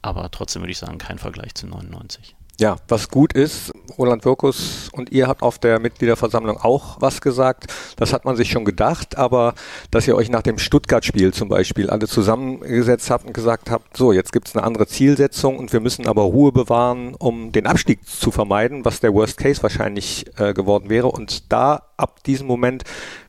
Aber 0.00 0.30
trotzdem 0.30 0.62
würde 0.62 0.72
ich 0.72 0.78
sagen, 0.78 0.98
kein 0.98 1.18
Vergleich 1.18 1.54
zu 1.54 1.66
99. 1.66 2.36
Ja, 2.60 2.76
was 2.88 3.08
gut 3.08 3.32
ist, 3.32 3.72
Roland 3.96 4.26
Wirkus 4.26 4.90
und 4.92 5.10
ihr 5.12 5.28
habt 5.28 5.42
auf 5.42 5.58
der 5.58 5.80
Mitgliederversammlung 5.80 6.58
auch 6.58 7.00
was 7.00 7.22
gesagt. 7.22 7.72
Das 7.96 8.12
hat 8.12 8.26
man 8.26 8.36
sich 8.36 8.50
schon 8.50 8.66
gedacht, 8.66 9.16
aber 9.16 9.54
dass 9.90 10.06
ihr 10.06 10.14
euch 10.14 10.28
nach 10.28 10.42
dem 10.42 10.58
Stuttgart-Spiel 10.58 11.32
zum 11.32 11.48
Beispiel 11.48 11.88
alle 11.88 12.06
zusammengesetzt 12.06 13.10
habt 13.10 13.24
und 13.24 13.32
gesagt 13.32 13.70
habt, 13.70 13.96
so, 13.96 14.12
jetzt 14.12 14.30
gibt 14.30 14.48
es 14.48 14.54
eine 14.54 14.66
andere 14.66 14.86
Zielsetzung 14.86 15.56
und 15.56 15.72
wir 15.72 15.80
müssen 15.80 16.06
aber 16.06 16.20
Ruhe 16.20 16.52
bewahren, 16.52 17.14
um 17.14 17.50
den 17.50 17.66
Abstieg 17.66 18.06
zu 18.06 18.30
vermeiden, 18.30 18.84
was 18.84 19.00
der 19.00 19.14
Worst 19.14 19.38
Case 19.38 19.62
wahrscheinlich 19.62 20.26
äh, 20.36 20.52
geworden 20.52 20.90
wäre. 20.90 21.06
Und 21.06 21.50
da 21.50 21.84
ab 21.96 22.22
diesem 22.24 22.46
Moment 22.46 22.84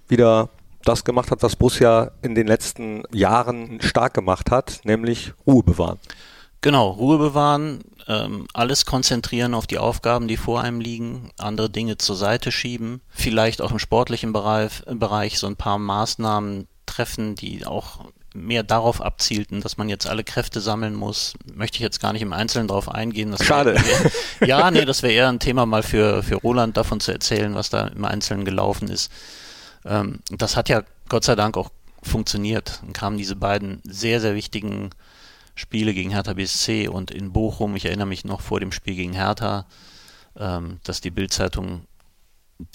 wieder 0.09 0.49
das 0.83 1.05
gemacht 1.05 1.31
hat, 1.31 1.41
was 1.41 1.55
Borussia 1.55 2.11
in 2.21 2.35
den 2.35 2.47
letzten 2.47 3.03
Jahren 3.13 3.79
stark 3.79 4.13
gemacht 4.13 4.51
hat, 4.51 4.81
nämlich 4.83 5.31
Ruhe 5.47 5.63
bewahren. 5.63 5.99
Genau, 6.63 6.89
Ruhe 6.91 7.17
bewahren, 7.17 7.79
ähm, 8.07 8.47
alles 8.53 8.85
konzentrieren 8.85 9.53
auf 9.53 9.67
die 9.67 9.77
Aufgaben, 9.77 10.27
die 10.27 10.37
vor 10.37 10.61
einem 10.61 10.79
liegen, 10.79 11.31
andere 11.37 11.69
Dinge 11.69 11.97
zur 11.97 12.15
Seite 12.15 12.51
schieben, 12.51 13.01
vielleicht 13.09 13.61
auch 13.61 13.71
im 13.71 13.79
sportlichen 13.79 14.33
Bereich, 14.33 14.83
Bereich 14.85 15.39
so 15.39 15.47
ein 15.47 15.55
paar 15.55 15.77
Maßnahmen 15.77 16.67
treffen, 16.85 17.35
die 17.35 17.65
auch 17.65 18.05
mehr 18.33 18.63
darauf 18.63 19.01
abzielten, 19.01 19.61
dass 19.61 19.77
man 19.77 19.89
jetzt 19.89 20.07
alle 20.07 20.23
Kräfte 20.23 20.61
sammeln 20.61 20.95
muss, 20.95 21.33
möchte 21.53 21.77
ich 21.77 21.81
jetzt 21.81 21.99
gar 21.99 22.13
nicht 22.13 22.21
im 22.21 22.33
Einzelnen 22.33 22.67
darauf 22.67 22.89
eingehen. 22.89 23.35
Schade. 23.41 23.75
Wär, 23.75 24.47
ja, 24.47 24.71
nee, 24.71 24.85
das 24.85 25.03
wäre 25.03 25.13
eher 25.13 25.29
ein 25.29 25.39
Thema 25.39 25.65
mal 25.65 25.83
für, 25.83 26.23
für 26.23 26.35
Roland 26.35 26.77
davon 26.77 26.99
zu 26.99 27.11
erzählen, 27.11 27.55
was 27.55 27.69
da 27.69 27.87
im 27.87 28.05
Einzelnen 28.05 28.45
gelaufen 28.45 28.87
ist. 28.87 29.11
Ähm, 29.85 30.19
das 30.29 30.55
hat 30.55 30.69
ja 30.69 30.83
Gott 31.09 31.25
sei 31.25 31.35
Dank 31.35 31.57
auch 31.57 31.71
funktioniert. 32.03 32.79
Dann 32.83 32.93
kamen 32.93 33.17
diese 33.17 33.35
beiden 33.35 33.81
sehr, 33.83 34.21
sehr 34.21 34.35
wichtigen 34.35 34.91
Spiele 35.55 35.93
gegen 35.93 36.11
Hertha 36.11 36.33
BSC 36.33 36.87
und 36.87 37.11
in 37.11 37.33
Bochum. 37.33 37.75
Ich 37.75 37.85
erinnere 37.85 38.07
mich 38.07 38.25
noch 38.25 38.41
vor 38.41 38.59
dem 38.59 38.71
Spiel 38.71 38.95
gegen 38.95 39.13
Hertha, 39.13 39.65
ähm, 40.37 40.79
dass 40.83 41.01
die 41.01 41.11
Bildzeitung 41.11 41.85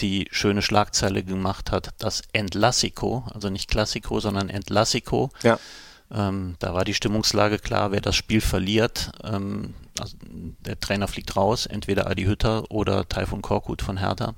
die 0.01 0.27
schöne 0.31 0.63
Schlagzeile 0.63 1.23
gemacht 1.23 1.71
hat, 1.71 1.91
das 1.99 2.23
Entlassico, 2.33 3.25
also 3.33 3.51
nicht 3.51 3.69
Klassiko, 3.69 4.21
sondern 4.21 4.49
Entlassico. 4.49 5.31
Ja. 5.43 5.59
Ähm, 6.11 6.57
da 6.59 6.75
war 6.75 6.85
die 6.85 6.95
Stimmungslage 6.95 7.59
klar, 7.59 7.93
wer 7.93 8.01
das 8.01 8.17
Spiel 8.17 8.41
verliert, 8.41 9.13
ähm, 9.25 9.75
also 9.99 10.17
der 10.21 10.79
Trainer 10.79 11.09
fliegt 11.09 11.37
raus, 11.37 11.67
entweder 11.67 12.09
Adi 12.09 12.25
Hütter 12.25 12.71
oder 12.71 13.09
Taifun 13.09 13.43
Korkut 13.43 13.83
von 13.83 13.97
Hertha. 13.97 14.35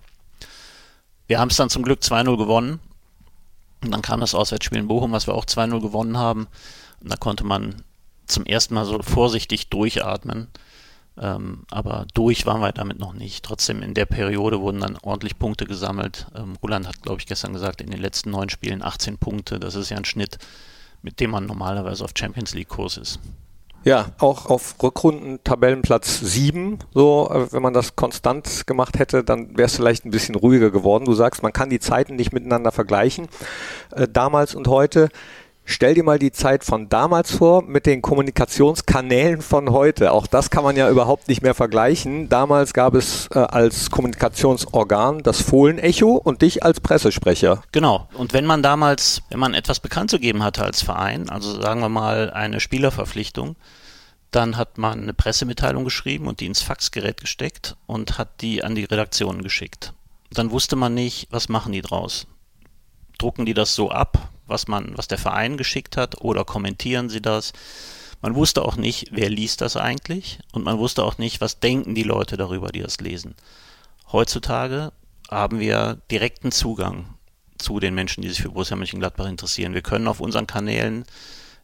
Wir 1.26 1.38
haben 1.38 1.50
es 1.50 1.56
dann 1.56 1.70
zum 1.70 1.82
Glück 1.82 2.00
2-0 2.00 2.36
gewonnen. 2.36 2.80
Und 3.84 3.92
dann 3.92 4.02
kam 4.02 4.20
das 4.20 4.34
Auswärtsspiel 4.34 4.78
in 4.78 4.88
Bochum, 4.88 5.12
was 5.12 5.26
wir 5.26 5.34
auch 5.34 5.44
2-0 5.44 5.80
gewonnen 5.80 6.16
haben. 6.16 6.48
Und 7.00 7.12
da 7.12 7.16
konnte 7.16 7.44
man 7.44 7.82
zum 8.28 8.44
ersten 8.44 8.74
Mal 8.74 8.84
so 8.84 9.00
vorsichtig 9.02 9.68
durchatmen. 9.68 10.48
Ähm, 11.20 11.64
aber 11.70 12.06
durch 12.14 12.46
waren 12.46 12.60
wir 12.60 12.72
damit 12.72 12.98
noch 12.98 13.12
nicht. 13.12 13.44
Trotzdem 13.44 13.82
in 13.82 13.94
der 13.94 14.06
Periode 14.06 14.60
wurden 14.60 14.80
dann 14.80 14.98
ordentlich 15.02 15.38
Punkte 15.38 15.64
gesammelt. 15.64 16.26
Ähm, 16.34 16.56
Roland 16.62 16.86
hat, 16.86 17.02
glaube 17.02 17.20
ich, 17.20 17.26
gestern 17.26 17.52
gesagt, 17.52 17.80
in 17.80 17.90
den 17.90 18.00
letzten 18.00 18.30
neun 18.30 18.50
Spielen 18.50 18.82
18 18.82 19.18
Punkte. 19.18 19.58
Das 19.58 19.74
ist 19.74 19.90
ja 19.90 19.96
ein 19.96 20.04
Schnitt, 20.04 20.38
mit 21.02 21.18
dem 21.18 21.30
man 21.30 21.46
normalerweise 21.46 22.04
auf 22.04 22.12
Champions 22.16 22.54
League-Kurs 22.54 22.98
ist. 22.98 23.18
Ja, 23.84 24.10
auch 24.18 24.46
auf 24.46 24.76
Rückrunden 24.82 25.42
Tabellenplatz 25.44 26.20
7. 26.20 26.78
So, 26.94 27.30
äh, 27.32 27.52
wenn 27.52 27.62
man 27.62 27.72
das 27.72 27.96
konstant 27.96 28.66
gemacht 28.66 28.98
hätte, 28.98 29.24
dann 29.24 29.56
wäre 29.56 29.66
es 29.66 29.76
vielleicht 29.76 30.04
ein 30.04 30.10
bisschen 30.10 30.34
ruhiger 30.34 30.70
geworden. 30.70 31.04
Du 31.04 31.14
sagst, 31.14 31.42
man 31.42 31.52
kann 31.52 31.70
die 31.70 31.80
Zeiten 31.80 32.16
nicht 32.16 32.32
miteinander 32.32 32.72
vergleichen, 32.72 33.28
äh, 33.92 34.06
damals 34.06 34.54
und 34.54 34.68
heute. 34.68 35.08
Stell 35.70 35.92
dir 35.92 36.02
mal 36.02 36.18
die 36.18 36.32
Zeit 36.32 36.64
von 36.64 36.88
damals 36.88 37.30
vor 37.30 37.62
mit 37.62 37.84
den 37.84 38.00
Kommunikationskanälen 38.00 39.42
von 39.42 39.70
heute. 39.70 40.12
Auch 40.12 40.26
das 40.26 40.48
kann 40.48 40.64
man 40.64 40.76
ja 40.76 40.88
überhaupt 40.88 41.28
nicht 41.28 41.42
mehr 41.42 41.54
vergleichen. 41.54 42.30
Damals 42.30 42.72
gab 42.72 42.94
es 42.94 43.28
äh, 43.34 43.40
als 43.40 43.90
Kommunikationsorgan 43.90 45.22
das 45.22 45.42
Fohlenecho 45.42 46.12
und 46.12 46.40
dich 46.40 46.62
als 46.62 46.80
Pressesprecher. 46.80 47.62
Genau. 47.70 48.08
Und 48.14 48.32
wenn 48.32 48.46
man 48.46 48.62
damals, 48.62 49.20
wenn 49.28 49.38
man 49.38 49.52
etwas 49.52 49.78
bekannt 49.78 50.10
zu 50.10 50.18
geben 50.18 50.42
hatte 50.42 50.64
als 50.64 50.82
Verein, 50.82 51.28
also 51.28 51.60
sagen 51.60 51.80
wir 51.80 51.90
mal 51.90 52.30
eine 52.30 52.60
Spielerverpflichtung, 52.60 53.54
dann 54.30 54.56
hat 54.56 54.78
man 54.78 55.02
eine 55.02 55.12
Pressemitteilung 55.12 55.84
geschrieben 55.84 56.28
und 56.28 56.40
die 56.40 56.46
ins 56.46 56.62
Faxgerät 56.62 57.20
gesteckt 57.20 57.76
und 57.86 58.16
hat 58.16 58.40
die 58.40 58.64
an 58.64 58.74
die 58.74 58.84
Redaktionen 58.84 59.42
geschickt. 59.42 59.92
Dann 60.30 60.50
wusste 60.50 60.76
man 60.76 60.94
nicht, 60.94 61.28
was 61.30 61.50
machen 61.50 61.74
die 61.74 61.82
draus. 61.82 62.26
Drucken 63.18 63.44
die 63.44 63.54
das 63.54 63.74
so 63.74 63.90
ab, 63.90 64.30
was 64.48 64.68
man, 64.68 64.96
was 64.96 65.08
der 65.08 65.18
Verein 65.18 65.56
geschickt 65.56 65.96
hat, 65.96 66.20
oder 66.20 66.44
kommentieren 66.44 67.08
sie 67.08 67.22
das. 67.22 67.52
Man 68.20 68.34
wusste 68.34 68.64
auch 68.64 68.76
nicht, 68.76 69.08
wer 69.12 69.30
liest 69.30 69.60
das 69.60 69.76
eigentlich 69.76 70.40
und 70.52 70.64
man 70.64 70.78
wusste 70.78 71.04
auch 71.04 71.18
nicht, 71.18 71.40
was 71.40 71.60
denken 71.60 71.94
die 71.94 72.02
Leute 72.02 72.36
darüber, 72.36 72.70
die 72.70 72.80
das 72.80 72.98
lesen. 73.00 73.34
Heutzutage 74.10 74.92
haben 75.30 75.60
wir 75.60 75.98
direkten 76.10 76.50
Zugang 76.50 77.14
zu 77.58 77.80
den 77.80 77.94
Menschen, 77.94 78.22
die 78.22 78.28
sich 78.28 78.42
für 78.42 78.50
Borussia 78.50 78.76
Mönchengladbach 78.76 79.28
interessieren. 79.28 79.74
Wir 79.74 79.82
können 79.82 80.08
auf 80.08 80.20
unseren 80.20 80.46
Kanälen, 80.46 81.04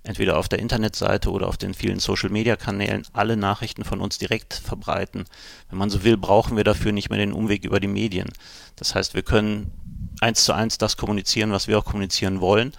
entweder 0.03 0.37
auf 0.37 0.49
der 0.49 0.59
Internetseite 0.59 1.31
oder 1.31 1.49
auf 1.49 1.57
den 1.57 1.73
vielen 1.73 1.99
Social-Media-Kanälen, 1.99 3.07
alle 3.13 3.37
Nachrichten 3.37 3.85
von 3.85 4.01
uns 4.01 4.19
direkt 4.19 4.55
verbreiten. 4.55 5.25
Wenn 5.71 5.79
man 5.79 5.91
so 5.91 6.05
will, 6.05 6.17
brauchen 6.17 6.57
wir 6.57 6.65
dafür 6.65 6.93
nicht 6.93 7.11
mehr 7.11 7.19
den 7.19 7.33
Umweg 7.33 7.65
über 7.65 7.81
die 7.81 7.89
Medien. 7.89 8.29
Das 8.77 8.95
heißt, 8.95 9.15
wir 9.15 9.23
können 9.23 9.73
eins 10.21 10.45
zu 10.45 10.53
eins 10.53 10.79
das 10.79 10.97
kommunizieren, 10.97 11.53
was 11.53 11.69
wir 11.69 11.79
auch 11.79 11.85
kommunizieren 11.85 12.41
wollen. 12.41 12.73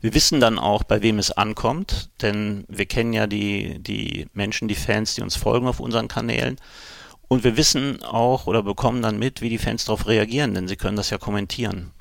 Wir 0.00 0.14
wissen 0.14 0.40
dann 0.40 0.58
auch, 0.58 0.82
bei 0.82 1.00
wem 1.00 1.18
es 1.20 1.30
ankommt, 1.30 2.10
denn 2.22 2.64
wir 2.68 2.86
kennen 2.86 3.12
ja 3.12 3.28
die, 3.28 3.80
die 3.80 4.26
Menschen, 4.32 4.66
die 4.66 4.74
Fans, 4.74 5.14
die 5.14 5.22
uns 5.22 5.36
folgen 5.36 5.68
auf 5.68 5.78
unseren 5.78 6.08
Kanälen. 6.08 6.56
Und 7.28 7.44
wir 7.44 7.56
wissen 7.56 8.02
auch 8.02 8.46
oder 8.46 8.62
bekommen 8.62 9.00
dann 9.00 9.18
mit, 9.18 9.40
wie 9.40 9.48
die 9.48 9.58
Fans 9.58 9.84
darauf 9.84 10.08
reagieren, 10.08 10.54
denn 10.54 10.66
sie 10.66 10.76
können 10.76 10.96
das 10.96 11.10
ja 11.10 11.18
kommentieren. 11.18 11.92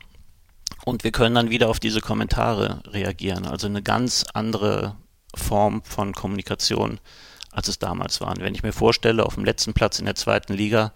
Und 0.83 1.03
wir 1.03 1.11
können 1.11 1.35
dann 1.35 1.51
wieder 1.51 1.69
auf 1.69 1.79
diese 1.79 2.01
Kommentare 2.01 2.81
reagieren. 2.87 3.45
Also 3.45 3.67
eine 3.67 3.83
ganz 3.83 4.25
andere 4.33 4.95
Form 5.35 5.83
von 5.83 6.13
Kommunikation, 6.13 6.99
als 7.51 7.67
es 7.67 7.77
damals 7.77 8.19
war. 8.19 8.29
Und 8.29 8.41
wenn 8.41 8.55
ich 8.55 8.63
mir 8.63 8.73
vorstelle, 8.73 9.25
auf 9.25 9.35
dem 9.35 9.45
letzten 9.45 9.73
Platz 9.73 9.99
in 9.99 10.05
der 10.05 10.15
zweiten 10.15 10.53
Liga 10.53 10.91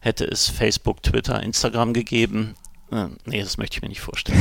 hätte 0.00 0.26
es 0.26 0.50
Facebook, 0.50 1.02
Twitter, 1.02 1.42
Instagram 1.42 1.94
gegeben, 1.94 2.54
Nee, 2.90 3.42
das 3.42 3.58
möchte 3.58 3.76
ich 3.76 3.82
mir 3.82 3.88
nicht 3.88 4.00
vorstellen. 4.00 4.40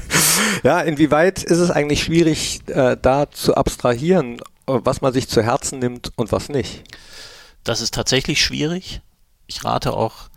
ja, 0.62 0.80
inwieweit 0.80 1.42
ist 1.42 1.58
es 1.58 1.70
eigentlich 1.70 2.04
schwierig, 2.04 2.60
äh, 2.68 2.96
da 3.00 3.30
zu 3.30 3.54
abstrahieren, 3.56 4.40
was 4.66 5.00
man 5.00 5.12
sich 5.12 5.28
zu 5.28 5.42
Herzen 5.42 5.80
nimmt 5.80 6.12
und 6.16 6.30
was 6.30 6.48
nicht? 6.48 6.84
Das 7.64 7.80
ist 7.80 7.94
tatsächlich 7.94 8.42
schwierig. 8.42 9.00
Ich 9.46 9.64
rate 9.64 9.92
auch 9.92 10.28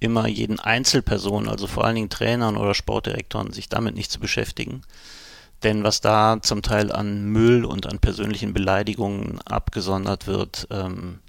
immer 0.00 0.26
jeden 0.26 0.58
Einzelpersonen, 0.58 1.48
also 1.48 1.66
vor 1.66 1.84
allen 1.84 1.94
Dingen 1.94 2.10
Trainern 2.10 2.56
oder 2.56 2.74
Sportdirektoren, 2.74 3.52
sich 3.52 3.68
damit 3.68 3.94
nicht 3.94 4.10
zu 4.10 4.20
beschäftigen. 4.20 4.82
Denn 5.62 5.84
was 5.84 6.00
da 6.00 6.38
zum 6.42 6.62
Teil 6.62 6.90
an 6.90 7.24
Müll 7.26 7.64
und 7.64 7.86
an 7.86 8.00
persönlichen 8.00 8.52
Beleidigungen 8.52 9.40
abgesondert 9.42 10.26
wird, 10.26 10.66
ähm, 10.70 11.20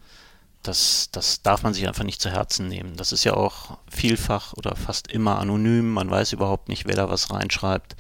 das, 0.64 1.10
das 1.12 1.42
darf 1.42 1.64
man 1.64 1.74
sich 1.74 1.88
einfach 1.88 2.04
nicht 2.04 2.22
zu 2.22 2.32
Herzen 2.32 2.68
nehmen. 2.68 2.96
Das 2.96 3.12
ist 3.12 3.24
ja 3.24 3.34
auch 3.34 3.78
vielfach 3.90 4.54
oder 4.54 4.76
fast 4.76 5.12
immer 5.12 5.38
anonym. 5.40 5.92
Man 5.92 6.10
weiß 6.10 6.34
überhaupt 6.34 6.70
nicht, 6.70 6.88
wer 6.88 6.96
da 6.96 7.10
was 7.10 7.32
reinschreibt. 7.32 7.96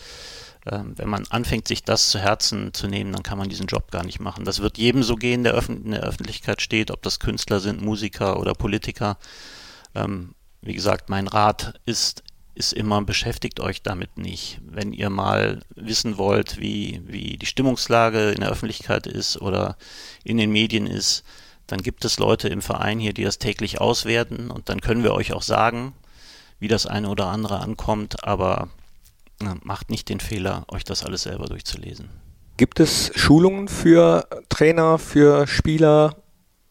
Ähm, 0.66 0.94
wenn 0.98 1.10
man 1.10 1.26
anfängt, 1.30 1.68
sich 1.68 1.84
das 1.84 2.10
zu 2.10 2.20
Herzen 2.20 2.74
zu 2.74 2.88
nehmen, 2.88 3.12
dann 3.12 3.24
kann 3.24 3.38
man 3.38 3.50
diesen 3.50 3.68
Job 3.68 3.92
gar 3.92 4.06
nicht 4.06 4.20
machen. 4.20 4.46
Das 4.46 4.60
wird 4.60 4.78
jedem 4.78 5.04
so 5.04 5.16
gehen, 5.16 5.44
der 5.44 5.62
in 5.68 5.92
der 5.92 6.04
Öffentlichkeit 6.04 6.62
steht, 6.62 6.90
ob 6.90 7.02
das 7.02 7.20
Künstler 7.20 7.60
sind, 7.60 7.82
Musiker 7.82 8.40
oder 8.40 8.54
Politiker. 8.54 9.18
Ähm, 9.94 10.34
wie 10.62 10.74
gesagt, 10.74 11.10
mein 11.10 11.28
Rat 11.28 11.80
ist, 11.86 12.24
ist 12.56 12.72
immer, 12.72 13.02
beschäftigt 13.04 13.60
euch 13.60 13.82
damit 13.82 14.18
nicht. 14.18 14.62
Wenn 14.66 14.94
ihr 14.94 15.10
mal 15.10 15.62
wissen 15.76 16.18
wollt, 16.18 16.58
wie, 16.60 17.02
wie 17.06 17.38
die 17.38 17.46
Stimmungslage 17.46 18.32
in 18.32 18.40
der 18.40 18.50
Öffentlichkeit 18.50 19.06
ist 19.06 19.42
oder 19.42 19.76
in 20.24 20.38
den 20.38 20.52
Medien 20.52 20.88
ist, 20.88 21.26
dann 21.68 21.82
gibt 21.82 22.06
es 22.06 22.20
Leute 22.20 22.50
im 22.50 22.62
Verein 22.62 23.00
hier, 23.00 23.14
die 23.14 23.24
das 23.24 23.40
täglich 23.40 23.82
auswerten 23.82 24.52
und 24.52 24.70
dann 24.70 24.82
können 24.82 25.04
wir 25.04 25.14
euch 25.14 25.34
auch 25.34 25.42
sagen, 25.42 25.94
wie 26.60 26.68
das 26.68 26.86
eine 26.86 27.10
oder 27.10 27.28
andere 27.28 27.60
ankommt, 27.60 28.24
aber 28.24 28.70
macht 29.64 29.90
nicht 29.90 30.10
den 30.10 30.20
Fehler, 30.20 30.66
euch 30.70 30.84
das 30.84 31.04
alles 31.04 31.24
selber 31.24 31.46
durchzulesen. 31.48 32.10
Gibt 32.58 32.80
es 32.80 33.12
Schulungen 33.16 33.68
für 33.68 34.28
Trainer, 34.50 35.00
für 35.00 35.48
Spieler, 35.48 36.16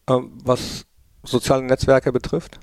äh, 0.07 0.13
was 0.43 0.85
soziale 1.23 1.63
Netzwerke 1.63 2.11
betrifft? 2.11 2.59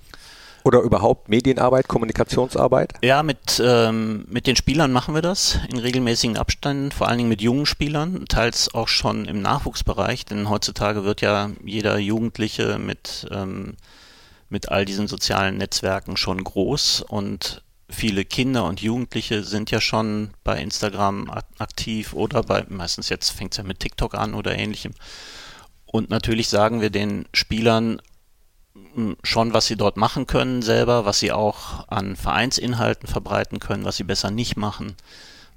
Oder 0.64 0.80
überhaupt 0.80 1.28
Medienarbeit, 1.28 1.88
Kommunikationsarbeit? 1.88 2.94
Ja, 3.02 3.22
mit, 3.22 3.62
ähm, 3.64 4.26
mit 4.28 4.46
den 4.46 4.56
Spielern 4.56 4.92
machen 4.92 5.14
wir 5.14 5.22
das 5.22 5.58
in 5.68 5.78
regelmäßigen 5.78 6.36
Abständen, 6.36 6.92
vor 6.92 7.08
allen 7.08 7.18
Dingen 7.18 7.28
mit 7.30 7.40
jungen 7.40 7.66
Spielern, 7.66 8.26
teils 8.28 8.74
auch 8.74 8.88
schon 8.88 9.24
im 9.24 9.40
Nachwuchsbereich, 9.40 10.24
denn 10.26 10.50
heutzutage 10.50 11.04
wird 11.04 11.22
ja 11.22 11.50
jeder 11.64 11.98
Jugendliche 11.98 12.78
mit, 12.78 13.26
ähm, 13.30 13.76
mit 14.48 14.68
all 14.70 14.84
diesen 14.84 15.08
sozialen 15.08 15.56
Netzwerken 15.56 16.16
schon 16.16 16.42
groß 16.44 17.02
und 17.02 17.62
viele 17.88 18.24
Kinder 18.24 18.64
und 18.64 18.80
Jugendliche 18.80 19.42
sind 19.42 19.70
ja 19.70 19.80
schon 19.80 20.30
bei 20.44 20.60
Instagram 20.60 21.30
aktiv 21.58 22.12
oder 22.12 22.42
bei, 22.42 22.64
meistens 22.68 23.08
jetzt 23.08 23.30
fängt 23.30 23.52
es 23.52 23.58
ja 23.58 23.64
mit 23.64 23.80
TikTok 23.80 24.14
an 24.14 24.34
oder 24.34 24.56
ähnlichem. 24.56 24.92
Und 25.86 26.08
natürlich 26.08 26.48
sagen 26.48 26.80
wir 26.80 26.90
den 26.90 27.26
Spielern, 27.34 28.00
schon, 29.22 29.52
was 29.52 29.66
sie 29.66 29.76
dort 29.76 29.96
machen 29.96 30.26
können 30.26 30.62
selber, 30.62 31.04
was 31.04 31.18
sie 31.18 31.32
auch 31.32 31.88
an 31.88 32.16
Vereinsinhalten 32.16 33.08
verbreiten 33.08 33.58
können, 33.58 33.84
was 33.84 33.96
sie 33.96 34.04
besser 34.04 34.30
nicht 34.30 34.56
machen. 34.56 34.96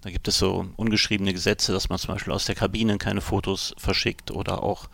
Da 0.02 0.10
gibt 0.10 0.28
es 0.28 0.38
so 0.38 0.66
ungeschriebene 0.76 1.32
Gesetze, 1.34 1.72
dass 1.72 1.90
man 1.90 1.98
zum 1.98 2.14
Beispiel 2.14 2.34
aus 2.34 2.46
der 2.46 2.56
Kabine 2.56 2.98
keine 2.98 3.22
Fotos 3.22 3.74
verschickt 3.78 4.32
oder 4.32 4.62
auch 4.64 4.90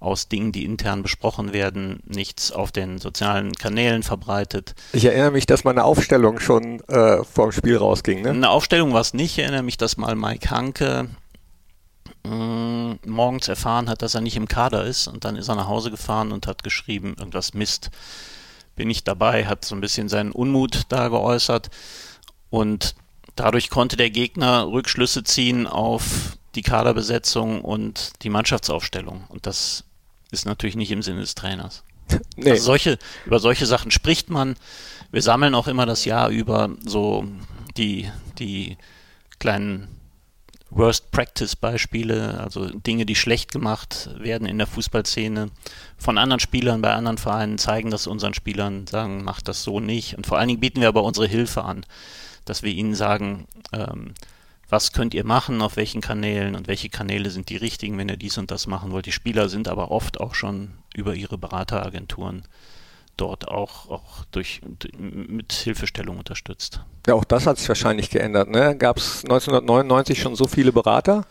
aus 0.00 0.28
Dingen, 0.28 0.50
die 0.50 0.64
intern 0.64 1.02
besprochen 1.02 1.52
werden, 1.52 2.00
nichts 2.06 2.52
auf 2.52 2.72
den 2.72 2.98
sozialen 2.98 3.52
Kanälen 3.52 4.02
verbreitet. 4.02 4.74
Ich 4.92 5.04
erinnere 5.04 5.30
mich, 5.30 5.46
dass 5.46 5.64
meine 5.64 5.84
Aufstellung 5.84 6.40
schon 6.40 6.80
äh, 6.88 7.22
vor 7.22 7.48
dem 7.48 7.52
Spiel 7.52 7.76
rausging. 7.76 8.22
Ne? 8.22 8.30
Eine 8.30 8.50
Aufstellung 8.50 8.94
war 8.94 9.02
es 9.02 9.14
nicht. 9.14 9.38
Ich 9.38 9.44
erinnere 9.44 9.62
mich, 9.62 9.76
dass 9.76 9.98
mal 9.98 10.16
Mike 10.16 10.50
Hanke 10.50 11.10
mh, 12.24 12.98
morgens 13.06 13.48
erfahren 13.48 13.88
hat, 13.88 14.02
dass 14.02 14.14
er 14.14 14.20
nicht 14.20 14.36
im 14.36 14.48
Kader 14.48 14.84
ist 14.84 15.06
und 15.08 15.24
dann 15.24 15.36
ist 15.36 15.48
er 15.48 15.54
nach 15.54 15.68
Hause 15.68 15.90
gefahren 15.90 16.32
und 16.32 16.46
hat 16.46 16.62
geschrieben, 16.62 17.14
irgendwas 17.18 17.54
Mist. 17.54 17.90
Bin 18.76 18.90
ich 18.90 19.04
dabei, 19.04 19.46
hat 19.46 19.64
so 19.64 19.74
ein 19.74 19.80
bisschen 19.80 20.08
seinen 20.08 20.32
Unmut 20.32 20.82
da 20.88 21.08
geäußert 21.08 21.70
und 22.48 22.94
dadurch 23.36 23.68
konnte 23.70 23.96
der 23.96 24.10
Gegner 24.10 24.66
Rückschlüsse 24.66 25.22
ziehen 25.24 25.66
auf 25.66 26.38
die 26.54 26.62
Kaderbesetzung 26.62 27.62
und 27.62 28.12
die 28.22 28.30
Mannschaftsaufstellung 28.30 29.24
und 29.28 29.46
das 29.46 29.84
ist 30.30 30.46
natürlich 30.46 30.76
nicht 30.76 30.90
im 30.90 31.02
Sinne 31.02 31.20
des 31.20 31.34
Trainers. 31.34 31.82
Nee. 32.36 32.52
Also 32.52 32.64
solche, 32.64 32.98
über 33.26 33.38
solche 33.38 33.66
Sachen 33.66 33.90
spricht 33.90 34.30
man. 34.30 34.56
Wir 35.12 35.22
sammeln 35.22 35.54
auch 35.54 35.68
immer 35.68 35.86
das 35.86 36.04
Jahr 36.04 36.30
über 36.30 36.70
so 36.84 37.24
die, 37.76 38.10
die 38.38 38.78
kleinen 39.38 39.99
Worst 40.70 41.10
Practice 41.10 41.56
Beispiele, 41.56 42.40
also 42.40 42.66
Dinge, 42.66 43.04
die 43.04 43.16
schlecht 43.16 43.50
gemacht 43.50 44.10
werden 44.18 44.46
in 44.46 44.58
der 44.58 44.68
Fußballszene 44.68 45.50
von 45.98 46.16
anderen 46.16 46.40
Spielern 46.40 46.80
bei 46.80 46.92
anderen 46.92 47.18
Vereinen, 47.18 47.58
zeigen 47.58 47.90
das 47.90 48.06
unseren 48.06 48.34
Spielern, 48.34 48.86
sagen, 48.86 49.24
macht 49.24 49.48
das 49.48 49.64
so 49.64 49.80
nicht. 49.80 50.16
Und 50.16 50.26
vor 50.26 50.38
allen 50.38 50.48
Dingen 50.48 50.60
bieten 50.60 50.80
wir 50.80 50.88
aber 50.88 51.02
unsere 51.02 51.26
Hilfe 51.26 51.64
an, 51.64 51.84
dass 52.44 52.62
wir 52.62 52.72
ihnen 52.72 52.94
sagen, 52.94 53.48
ähm, 53.72 54.14
was 54.68 54.92
könnt 54.92 55.14
ihr 55.14 55.24
machen, 55.24 55.60
auf 55.60 55.76
welchen 55.76 56.00
Kanälen 56.00 56.54
und 56.54 56.68
welche 56.68 56.88
Kanäle 56.88 57.30
sind 57.30 57.48
die 57.48 57.56
richtigen, 57.56 57.98
wenn 57.98 58.08
ihr 58.08 58.16
dies 58.16 58.38
und 58.38 58.52
das 58.52 58.68
machen 58.68 58.92
wollt. 58.92 59.06
Die 59.06 59.12
Spieler 59.12 59.48
sind 59.48 59.66
aber 59.66 59.90
oft 59.90 60.20
auch 60.20 60.34
schon 60.34 60.70
über 60.94 61.14
ihre 61.14 61.36
Berateragenturen 61.36 62.44
dort 63.20 63.48
auch, 63.48 63.90
auch 63.90 64.24
durch, 64.30 64.60
mit 64.98 65.52
Hilfestellung 65.52 66.18
unterstützt. 66.18 66.80
Ja, 67.06 67.14
auch 67.14 67.24
das 67.24 67.46
hat 67.46 67.58
sich 67.58 67.68
wahrscheinlich 67.68 68.10
geändert. 68.10 68.48
Ne? 68.48 68.76
Gab 68.76 68.98
es 68.98 69.24
1999 69.24 70.20
schon 70.20 70.36
so 70.36 70.46
viele 70.46 70.72
Berater? 70.72 71.24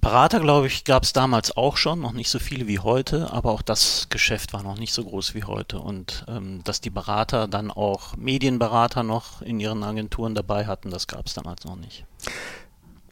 Berater, 0.00 0.40
glaube 0.40 0.66
ich, 0.66 0.84
gab 0.84 1.02
es 1.02 1.12
damals 1.12 1.56
auch 1.56 1.76
schon, 1.76 2.00
noch 2.00 2.12
nicht 2.12 2.30
so 2.30 2.38
viele 2.38 2.66
wie 2.66 2.78
heute, 2.78 3.30
aber 3.32 3.52
auch 3.52 3.62
das 3.62 4.08
Geschäft 4.08 4.52
war 4.52 4.62
noch 4.62 4.78
nicht 4.78 4.92
so 4.92 5.04
groß 5.04 5.34
wie 5.34 5.44
heute. 5.44 5.78
Und 5.78 6.24
ähm, 6.28 6.64
dass 6.64 6.80
die 6.80 6.90
Berater 6.90 7.46
dann 7.46 7.70
auch 7.70 8.16
Medienberater 8.16 9.02
noch 9.02 9.42
in 9.42 9.60
ihren 9.60 9.82
Agenturen 9.82 10.34
dabei 10.34 10.66
hatten, 10.66 10.90
das 10.90 11.06
gab 11.06 11.26
es 11.26 11.34
damals 11.34 11.64
noch 11.64 11.76
nicht. 11.76 12.04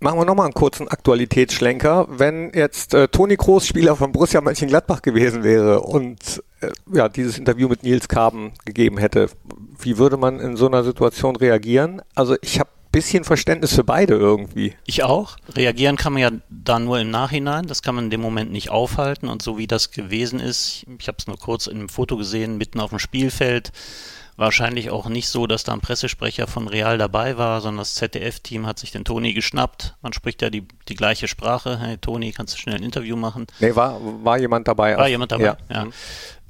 Machen 0.02 0.18
wir 0.18 0.24
nochmal 0.24 0.46
einen 0.46 0.54
kurzen 0.54 0.88
Aktualitätsschlenker. 0.88 2.06
Wenn 2.08 2.52
jetzt 2.54 2.94
äh, 2.94 3.08
Toni 3.08 3.36
Kroos 3.36 3.66
Spieler 3.66 3.96
von 3.96 4.12
Borussia 4.12 4.40
Mönchengladbach 4.40 5.02
gewesen 5.02 5.44
wäre 5.44 5.80
und 5.80 6.42
äh, 6.62 6.70
ja, 6.90 7.10
dieses 7.10 7.36
Interview 7.36 7.68
mit 7.68 7.82
Nils 7.82 8.08
Karben 8.08 8.52
gegeben 8.64 8.96
hätte, 8.96 9.28
wie 9.78 9.98
würde 9.98 10.16
man 10.16 10.40
in 10.40 10.56
so 10.56 10.66
einer 10.66 10.84
Situation 10.84 11.36
reagieren? 11.36 12.00
Also 12.14 12.36
ich 12.40 12.58
habe 12.58 12.70
bisschen 12.92 13.24
Verständnis 13.24 13.74
für 13.74 13.84
beide 13.84 14.14
irgendwie. 14.14 14.74
Ich 14.84 15.02
auch. 15.04 15.36
Reagieren 15.54 15.96
kann 15.96 16.12
man 16.12 16.22
ja 16.22 16.30
da 16.48 16.78
nur 16.78 16.98
im 16.98 17.10
Nachhinein. 17.10 17.66
Das 17.66 17.82
kann 17.82 17.94
man 17.94 18.04
in 18.04 18.10
dem 18.10 18.20
Moment 18.20 18.50
nicht 18.50 18.70
aufhalten. 18.70 19.28
Und 19.28 19.42
so 19.42 19.58
wie 19.58 19.66
das 19.66 19.90
gewesen 19.90 20.40
ist, 20.40 20.84
ich 20.98 21.08
habe 21.08 21.16
es 21.18 21.26
nur 21.26 21.38
kurz 21.38 21.66
in 21.66 21.78
einem 21.78 21.88
Foto 21.88 22.16
gesehen, 22.16 22.58
mitten 22.58 22.80
auf 22.80 22.90
dem 22.90 22.98
Spielfeld, 22.98 23.70
Wahrscheinlich 24.40 24.88
auch 24.88 25.06
nicht 25.10 25.28
so, 25.28 25.46
dass 25.46 25.64
da 25.64 25.74
ein 25.74 25.82
Pressesprecher 25.82 26.46
von 26.46 26.66
Real 26.66 26.96
dabei 26.96 27.36
war, 27.36 27.60
sondern 27.60 27.80
das 27.80 27.94
ZDF-Team 27.96 28.64
hat 28.64 28.78
sich 28.78 28.90
den 28.90 29.04
Toni 29.04 29.34
geschnappt. 29.34 29.96
Man 30.00 30.14
spricht 30.14 30.40
ja 30.40 30.48
die, 30.48 30.66
die 30.88 30.94
gleiche 30.94 31.28
Sprache. 31.28 31.78
Hey 31.78 31.98
Toni, 31.98 32.32
kannst 32.32 32.54
du 32.54 32.58
schnell 32.58 32.76
ein 32.76 32.82
Interview 32.82 33.16
machen? 33.16 33.48
Nee, 33.58 33.74
war, 33.74 34.00
war 34.24 34.38
jemand 34.38 34.66
dabei. 34.66 34.96
War 34.96 35.08
jemand 35.08 35.32
dabei, 35.32 35.44
ja. 35.44 35.56
ja. 35.68 35.84
Mhm. 35.84 35.92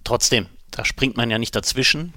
Trotzdem, 0.04 0.46
da 0.70 0.84
springt 0.84 1.16
man 1.16 1.32
ja 1.32 1.40
nicht 1.40 1.56
dazwischen. 1.56 2.14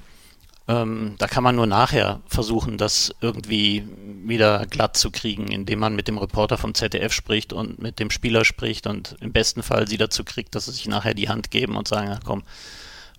Ähm, 0.67 1.15
da 1.17 1.25
kann 1.25 1.43
man 1.43 1.55
nur 1.55 1.65
nachher 1.65 2.21
versuchen, 2.27 2.77
das 2.77 3.11
irgendwie 3.21 3.83
wieder 4.23 4.67
glatt 4.67 4.95
zu 4.95 5.09
kriegen, 5.09 5.47
indem 5.47 5.79
man 5.79 5.95
mit 5.95 6.07
dem 6.07 6.19
Reporter 6.19 6.59
vom 6.59 6.75
ZDF 6.75 7.11
spricht 7.11 7.51
und 7.51 7.81
mit 7.81 7.97
dem 7.97 8.11
Spieler 8.11 8.45
spricht 8.45 8.85
und 8.85 9.15
im 9.21 9.31
besten 9.31 9.63
Fall 9.63 9.87
sie 9.87 9.97
dazu 9.97 10.23
kriegt, 10.23 10.53
dass 10.53 10.65
sie 10.65 10.71
sich 10.71 10.87
nachher 10.87 11.15
die 11.15 11.29
Hand 11.29 11.49
geben 11.49 11.77
und 11.77 11.87
sagen, 11.87 12.09
ja, 12.09 12.19
komm, 12.23 12.43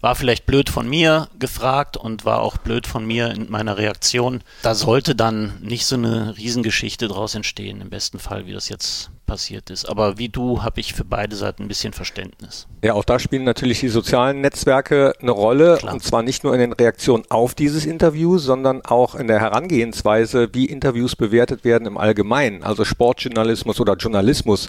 war 0.04 0.14
vielleicht 0.14 0.44
blöd 0.44 0.68
von 0.68 0.86
mir 0.86 1.28
gefragt 1.38 1.96
und 1.96 2.26
war 2.26 2.42
auch 2.42 2.58
blöd 2.58 2.86
von 2.86 3.06
mir 3.06 3.30
in 3.30 3.50
meiner 3.50 3.78
Reaktion. 3.78 4.42
Da 4.60 4.74
sollte 4.74 5.14
dann 5.14 5.54
nicht 5.62 5.86
so 5.86 5.96
eine 5.96 6.36
Riesengeschichte 6.36 7.08
draus 7.08 7.34
entstehen, 7.34 7.80
im 7.80 7.88
besten 7.88 8.18
Fall, 8.18 8.44
wie 8.44 8.52
das 8.52 8.68
jetzt 8.68 9.08
passiert 9.24 9.70
ist. 9.70 9.88
Aber 9.88 10.18
wie 10.18 10.28
du 10.28 10.62
habe 10.62 10.78
ich 10.78 10.92
für 10.92 11.06
beide 11.06 11.36
Seiten 11.36 11.62
ein 11.62 11.68
bisschen 11.68 11.94
Verständnis. 11.94 12.66
Ja, 12.82 12.92
auch 12.92 13.04
da 13.04 13.18
spielen 13.18 13.44
natürlich 13.44 13.80
die 13.80 13.88
sozialen 13.88 14.42
Netzwerke 14.42 15.14
eine 15.22 15.30
Rolle. 15.30 15.78
Klar. 15.78 15.94
Und 15.94 16.02
zwar 16.02 16.22
nicht 16.22 16.44
nur 16.44 16.52
in 16.52 16.60
den 16.60 16.74
Reaktionen 16.74 17.24
auf 17.30 17.54
dieses 17.54 17.86
Interview, 17.86 18.36
sondern 18.36 18.82
auch 18.82 19.14
in 19.14 19.26
der 19.26 19.40
Herangehensweise, 19.40 20.50
wie 20.52 20.66
Interviews 20.66 21.16
bewertet 21.16 21.64
werden 21.64 21.86
im 21.86 21.96
Allgemeinen. 21.96 22.62
Also 22.62 22.84
Sportjournalismus 22.84 23.80
oder 23.80 23.94
Journalismus 23.94 24.68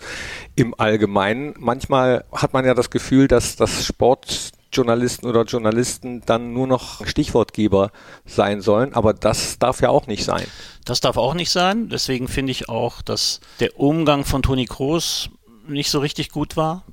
im 0.55 0.73
Allgemeinen. 0.77 1.55
Manchmal 1.59 2.23
hat 2.31 2.53
man 2.53 2.63
ja 2.63 2.73
das 2.73 2.89
Gefühl, 2.89 3.27
dass 3.27 3.57
das 3.57 3.85
Sport 3.85 4.53
Journalisten 4.75 5.27
oder 5.27 5.43
Journalisten 5.43 6.21
dann 6.25 6.53
nur 6.53 6.67
noch 6.67 7.05
Stichwortgeber 7.05 7.91
sein 8.25 8.61
sollen. 8.61 8.93
Aber 8.93 9.13
das 9.13 9.57
darf 9.59 9.81
ja 9.81 9.89
auch 9.89 10.07
nicht 10.07 10.23
sein. 10.23 10.45
Das 10.83 11.01
darf 11.01 11.17
auch 11.17 11.33
nicht 11.33 11.49
sein. 11.49 11.89
Deswegen 11.89 12.27
finde 12.27 12.51
ich 12.51 12.69
auch, 12.69 13.01
dass 13.01 13.39
der 13.59 13.79
Umgang 13.79 14.25
von 14.25 14.41
Toni 14.41 14.65
Kroos 14.65 15.29
nicht 15.67 15.89
so 15.89 15.99
richtig 15.99 16.29
gut 16.29 16.57
war. 16.57 16.83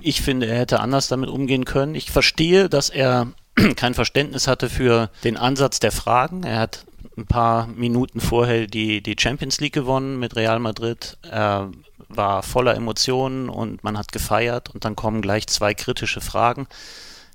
Ich 0.00 0.22
finde, 0.22 0.46
er 0.46 0.58
hätte 0.58 0.80
anders 0.80 1.08
damit 1.08 1.28
umgehen 1.28 1.64
können. 1.64 1.94
Ich 1.94 2.10
verstehe, 2.10 2.68
dass 2.68 2.88
er 2.88 3.28
kein 3.76 3.94
Verständnis 3.94 4.46
hatte 4.46 4.70
für 4.70 5.10
den 5.24 5.36
Ansatz 5.36 5.80
der 5.80 5.92
Fragen. 5.92 6.44
Er 6.44 6.58
hat 6.58 6.84
ein 7.16 7.26
paar 7.26 7.66
Minuten 7.66 8.20
vorher 8.20 8.66
die, 8.66 9.02
die 9.02 9.16
Champions 9.18 9.60
League 9.60 9.74
gewonnen 9.74 10.18
mit 10.18 10.36
Real 10.36 10.58
Madrid. 10.58 11.18
Er 11.22 11.70
war 12.08 12.42
voller 12.42 12.74
Emotionen 12.74 13.48
und 13.48 13.84
man 13.84 13.98
hat 13.98 14.12
gefeiert 14.12 14.70
und 14.74 14.84
dann 14.84 14.96
kommen 14.96 15.22
gleich 15.22 15.46
zwei 15.46 15.74
kritische 15.74 16.20
Fragen. 16.20 16.66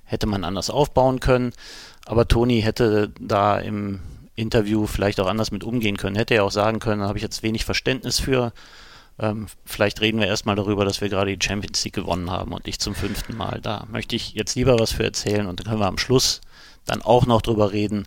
Hätte 0.04 0.26
man 0.26 0.44
anders 0.44 0.70
aufbauen 0.70 1.20
können, 1.20 1.52
aber 2.06 2.26
Toni 2.26 2.62
hätte 2.62 3.12
da 3.20 3.58
im 3.58 4.00
Interview 4.34 4.86
vielleicht 4.86 5.20
auch 5.20 5.26
anders 5.26 5.50
mit 5.50 5.64
umgehen 5.64 5.96
können. 5.96 6.16
Hätte 6.16 6.34
er 6.34 6.44
auch 6.44 6.52
sagen 6.52 6.78
können, 6.78 7.02
da 7.02 7.08
habe 7.08 7.18
ich 7.18 7.24
jetzt 7.24 7.42
wenig 7.42 7.64
Verständnis 7.64 8.20
für. 8.20 8.52
Ähm, 9.18 9.48
vielleicht 9.64 10.00
reden 10.00 10.20
wir 10.20 10.28
erstmal 10.28 10.56
darüber, 10.56 10.84
dass 10.84 11.00
wir 11.00 11.08
gerade 11.08 11.36
die 11.36 11.44
Champions 11.44 11.84
League 11.84 11.94
gewonnen 11.94 12.30
haben 12.30 12.52
und 12.52 12.66
nicht 12.66 12.80
zum 12.80 12.94
fünften 12.94 13.36
Mal. 13.36 13.60
Da 13.60 13.86
möchte 13.90 14.16
ich 14.16 14.32
jetzt 14.34 14.54
lieber 14.54 14.78
was 14.78 14.92
für 14.92 15.04
erzählen 15.04 15.46
und 15.46 15.58
dann 15.58 15.66
können 15.66 15.80
wir 15.80 15.88
am 15.88 15.98
Schluss 15.98 16.40
dann 16.86 17.02
auch 17.02 17.26
noch 17.26 17.42
drüber 17.42 17.72
reden, 17.72 18.06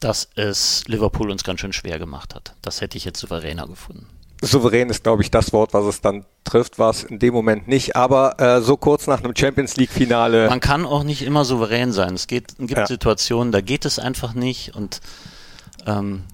dass 0.00 0.28
es 0.34 0.84
Liverpool 0.86 1.30
uns 1.30 1.44
ganz 1.44 1.60
schön 1.60 1.72
schwer 1.72 1.98
gemacht 1.98 2.34
hat. 2.34 2.54
Das 2.62 2.80
hätte 2.80 2.96
ich 2.98 3.04
jetzt 3.04 3.20
souveräner 3.20 3.66
gefunden 3.66 4.08
souverän 4.42 4.90
ist, 4.90 5.02
glaube 5.02 5.22
ich, 5.22 5.30
das 5.30 5.52
Wort, 5.52 5.72
was 5.72 5.84
es 5.84 6.00
dann 6.00 6.24
trifft, 6.44 6.78
war 6.78 6.90
es 6.90 7.04
in 7.04 7.18
dem 7.18 7.34
Moment 7.34 7.68
nicht. 7.68 7.96
Aber 7.96 8.38
äh, 8.40 8.60
so 8.60 8.76
kurz 8.76 9.06
nach 9.06 9.22
einem 9.22 9.34
Champions 9.36 9.76
League-Finale. 9.76 10.48
Man 10.48 10.60
kann 10.60 10.86
auch 10.86 11.04
nicht 11.04 11.22
immer 11.22 11.44
souverän 11.44 11.92
sein. 11.92 12.14
Es 12.14 12.26
geht, 12.26 12.56
gibt 12.58 12.72
ja. 12.72 12.86
Situationen, 12.86 13.52
da 13.52 13.60
geht 13.60 13.84
es 13.84 13.98
einfach 13.98 14.34
nicht 14.34 14.74
und 14.74 15.00
ähm, 15.86 16.24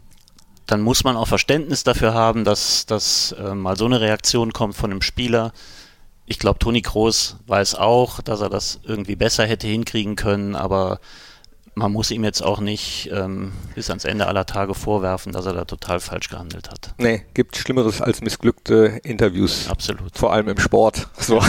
dann 0.66 0.80
muss 0.80 1.04
man 1.04 1.16
auch 1.16 1.28
Verständnis 1.28 1.84
dafür 1.84 2.14
haben, 2.14 2.44
dass, 2.44 2.86
dass 2.86 3.32
äh, 3.32 3.54
mal 3.54 3.76
so 3.76 3.84
eine 3.84 4.00
Reaktion 4.00 4.52
kommt 4.52 4.74
von 4.74 4.90
einem 4.90 5.02
Spieler. 5.02 5.52
Ich 6.24 6.38
glaube, 6.38 6.58
Toni 6.58 6.82
Kroos 6.82 7.36
weiß 7.46 7.74
auch, 7.74 8.20
dass 8.20 8.40
er 8.40 8.48
das 8.48 8.80
irgendwie 8.84 9.16
besser 9.16 9.44
hätte 9.44 9.66
hinkriegen 9.66 10.16
können, 10.16 10.54
aber 10.54 11.00
man 11.74 11.90
muss 11.90 12.10
ihm 12.10 12.22
jetzt 12.22 12.42
auch 12.42 12.60
nicht 12.60 13.10
ähm, 13.12 13.52
bis 13.74 13.88
ans 13.88 14.04
Ende 14.04 14.26
aller 14.26 14.44
Tage 14.44 14.74
vorwerfen, 14.74 15.32
dass 15.32 15.46
er 15.46 15.54
da 15.54 15.64
total 15.64 16.00
falsch 16.00 16.28
gehandelt 16.28 16.68
hat. 16.70 16.94
Nee, 16.98 17.22
gibt 17.32 17.56
Schlimmeres 17.56 18.02
als 18.02 18.20
missglückte 18.20 19.00
Interviews. 19.02 19.68
Absolut. 19.70 20.16
Vor 20.18 20.32
allem 20.32 20.48
im 20.48 20.58
Sport. 20.58 21.08
So. 21.22 21.40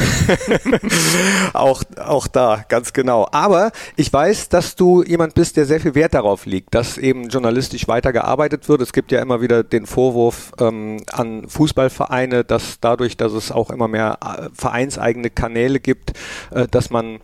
auch, 1.54 1.84
auch 1.98 2.28
da, 2.28 2.64
ganz 2.70 2.94
genau. 2.94 3.28
Aber 3.32 3.72
ich 3.96 4.14
weiß, 4.14 4.50
dass 4.50 4.76
du 4.76 5.02
jemand 5.04 5.34
bist, 5.34 5.58
der 5.58 5.66
sehr 5.66 5.80
viel 5.82 5.96
Wert 5.96 6.14
darauf 6.14 6.46
legt, 6.46 6.76
dass 6.76 7.00
eben 7.00 7.28
journalistisch 7.28 7.88
weitergearbeitet 7.88 8.70
wird. 8.70 8.82
Es 8.82 8.94
gibt 8.94 9.12
ja 9.12 9.20
immer 9.20 9.42
wieder 9.42 9.64
den 9.64 9.88
Vorwurf 9.88 10.52
ähm, 10.60 11.02
an 11.12 11.50
Fußballvereine, 11.50 12.44
dass 12.44 12.80
dadurch, 12.80 13.18
dass 13.18 13.34
es 13.34 13.52
auch 13.52 13.72
immer 13.72 13.88
mehr 13.88 14.20
äh, 14.22 14.50
vereinseigene 14.54 15.32
Kanäle 15.32 15.80
gibt, 15.80 16.14
äh, 16.52 16.68
dass 16.68 16.92
man 16.92 17.20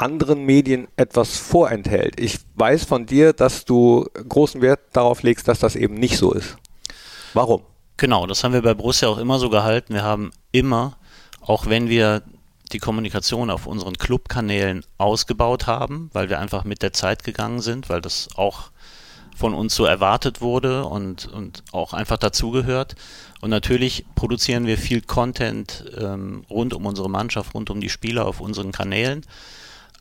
anderen 0.00 0.44
Medien 0.44 0.88
etwas 0.96 1.36
vorenthält. 1.36 2.18
Ich 2.18 2.38
weiß 2.54 2.84
von 2.84 3.06
dir, 3.06 3.32
dass 3.32 3.64
du 3.64 4.06
großen 4.28 4.60
Wert 4.60 4.80
darauf 4.92 5.22
legst, 5.22 5.48
dass 5.48 5.58
das 5.58 5.76
eben 5.76 5.94
nicht 5.94 6.16
so 6.16 6.32
ist. 6.32 6.56
Warum? 7.34 7.62
Genau, 7.96 8.26
das 8.26 8.42
haben 8.42 8.54
wir 8.54 8.62
bei 8.62 8.74
Borussia 8.74 9.08
auch 9.08 9.18
immer 9.18 9.38
so 9.38 9.50
gehalten. 9.50 9.94
Wir 9.94 10.02
haben 10.02 10.30
immer, 10.52 10.96
auch 11.40 11.66
wenn 11.66 11.88
wir 11.88 12.22
die 12.72 12.78
Kommunikation 12.78 13.50
auf 13.50 13.66
unseren 13.66 13.98
Clubkanälen 13.98 14.84
ausgebaut 14.96 15.66
haben, 15.66 16.10
weil 16.12 16.30
wir 16.30 16.38
einfach 16.38 16.64
mit 16.64 16.82
der 16.82 16.92
Zeit 16.92 17.24
gegangen 17.24 17.60
sind, 17.60 17.88
weil 17.88 18.00
das 18.00 18.28
auch 18.36 18.70
von 19.36 19.54
uns 19.54 19.74
so 19.74 19.84
erwartet 19.84 20.40
wurde 20.40 20.84
und, 20.84 21.26
und 21.28 21.62
auch 21.72 21.92
einfach 21.92 22.18
dazugehört. 22.18 22.94
Und 23.40 23.50
natürlich 23.50 24.04
produzieren 24.14 24.66
wir 24.66 24.76
viel 24.76 25.00
Content 25.00 25.84
ähm, 25.98 26.44
rund 26.50 26.74
um 26.74 26.86
unsere 26.86 27.08
Mannschaft, 27.08 27.54
rund 27.54 27.70
um 27.70 27.80
die 27.80 27.88
Spieler 27.88 28.26
auf 28.26 28.40
unseren 28.40 28.70
Kanälen. 28.70 29.24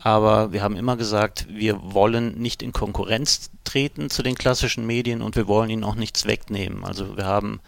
Aber 0.01 0.53
wir 0.53 0.63
haben 0.63 0.77
immer 0.77 0.95
gesagt, 0.95 1.45
wir 1.49 1.93
wollen 1.93 2.39
nicht 2.39 2.63
in 2.63 2.71
Konkurrenz 2.71 3.51
treten 3.65 4.09
zu 4.09 4.23
den 4.23 4.35
klassischen 4.35 4.85
Medien 4.85 5.21
und 5.21 5.35
wir 5.35 5.47
wollen 5.47 5.69
ihnen 5.69 5.83
auch 5.83 5.95
nichts 5.95 6.25
wegnehmen. 6.25 6.85
Also 6.85 7.17
wir 7.17 7.25
haben 7.25 7.59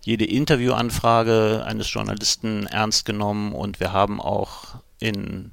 jede 0.00 0.24
Interviewanfrage 0.24 1.62
eines 1.66 1.92
Journalisten 1.92 2.66
ernst 2.66 3.04
genommen 3.04 3.52
und 3.52 3.80
wir 3.80 3.92
haben 3.92 4.20
auch 4.20 4.76
in, 4.98 5.50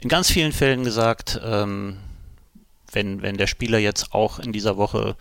in 0.00 0.08
ganz 0.08 0.30
vielen 0.30 0.52
Fällen 0.52 0.84
gesagt, 0.84 1.40
ähm, 1.44 1.98
wenn, 2.92 3.20
wenn 3.20 3.36
der 3.36 3.46
Spieler 3.46 3.78
jetzt 3.78 4.14
auch 4.14 4.38
in 4.38 4.52
dieser 4.52 4.78
Woche 4.78 5.16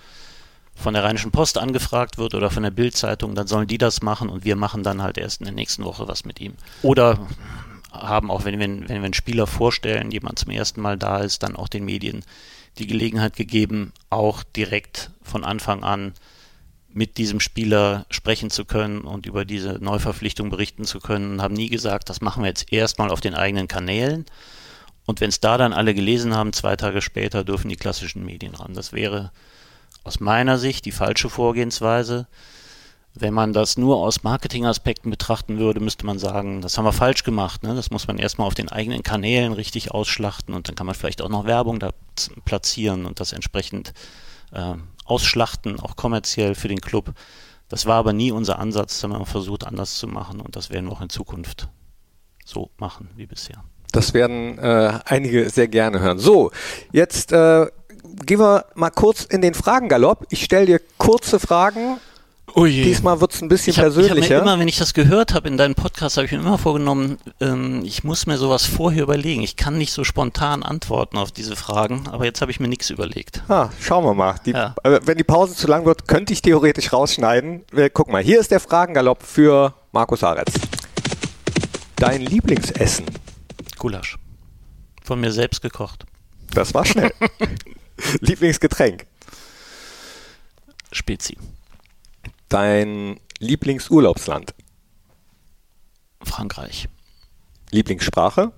von 0.76 0.94
der 0.94 1.04
Rheinischen 1.04 1.32
Post 1.32 1.58
angefragt 1.58 2.18
wird 2.18 2.36
oder 2.36 2.52
von 2.52 2.64
der 2.64 2.72
Bildzeitung, 2.72 3.36
dann 3.36 3.48
sollen 3.48 3.68
die 3.68 3.78
das 3.78 4.02
machen 4.02 4.30
und 4.30 4.46
wir 4.46 4.56
machen 4.56 4.84
dann 4.84 5.02
halt 5.02 5.18
erst 5.18 5.42
in 5.42 5.46
der 5.46 5.56
nächsten 5.56 5.84
Woche 5.84 6.08
was 6.08 6.24
mit 6.24 6.40
ihm. 6.40 6.54
Oder 6.84 7.20
haben 8.02 8.32
auch, 8.32 8.46
wenn 8.46 8.60
wir, 8.60 8.68
wenn 8.68 8.88
wir 8.88 8.96
einen 8.96 9.14
Spieler 9.14 9.48
vorstellen, 9.48 10.12
jemand 10.12 10.40
zum 10.40 10.52
ersten 10.52 10.82
Mal 10.82 10.98
da 10.98 11.20
ist, 11.20 11.44
dann 11.44 11.56
auch 11.56 11.68
den 11.68 11.86
Medien 11.86 12.24
die 12.78 12.88
Gelegenheit 12.88 13.36
gegeben, 13.36 13.94
auch 14.10 14.44
direkt 14.44 15.12
von 15.24 15.44
Anfang 15.44 15.84
an 15.84 16.14
mit 16.90 17.18
diesem 17.18 17.40
Spieler 17.40 18.06
sprechen 18.10 18.50
zu 18.50 18.66
können 18.66 19.02
und 19.02 19.26
über 19.26 19.46
diese 19.46 19.78
Neuverpflichtung 19.80 20.50
berichten 20.50 20.84
zu 20.84 21.00
können. 21.00 21.42
Haben 21.42 21.54
nie 21.54 21.70
gesagt, 21.70 22.10
das 22.10 22.22
machen 22.22 22.44
wir 22.44 22.48
jetzt 22.48 22.72
erstmal 22.72 23.12
auf 23.12 23.22
den 23.22 23.36
eigenen 23.36 23.68
Kanälen. 23.68 24.26
Und 25.06 25.22
wenn 25.22 25.30
es 25.30 25.40
da 25.40 25.58
dann 25.58 25.74
alle 25.74 25.94
gelesen 25.94 26.36
haben, 26.36 26.54
zwei 26.54 26.76
Tage 26.76 27.02
später 27.02 27.44
dürfen 27.44 27.70
die 27.70 27.76
klassischen 27.76 28.26
Medien 28.26 28.56
ran. 28.56 28.74
Das 28.74 28.94
wäre 28.94 29.32
aus 30.04 30.20
meiner 30.20 30.58
Sicht 30.58 30.86
die 30.86 30.92
falsche 30.92 31.30
Vorgehensweise. 31.30 32.28
Wenn 33.20 33.34
man 33.34 33.54
das 33.54 33.78
nur 33.78 33.98
aus 33.98 34.24
Marketingaspekten 34.24 35.12
betrachten 35.12 35.58
würde, 35.58 35.80
müsste 35.80 36.06
man 36.06 36.20
sagen, 36.20 36.62
das 36.62 36.78
haben 36.78 36.86
wir 36.86 36.94
falsch 36.94 37.24
gemacht. 37.24 37.64
Ne? 37.64 37.76
Das 37.76 37.92
muss 37.92 38.08
man 38.08 38.18
erstmal 38.18 38.48
auf 38.48 38.54
den 38.54 38.70
eigenen 38.70 39.04
Kanälen 39.04 39.54
richtig 39.54 39.92
ausschlachten 39.92 40.54
und 40.54 40.68
dann 40.68 40.76
kann 40.76 40.86
man 40.86 40.96
vielleicht 40.96 41.22
auch 41.22 41.30
noch 41.30 41.46
Werbung 41.46 41.80
da 41.80 41.92
platzieren 42.46 43.06
und 43.06 43.20
das 43.20 43.34
entsprechend 43.34 43.94
äh, 44.52 44.74
ausschlachten, 45.06 45.80
auch 45.80 45.96
kommerziell 45.96 46.56
für 46.56 46.68
den 46.68 46.82
Club. 46.82 47.14
Das 47.70 47.86
war 47.86 47.96
aber 47.96 48.14
nie 48.14 48.32
unser 48.32 48.60
Ansatz, 48.60 49.04
wir 49.04 49.26
versucht 49.26 49.66
anders 49.66 49.98
zu 49.98 50.08
machen 50.08 50.40
und 50.40 50.56
das 50.56 50.70
werden 50.70 50.86
wir 50.86 50.94
auch 50.94 51.02
in 51.02 51.10
Zukunft 51.10 51.68
so 52.46 52.70
machen 52.78 53.10
wie 53.16 53.26
bisher. 53.26 53.64
Das 53.92 54.14
werden 54.14 54.58
äh, 54.58 55.00
einige 55.06 55.50
sehr 55.50 55.68
gerne 55.68 56.00
hören. 56.00 56.20
So, 56.20 56.52
jetzt 56.92 57.32
äh, 57.32 57.68
gehen 58.26 58.40
wir 58.40 58.66
mal 58.76 58.90
kurz 58.90 59.26
in 59.26 59.42
den 59.42 59.54
Fragengalopp. 59.54 60.26
Ich 60.30 60.44
stelle 60.44 60.66
dir 60.66 60.82
kurze 60.98 61.40
Fragen. 61.40 62.00
Ui. 62.56 62.72
Diesmal 62.72 63.20
wird 63.22 63.34
es 63.34 63.42
ein 63.42 63.50
bisschen 63.50 63.72
ich 63.72 63.78
hab, 63.78 63.84
persönlicher. 63.86 64.16
Ich 64.18 64.24
habe 64.32 64.46
mir 64.46 64.52
immer, 64.54 64.60
wenn 64.60 64.68
ich 64.68 64.78
das 64.78 64.94
gehört 64.94 65.34
habe 65.34 65.48
in 65.48 65.58
deinem 65.58 65.76
Podcast, 65.76 66.18
habe 66.18 66.26
ich 66.26 66.32
mir 66.32 66.40
immer 66.40 66.58
vorgenommen, 66.58 67.18
ähm, 67.40 67.84
ich 67.86 68.04
muss 68.04 68.26
mir 68.26 68.38
sowas 68.38 68.66
vorher 68.66 69.04
überlegen. 69.04 69.44
Ich 69.44 69.58
kann 69.58 69.78
nicht 69.78 69.92
so 69.92 70.04
spontan 70.04 70.64
antworten 70.64 71.18
auf 71.18 71.32
diese 71.32 71.56
Fragen, 71.56 72.08
aber 72.08 72.26
jetzt 72.26 72.42
habe 72.42 72.50
ich 72.50 72.60
mir 72.60 72.68
nichts 72.68 72.90
überlegt. 72.90 73.44
Ah, 73.48 73.70
schauen 73.80 74.06
wir 74.06 74.14
mal. 74.14 74.36
Die, 74.46 74.52
Ja. 74.52 74.74
äh, 74.84 75.00
wenn 75.04 75.18
die 75.18 75.24
Pause 75.24 75.56
zu 75.56 75.68
lang 75.68 75.86
wird, 75.86 76.08
könnte 76.08 76.34
ich 76.34 76.42
theoretisch 76.42 76.94
rausschneiden. 76.94 77.64
Wir, 77.72 77.90
guck 77.90 78.10
mal, 78.12 78.24
hier 78.24 78.40
ist 78.40 78.50
der 78.50 78.60
Fragengalopp 78.62 79.24
für 79.24 79.74
Markus 79.92 80.24
Aretz. 80.24 80.54
Dein 81.98 82.22
Lieblingsessen? 82.22 83.06
Gulasch. 83.78 84.18
Von 85.04 85.20
mir 85.20 85.32
selbst 85.32 85.62
gekocht. 85.62 86.06
Das 86.54 86.74
war 86.74 86.86
schnell. 86.86 87.12
Lieblingsgetränk? 88.22 89.06
Spezi. 90.92 91.38
Dein 92.50 93.20
Lieblingsurlaubsland? 93.40 94.54
Frankreich. 96.24 96.88
Lieblingssprache? 97.72 98.54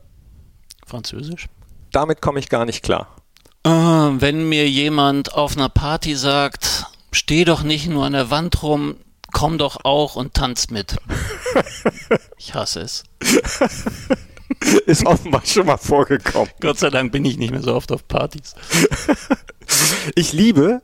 Französisch. 0.86 1.48
Damit 1.92 2.22
komme 2.22 2.40
ich 2.40 2.50
gar 2.50 2.66
nicht 2.66 2.84
klar. 2.84 3.16
Äh, 3.64 3.70
wenn 3.70 4.48
mir 4.48 4.70
jemand 4.70 5.34
auf 5.34 5.58
einer 5.58 5.70
Party 5.70 6.16
sagt, 6.16 6.86
steh 7.12 7.46
doch 7.46 7.64
nicht 7.64 7.88
nur 7.88 8.06
an 8.06 8.14
der 8.14 8.30
Wand 8.30 8.62
rum, 8.62 8.96
komm 9.32 9.58
doch 9.58 9.84
auch 9.84 10.16
und 10.16 10.34
tanz 10.34 10.70
mit. 10.70 10.98
Ich 12.38 12.54
hasse 12.54 12.82
es. 12.82 13.04
Ist 14.86 15.06
offenbar 15.06 15.46
schon 15.46 15.66
mal 15.66 15.78
vorgekommen. 15.78 16.50
Gott 16.62 16.80
sei 16.80 16.90
Dank 16.90 17.12
bin 17.12 17.26
ich 17.26 17.38
nicht 17.38 17.52
mehr 17.52 17.62
so 17.62 17.74
oft 17.76 17.92
auf 17.92 18.08
Partys. 18.08 18.56
Ich 20.16 20.34
liebe, 20.34 20.82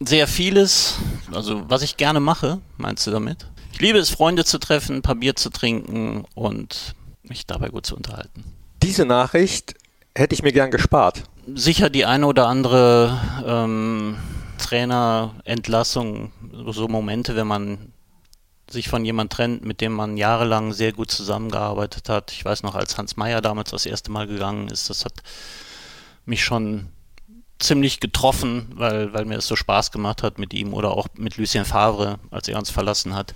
Sehr 0.00 0.26
vieles, 0.26 0.96
also 1.32 1.68
was 1.68 1.82
ich 1.82 1.96
gerne 1.96 2.20
mache, 2.20 2.60
meinst 2.76 3.06
du 3.06 3.10
damit? 3.10 3.46
Ich 3.72 3.80
liebe 3.80 3.98
es, 3.98 4.10
Freunde 4.10 4.44
zu 4.44 4.58
treffen, 4.58 4.96
ein 4.96 5.02
paar 5.02 5.14
Bier 5.14 5.36
zu 5.36 5.50
trinken 5.50 6.24
und 6.34 6.94
mich 7.22 7.46
dabei 7.46 7.68
gut 7.68 7.86
zu 7.86 7.96
unterhalten. 7.96 8.44
diese 8.82 9.06
Nachricht 9.06 9.74
hätte 10.14 10.34
ich 10.34 10.42
mir 10.42 10.52
gern 10.52 10.70
gespart. 10.70 11.24
Sicher 11.54 11.88
die 11.88 12.04
eine 12.04 12.26
oder 12.26 12.46
andere 12.46 13.18
ähm, 13.46 14.16
Trainerentlassung, 14.58 16.32
so 16.68 16.88
Momente, 16.88 17.34
wenn 17.34 17.46
man 17.46 17.92
sich 18.70 18.88
von 18.88 19.04
jemand 19.04 19.32
trennt, 19.32 19.64
mit 19.64 19.80
dem 19.80 19.92
man 19.92 20.16
jahrelang 20.16 20.72
sehr 20.72 20.92
gut 20.92 21.10
zusammengearbeitet 21.10 22.08
hat. 22.08 22.32
Ich 22.32 22.44
weiß 22.44 22.62
noch, 22.62 22.74
als 22.74 22.96
Hans 22.96 23.16
Meyer 23.16 23.40
damals 23.40 23.70
das 23.70 23.86
erste 23.86 24.10
Mal 24.10 24.26
gegangen 24.26 24.68
ist, 24.68 24.88
das 24.90 25.04
hat 25.04 25.14
mich 26.24 26.44
schon 26.44 26.88
ziemlich 27.62 28.00
getroffen, 28.00 28.68
weil, 28.74 29.12
weil 29.12 29.24
mir 29.24 29.38
es 29.38 29.46
so 29.46 29.56
Spaß 29.56 29.90
gemacht 29.90 30.22
hat 30.22 30.38
mit 30.38 30.54
ihm 30.54 30.74
oder 30.74 30.92
auch 30.92 31.08
mit 31.16 31.36
Lucien 31.36 31.64
Favre, 31.64 32.18
als 32.30 32.48
er 32.48 32.58
uns 32.58 32.70
verlassen 32.70 33.14
hat. 33.14 33.34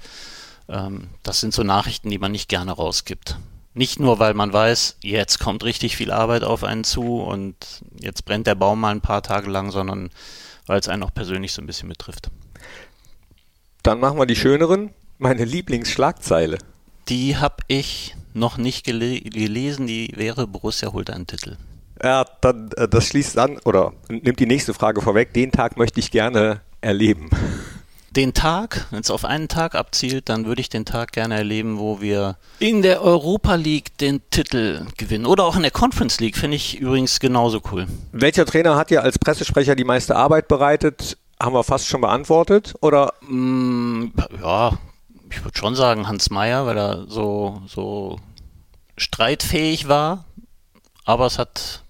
Ähm, 0.68 1.09
das 1.22 1.41
sind 1.41 1.55
so 1.55 1.62
Nachrichten, 1.62 2.11
die 2.11 2.18
man 2.18 2.33
nicht 2.33 2.49
gerne 2.49 2.72
rausgibt. 2.72 3.37
Nicht 3.74 4.01
nur, 4.01 4.18
weil 4.18 4.35
man 4.35 4.53
weiß, 4.53 4.97
jetzt 5.03 5.39
kommt 5.39 5.62
richtig 5.62 5.97
viel 5.97 6.11
Arbeit 6.11 6.45
auf 6.45 6.64
einen 6.64 6.85
zu 6.85 7.20
und 7.20 7.57
jetzt 8.01 8.24
brennt 8.24 8.47
der 8.47 8.55
Baum 8.55 8.81
mal 8.81 8.91
ein 8.91 9.03
paar 9.03 9.22
Tage 9.22 9.51
lang, 9.51 9.70
sondern 9.70 10.11
weil 10.66 10.81
es 10.81 10.89
einen 10.89 11.03
auch 11.03 11.12
persönlich 11.12 11.53
so 11.53 11.62
ein 11.62 11.66
bisschen 11.66 11.89
betrifft. 11.89 12.31
Dann 13.83 14.01
machen 14.01 14.18
wir 14.18 14.27
die 14.27 14.37
schöneren. 14.37 14.91
Meine 15.18 15.45
Lieblingsschlagzeile. 15.45 16.59
Die 17.09 17.37
habe 17.37 17.57
ich 17.68 18.16
noch 18.35 18.59
nicht 18.59 18.85
gele 18.85 19.20
gelesen, 19.20 19.87
die 19.87 20.12
wäre 20.14 20.47
Borussia 20.47 20.93
holt 20.93 21.11
einen 21.11 21.27
Titel. 21.27 21.57
Ja, 22.03 22.24
dann 22.40 22.70
äh, 22.76 22.88
das 22.88 23.07
schließt 23.07 23.38
an 23.38 23.59
oder 23.64 23.92
nimmt 24.09 24.38
die 24.38 24.47
nächste 24.47 24.74
Frage 24.74 25.01
vorweg. 25.01 25.32
Den 25.32 25.53
Tag 25.53 25.76
möchte 25.76 26.01
ich 26.01 26.11
gerne 26.11 26.61
erleben. 26.80 27.30
Den 28.11 28.32
Tag, 28.32 28.86
wenn 28.90 29.01
es 29.01 29.11
auf 29.11 29.26
einen 29.26 29.49
Tag 29.49 29.74
abzielt, 29.74 30.30
dann 30.30 30.47
würde 30.47 30.62
ich 30.62 30.70
den 30.70 30.86
Tag 30.86 31.12
gerne 31.12 31.34
erleben, 31.34 31.78
wo 31.78 32.01
wir 32.01 32.36
in 32.61 32.80
der 32.80 33.03
Europa 33.03 33.57
League 33.57 33.99
den 33.99 34.22
Titel 34.30 34.86
gewinnen. 34.97 35.26
Oder 35.26 35.44
auch 35.44 35.57
in 35.57 35.62
der 35.62 35.70
Conference 35.70 36.18
League, 36.18 36.36
finde 36.36 36.57
ich 36.57 36.78
übrigens 36.78 37.20
genauso 37.20 37.61
cool. 37.72 37.86
Welcher 38.12 38.47
Trainer 38.47 38.76
hat 38.76 38.88
dir 38.88 39.03
als 39.03 39.18
Pressesprecher 39.18 39.76
die 39.76 39.84
meiste 39.84 40.16
Arbeit 40.16 40.49
bereitet? 40.49 41.18
Haben 41.38 41.55
wir 41.55 41.64
fast 41.64 41.86
schon 41.88 42.01
beantwortet? 42.01 42.74
Oder 42.80 43.12
Mm, 43.20 44.07
ja, 44.40 44.78
ich 45.30 45.44
würde 45.44 45.59
schon 45.59 45.74
sagen 45.74 46.09
Hans 46.09 46.30
Meyer, 46.30 46.64
weil 46.64 46.78
er 46.78 47.07
so, 47.09 47.61
so 47.66 48.18
streitfähig 48.97 49.88
war. 49.88 50.24
Aber 51.05 51.26
es 51.26 51.38
hat 51.38 51.82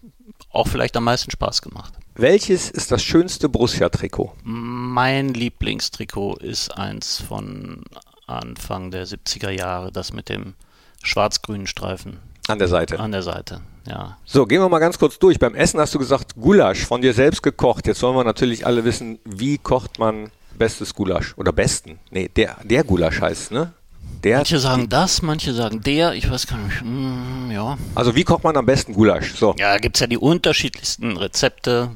auch 0.57 0.69
vielleicht 0.69 0.97
am 0.97 1.05
meisten 1.05 1.31
Spaß 1.31 1.63
gemacht. 1.63 1.93
welches 2.15 2.71
ist 2.71 2.91
das 2.91 3.03
schönste 3.03 3.49
Borussia-Trikot? 3.49 4.33
Mein 4.43 5.35
Lieblingstrikot 5.35 6.37
ist 6.37 6.77
eins 6.77 7.21
von 7.21 7.85
Anfang 8.27 8.91
der 8.91 9.07
70er 9.07 9.51
Jahre, 9.51 9.93
das 9.93 10.13
mit 10.13 10.29
dem 10.29 10.55
schwarz-grünen 11.03 11.67
Streifen 11.67 12.19
An 12.49 12.59
der 12.59 12.69
Seite. 12.69 12.99
an 12.99 13.13
der 13.13 13.23
Seite. 13.23 13.61
Ja, 13.87 14.17
So, 14.25 14.47
gehen 14.47 14.61
wir 14.61 14.69
mal 14.69 14.81
ganz 14.81 14.99
kurz 14.99 15.19
durch. 15.21 15.39
Beim 15.39 15.55
Essen 15.55 15.79
hast 15.79 15.95
du 15.95 15.99
gesagt, 16.01 16.35
Gulasch 16.35 16.85
von 16.85 17.03
dir 17.03 17.13
selbst 17.15 17.41
gekocht. 17.43 17.87
Jetzt 17.87 18.03
wollen 18.03 18.17
wir 18.17 18.25
natürlich 18.25 18.67
alle 18.67 18.85
wissen, 18.85 19.21
wie 19.25 19.59
kocht 19.59 20.01
man 20.01 20.31
bestes 20.59 20.93
Gulasch? 20.95 21.35
Oder 21.37 21.53
besten? 21.53 22.01
Nee, 22.11 22.29
der, 22.35 22.57
der 22.65 22.83
Gulasch 22.83 23.21
heißt, 23.21 23.53
ne? 23.53 23.73
Der, 24.23 24.39
Manche 24.39 24.59
sagen 24.59 24.89
das, 24.89 25.23
manche 25.23 25.53
sagen 25.53 25.83
der, 25.83 26.15
ich 26.15 26.31
weiß 26.31 26.47
gar 26.47 26.59
nicht. 26.59 26.83
Mm, 26.83 27.51
ja. 27.51 27.79
also 27.95 28.15
wie 28.15 28.25
kocht 28.25 28.45
man 28.45 28.57
am 28.57 28.67
besten 28.67 28.93
Gulasch? 28.93 29.35
So, 29.35 29.55
Ja, 29.59 29.73
da 29.73 29.79
gibt 29.79 29.97
es 29.97 30.01
ja 30.01 30.07
die 30.07 30.19
unterschiedlichsten 30.19 31.17
Rezepte. 31.17 31.91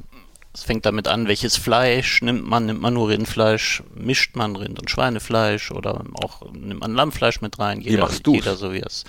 Es 0.53 0.63
fängt 0.63 0.85
damit 0.85 1.07
an, 1.07 1.27
welches 1.27 1.55
Fleisch 1.55 2.21
nimmt 2.21 2.45
man. 2.45 2.65
Nimmt 2.65 2.81
man 2.81 2.93
nur 2.93 3.09
Rindfleisch, 3.09 3.83
mischt 3.95 4.35
man 4.35 4.55
Rind- 4.55 4.79
und 4.79 4.89
Schweinefleisch 4.89 5.71
oder 5.71 6.03
auch 6.21 6.41
nimmt 6.51 6.81
man 6.81 6.93
Lammfleisch 6.93 7.41
mit 7.41 7.57
rein. 7.59 7.79
Jeder, 7.81 8.01
machst 8.01 8.27
du's? 8.27 8.35
jeder 8.35 8.55
so 8.55 8.73
wie 8.73 8.81
es. 8.81 9.05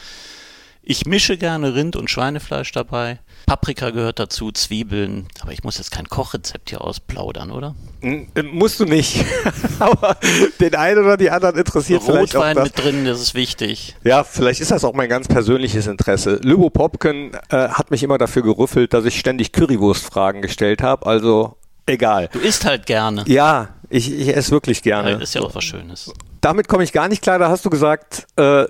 Ich 0.85 1.07
mische 1.07 1.37
gerne 1.39 1.75
Rind- 1.77 1.95
und 1.95 2.11
Schweinefleisch 2.11 2.73
dabei. 2.73 3.21
Paprika 3.47 3.91
gehört 3.91 4.19
dazu, 4.19 4.51
Zwiebeln. 4.51 5.27
Aber 5.41 5.53
ich 5.53 5.63
muss 5.63 5.79
jetzt 5.79 5.93
kein 5.93 6.09
Kochrezept 6.09 6.71
hier 6.71 6.81
ausplaudern, 6.83 7.53
oder? 7.53 7.77
N- 8.01 8.27
äh, 8.35 8.43
musst 8.43 8.81
du 8.81 8.85
nicht. 8.85 9.25
Aber 9.79 10.17
den 10.59 10.75
einen 10.75 10.99
oder 11.05 11.17
die 11.17 11.31
anderen 11.31 11.57
interessiert 11.57 12.03
vielleicht 12.03 12.35
auch 12.35 12.41
Rotwein 12.41 12.57
das. 12.57 12.65
mit 12.65 12.79
drin, 12.79 13.05
das 13.05 13.21
ist 13.21 13.35
wichtig. 13.35 13.95
Ja, 14.03 14.25
vielleicht 14.25 14.61
ist 14.61 14.73
das 14.73 14.85
auch 14.85 14.95
mein 14.95 15.09
ganz 15.09 15.29
persönliches 15.29 15.87
Interesse. 15.87 16.41
Lübo 16.43 16.69
Popken 16.69 17.33
äh, 17.51 17.69
hat 17.69 17.93
mich 17.93 18.03
immer 18.03 18.19
dafür 18.19 18.43
gerüffelt, 18.43 18.93
dass 18.93 19.05
ich 19.05 19.19
ständig 19.21 19.53
Currywurst-Fragen 19.53 20.43
gestellt 20.43 20.83
habe. 20.83 21.07
Also 21.07 21.57
egal. 21.87 22.29
Du 22.33 22.41
isst 22.41 22.65
halt 22.65 22.87
gerne. 22.87 23.23
Ja, 23.29 23.69
ich, 23.89 24.11
ich 24.13 24.35
esse 24.35 24.51
wirklich 24.51 24.83
gerne. 24.83 25.13
Das 25.13 25.23
ist 25.23 25.35
ja 25.37 25.43
auch 25.43 25.55
was 25.55 25.63
Schönes. 25.65 26.13
Damit 26.43 26.67
komme 26.67 26.83
ich 26.83 26.93
gar 26.93 27.09
nicht 27.09 27.23
klar. 27.23 27.39
Da 27.39 27.49
hast 27.49 27.65
du 27.65 27.71
gesagt, 27.71 28.27
äh, 28.37 28.67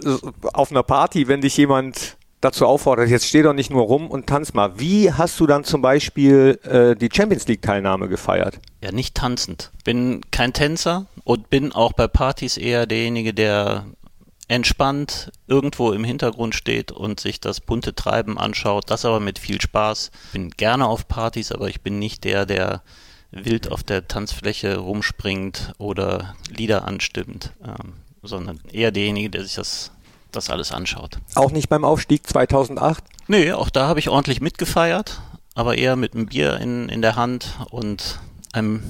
auf 0.52 0.70
einer 0.70 0.82
Party, 0.82 1.26
wenn 1.26 1.40
dich 1.40 1.56
jemand 1.56 2.18
dazu 2.42 2.66
auffordert, 2.66 3.08
jetzt 3.08 3.26
steh 3.26 3.42
doch 3.42 3.54
nicht 3.54 3.70
nur 3.70 3.82
rum 3.82 4.10
und 4.10 4.26
tanz 4.26 4.52
mal. 4.52 4.78
Wie 4.78 5.10
hast 5.10 5.40
du 5.40 5.46
dann 5.46 5.64
zum 5.64 5.80
Beispiel 5.80 6.60
äh, 6.64 6.94
die 6.94 7.08
Champions 7.10 7.48
League-Teilnahme 7.48 8.08
gefeiert? 8.08 8.60
Ja, 8.82 8.92
nicht 8.92 9.14
tanzend. 9.14 9.70
Bin 9.84 10.20
kein 10.30 10.52
Tänzer 10.52 11.06
und 11.24 11.48
bin 11.48 11.72
auch 11.72 11.94
bei 11.94 12.08
Partys 12.08 12.58
eher 12.58 12.86
derjenige, 12.86 13.32
der 13.32 13.86
entspannt 14.48 15.32
irgendwo 15.46 15.92
im 15.92 16.04
Hintergrund 16.04 16.54
steht 16.54 16.92
und 16.92 17.20
sich 17.20 17.40
das 17.40 17.60
bunte 17.60 17.94
Treiben 17.94 18.36
anschaut, 18.36 18.90
das 18.90 19.06
aber 19.06 19.18
mit 19.18 19.38
viel 19.38 19.62
Spaß. 19.62 20.10
Bin 20.32 20.50
gerne 20.50 20.86
auf 20.86 21.08
Partys, 21.08 21.52
aber 21.52 21.68
ich 21.68 21.80
bin 21.80 21.98
nicht 21.98 22.24
der, 22.24 22.44
der 22.44 22.82
wild 23.32 23.70
auf 23.72 23.82
der 23.82 24.06
Tanzfläche 24.06 24.76
rumspringt 24.76 25.72
oder 25.78 26.34
Lieder 26.48 26.86
anstimmt, 26.86 27.52
ähm, 27.64 27.94
sondern 28.22 28.60
eher 28.70 28.92
derjenige, 28.92 29.30
der 29.30 29.42
sich 29.42 29.54
das 29.54 29.90
das 30.32 30.50
alles 30.50 30.72
anschaut. 30.72 31.18
Auch 31.34 31.52
nicht 31.52 31.68
beim 31.68 31.84
Aufstieg 31.84 32.26
2008? 32.26 33.04
Nee, 33.28 33.52
auch 33.52 33.70
da 33.70 33.86
habe 33.86 34.00
ich 34.00 34.08
ordentlich 34.08 34.40
mitgefeiert, 34.40 35.20
aber 35.54 35.76
eher 35.76 35.96
mit 35.96 36.14
einem 36.14 36.26
Bier 36.26 36.56
in, 36.58 36.88
in 36.88 37.02
der 37.02 37.16
Hand 37.16 37.58
und 37.70 38.18
einem, 38.52 38.82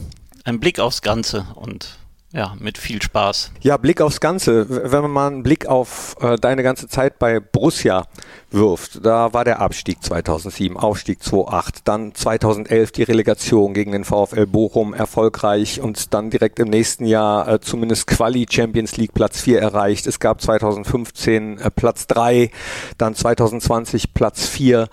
einem 0.44 0.60
Blick 0.60 0.80
aufs 0.80 1.02
Ganze 1.02 1.46
und 1.54 1.98
ja, 2.32 2.54
mit 2.58 2.78
viel 2.78 3.02
Spaß. 3.02 3.52
Ja, 3.60 3.76
Blick 3.76 4.00
aufs 4.00 4.20
Ganze. 4.20 4.66
Wenn 4.90 5.02
man 5.02 5.10
mal 5.10 5.26
einen 5.26 5.42
Blick 5.42 5.66
auf 5.66 6.16
äh, 6.20 6.36
deine 6.36 6.62
ganze 6.62 6.88
Zeit 6.88 7.18
bei 7.18 7.40
Borussia 7.40 8.06
wirft, 8.50 9.04
da 9.04 9.34
war 9.34 9.44
der 9.44 9.60
Abstieg 9.60 10.02
2007, 10.02 10.78
Aufstieg 10.78 11.22
2008, 11.22 11.86
dann 11.86 12.14
2011 12.14 12.92
die 12.92 13.02
Relegation 13.02 13.74
gegen 13.74 13.92
den 13.92 14.04
VfL 14.04 14.46
Bochum 14.46 14.94
erfolgreich 14.94 15.82
und 15.82 16.14
dann 16.14 16.30
direkt 16.30 16.58
im 16.58 16.68
nächsten 16.68 17.04
Jahr 17.04 17.46
äh, 17.48 17.60
zumindest 17.60 18.06
Quali 18.06 18.46
Champions 18.48 18.96
League 18.96 19.12
Platz 19.12 19.42
4 19.42 19.60
erreicht. 19.60 20.06
Es 20.06 20.18
gab 20.18 20.40
2015 20.40 21.58
äh, 21.58 21.70
Platz 21.70 22.06
3, 22.06 22.50
dann 22.96 23.14
2020 23.14 24.14
Platz 24.14 24.46
4. 24.46 24.88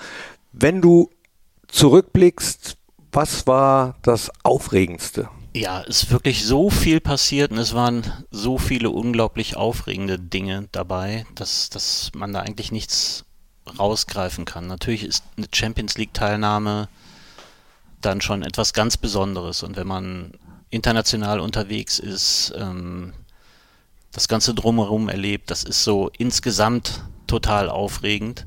Wenn 0.52 0.82
du 0.82 1.10
zurückblickst, 1.70 2.76
was 3.14 3.48
war 3.48 3.96
das 4.02 4.30
Aufregendste? 4.44 5.30
Ja, 5.54 5.82
es 5.82 6.04
ist 6.04 6.12
wirklich 6.12 6.45
so 6.45 6.70
viel 6.70 7.00
passiert 7.00 7.52
und 7.52 7.58
es 7.58 7.74
waren 7.74 8.04
so 8.30 8.60
viele 8.60 8.91
unglaublich 8.91 9.58
aufregende 9.58 10.20
Dinge 10.20 10.70
dabei, 10.72 11.26
dass, 11.34 11.70
dass 11.72 12.12
man 12.14 12.34
da 12.34 12.41
eigentlich 12.41 12.72
nichts 12.72 13.26
rausgreifen 13.80 14.45
kann. 14.45 14.68
Natürlich 14.68 15.04
ist 15.04 15.24
eine 15.38 15.47
Champions 15.52 15.97
League-Teilnahme 15.97 16.88
dann 18.00 18.22
schon 18.22 18.43
etwas 18.43 18.74
ganz 18.74 18.95
Besonderes 18.97 19.64
und 19.64 19.76
wenn 19.76 19.88
man 19.88 20.34
international 20.70 21.39
unterwegs 21.39 21.97
ist, 21.97 22.54
ähm, 22.56 23.14
das 24.12 24.28
Ganze 24.28 24.54
drumherum 24.54 25.10
erlebt, 25.10 25.50
das 25.50 25.64
ist 25.64 25.84
so 25.84 26.12
insgesamt 26.18 27.02
total 27.26 27.70
aufregend 27.70 28.45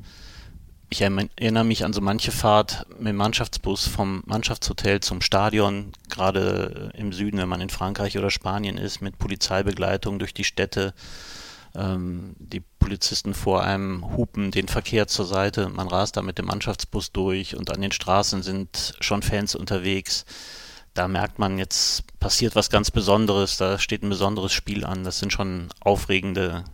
ich 0.93 1.01
erinnere 1.01 1.63
mich 1.63 1.83
an 1.83 1.91
so 1.91 2.01
manche 2.01 2.31
Fahrt 2.31 2.85
mit 2.99 3.07
dem 3.07 3.15
Mannschaftsbus 3.15 3.87
vom 3.87 4.21
Mannschaftshotel 4.27 4.99
zum 4.99 5.21
Stadion, 5.21 5.91
gerade 6.13 6.91
im 6.95 7.11
Süden, 7.11 7.37
wenn 7.37 7.49
man 7.49 7.61
in 7.61 7.69
Frankreich 7.69 8.17
oder 8.17 8.29
Spanien 8.29 8.77
ist, 8.77 9.01
mit 9.01 9.17
Polizeibegleitung 9.17 10.19
durch 10.19 10.33
die 10.33 10.43
Städte. 10.43 10.93
Ähm, 11.75 12.35
die 12.37 12.61
Polizisten 12.79 13.33
vor 13.33 13.63
einem 13.63 14.15
hupen 14.15 14.51
den 14.51 14.67
Verkehr 14.67 15.07
zur 15.07 15.25
Seite, 15.25 15.69
man 15.69 15.87
rast 15.87 16.17
da 16.17 16.21
mit 16.21 16.37
dem 16.37 16.45
Mannschaftsbus 16.45 17.11
durch 17.11 17.55
und 17.55 17.71
an 17.71 17.81
den 17.81 17.91
Straßen 17.91 18.43
sind 18.43 18.93
schon 18.99 19.23
Fans 19.23 19.55
unterwegs. 19.55 20.25
Da 20.93 21.07
merkt 21.07 21.39
man, 21.39 21.57
jetzt 21.57 22.19
passiert 22.19 22.55
was 22.55 22.69
ganz 22.69 22.91
Besonderes, 22.91 23.57
da 23.57 23.79
steht 23.79 24.03
ein 24.03 24.09
besonderes 24.09 24.53
Spiel 24.53 24.85
an. 24.85 25.03
Das 25.03 25.17
sind 25.17 25.33
schon 25.33 25.69
aufregende, 25.79 26.65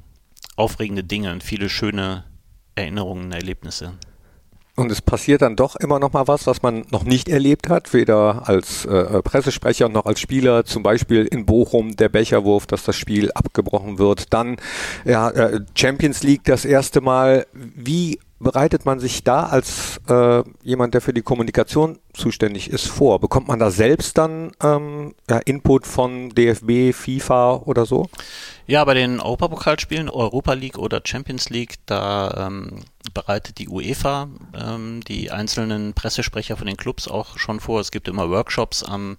aufregende 0.58 1.06
Dinge 1.06 1.32
und 1.32 1.44
viele 1.44 1.70
schöne 1.70 2.26
Erinnerungen, 2.76 3.32
Erlebnisse. 3.32 3.94
Und 4.80 4.94
es 4.94 5.02
passiert 5.02 5.42
dann 5.42 5.58
doch 5.58 5.76
immer 5.76 6.00
noch 6.00 6.14
mal 6.14 6.30
was, 6.30 6.48
was 6.48 6.62
man 6.62 6.86
noch 6.90 7.04
nicht 7.04 7.28
erlebt 7.28 7.68
hat, 7.68 7.94
weder 7.94 8.48
als 8.48 8.86
äh, 8.86 9.22
Pressesprecher 9.22 9.90
noch 9.90 10.06
als 10.06 10.22
Spieler. 10.22 10.64
Zum 10.64 10.84
Beispiel 10.84 11.26
in 11.26 11.46
Bochum 11.46 11.98
der 11.98 12.08
Becherwurf, 12.08 12.66
dass 12.66 12.84
das 12.86 12.96
Spiel 12.96 13.30
abgebrochen 13.34 14.00
wird. 14.00 14.34
Dann 14.34 14.56
ja, 15.04 15.30
äh, 15.32 15.60
Champions 15.76 16.24
League 16.24 16.46
das 16.46 16.64
erste 16.64 17.02
Mal. 17.02 17.46
Wie 17.52 18.20
bereitet 18.40 18.86
man 18.86 19.00
sich 19.00 19.24
da 19.24 19.44
als 19.44 20.00
äh, 20.08 20.44
jemand, 20.64 20.94
der 20.94 21.02
für 21.02 21.14
die 21.14 21.22
Kommunikation 21.22 22.00
zuständig 22.14 22.70
ist, 22.70 22.88
vor? 22.88 23.20
Bekommt 23.20 23.48
man 23.48 23.60
da 23.60 23.70
selbst 23.70 24.18
dann 24.18 24.52
ähm, 24.64 25.14
ja, 25.30 25.40
Input 25.40 25.86
von 25.86 26.30
DFB, 26.30 26.94
FIFA 26.94 27.58
oder 27.66 27.86
so? 27.86 28.08
Ja, 28.66 28.84
bei 28.86 28.94
den 28.94 29.20
Europapokalspielen, 29.20 30.10
Europa 30.10 30.54
League 30.54 30.78
oder 30.78 31.02
Champions 31.04 31.50
League, 31.50 31.76
da 31.86 32.48
ähm, 32.48 32.84
bereitet 33.14 33.58
die 33.58 33.68
UEFA 33.68 34.30
ähm, 34.54 35.02
die 35.08 35.32
einzelnen 35.32 35.94
Pressesprecher 35.94 36.56
von 36.56 36.68
den 36.68 36.78
Clubs 36.78 37.08
auch 37.08 37.38
schon 37.38 37.60
vor. 37.60 37.82
Es 37.82 37.92
gibt 37.92 38.08
immer 38.08 38.30
Workshops 38.30 38.84
am 38.84 39.18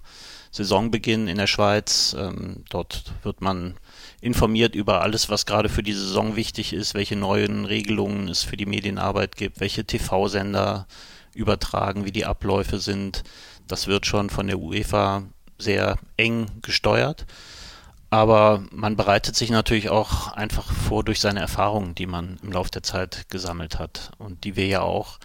Saisonbeginn 0.50 1.28
in 1.28 1.36
der 1.36 1.46
Schweiz. 1.46 2.16
Ähm, 2.18 2.64
dort 2.70 3.12
wird 3.22 3.40
man 3.40 3.74
informiert 4.20 4.74
über 4.74 5.00
alles, 5.00 5.28
was 5.28 5.46
gerade 5.46 5.68
für 5.68 5.82
die 5.82 5.92
Saison 5.92 6.36
wichtig 6.36 6.72
ist, 6.72 6.94
welche 6.94 7.16
neuen 7.16 7.64
Regelungen 7.64 8.28
es 8.28 8.42
für 8.42 8.56
die 8.56 8.66
Medienarbeit 8.66 9.36
gibt, 9.36 9.60
welche 9.60 9.84
TV-Sender 9.84 10.86
übertragen, 11.34 12.04
wie 12.04 12.12
die 12.12 12.26
Abläufe 12.26 12.78
sind. 12.78 13.22
Das 13.66 13.86
wird 13.86 14.06
schon 14.06 14.30
von 14.30 14.46
der 14.46 14.58
UEFA 14.58 15.22
sehr 15.58 15.98
eng 16.16 16.46
gesteuert. 16.62 17.26
Aber 18.10 18.64
man 18.72 18.96
bereitet 18.96 19.36
sich 19.36 19.50
natürlich 19.50 19.88
auch 19.88 20.32
einfach 20.32 20.72
vor 20.72 21.04
durch 21.04 21.20
seine 21.20 21.40
Erfahrungen, 21.40 21.94
die 21.94 22.06
man 22.06 22.38
im 22.42 22.52
Laufe 22.52 22.70
der 22.70 22.82
Zeit 22.82 23.26
gesammelt 23.30 23.78
hat 23.78 24.10
und 24.18 24.42
die 24.42 24.56
wir 24.56 24.66
ja 24.66 24.80
auch 24.80 25.20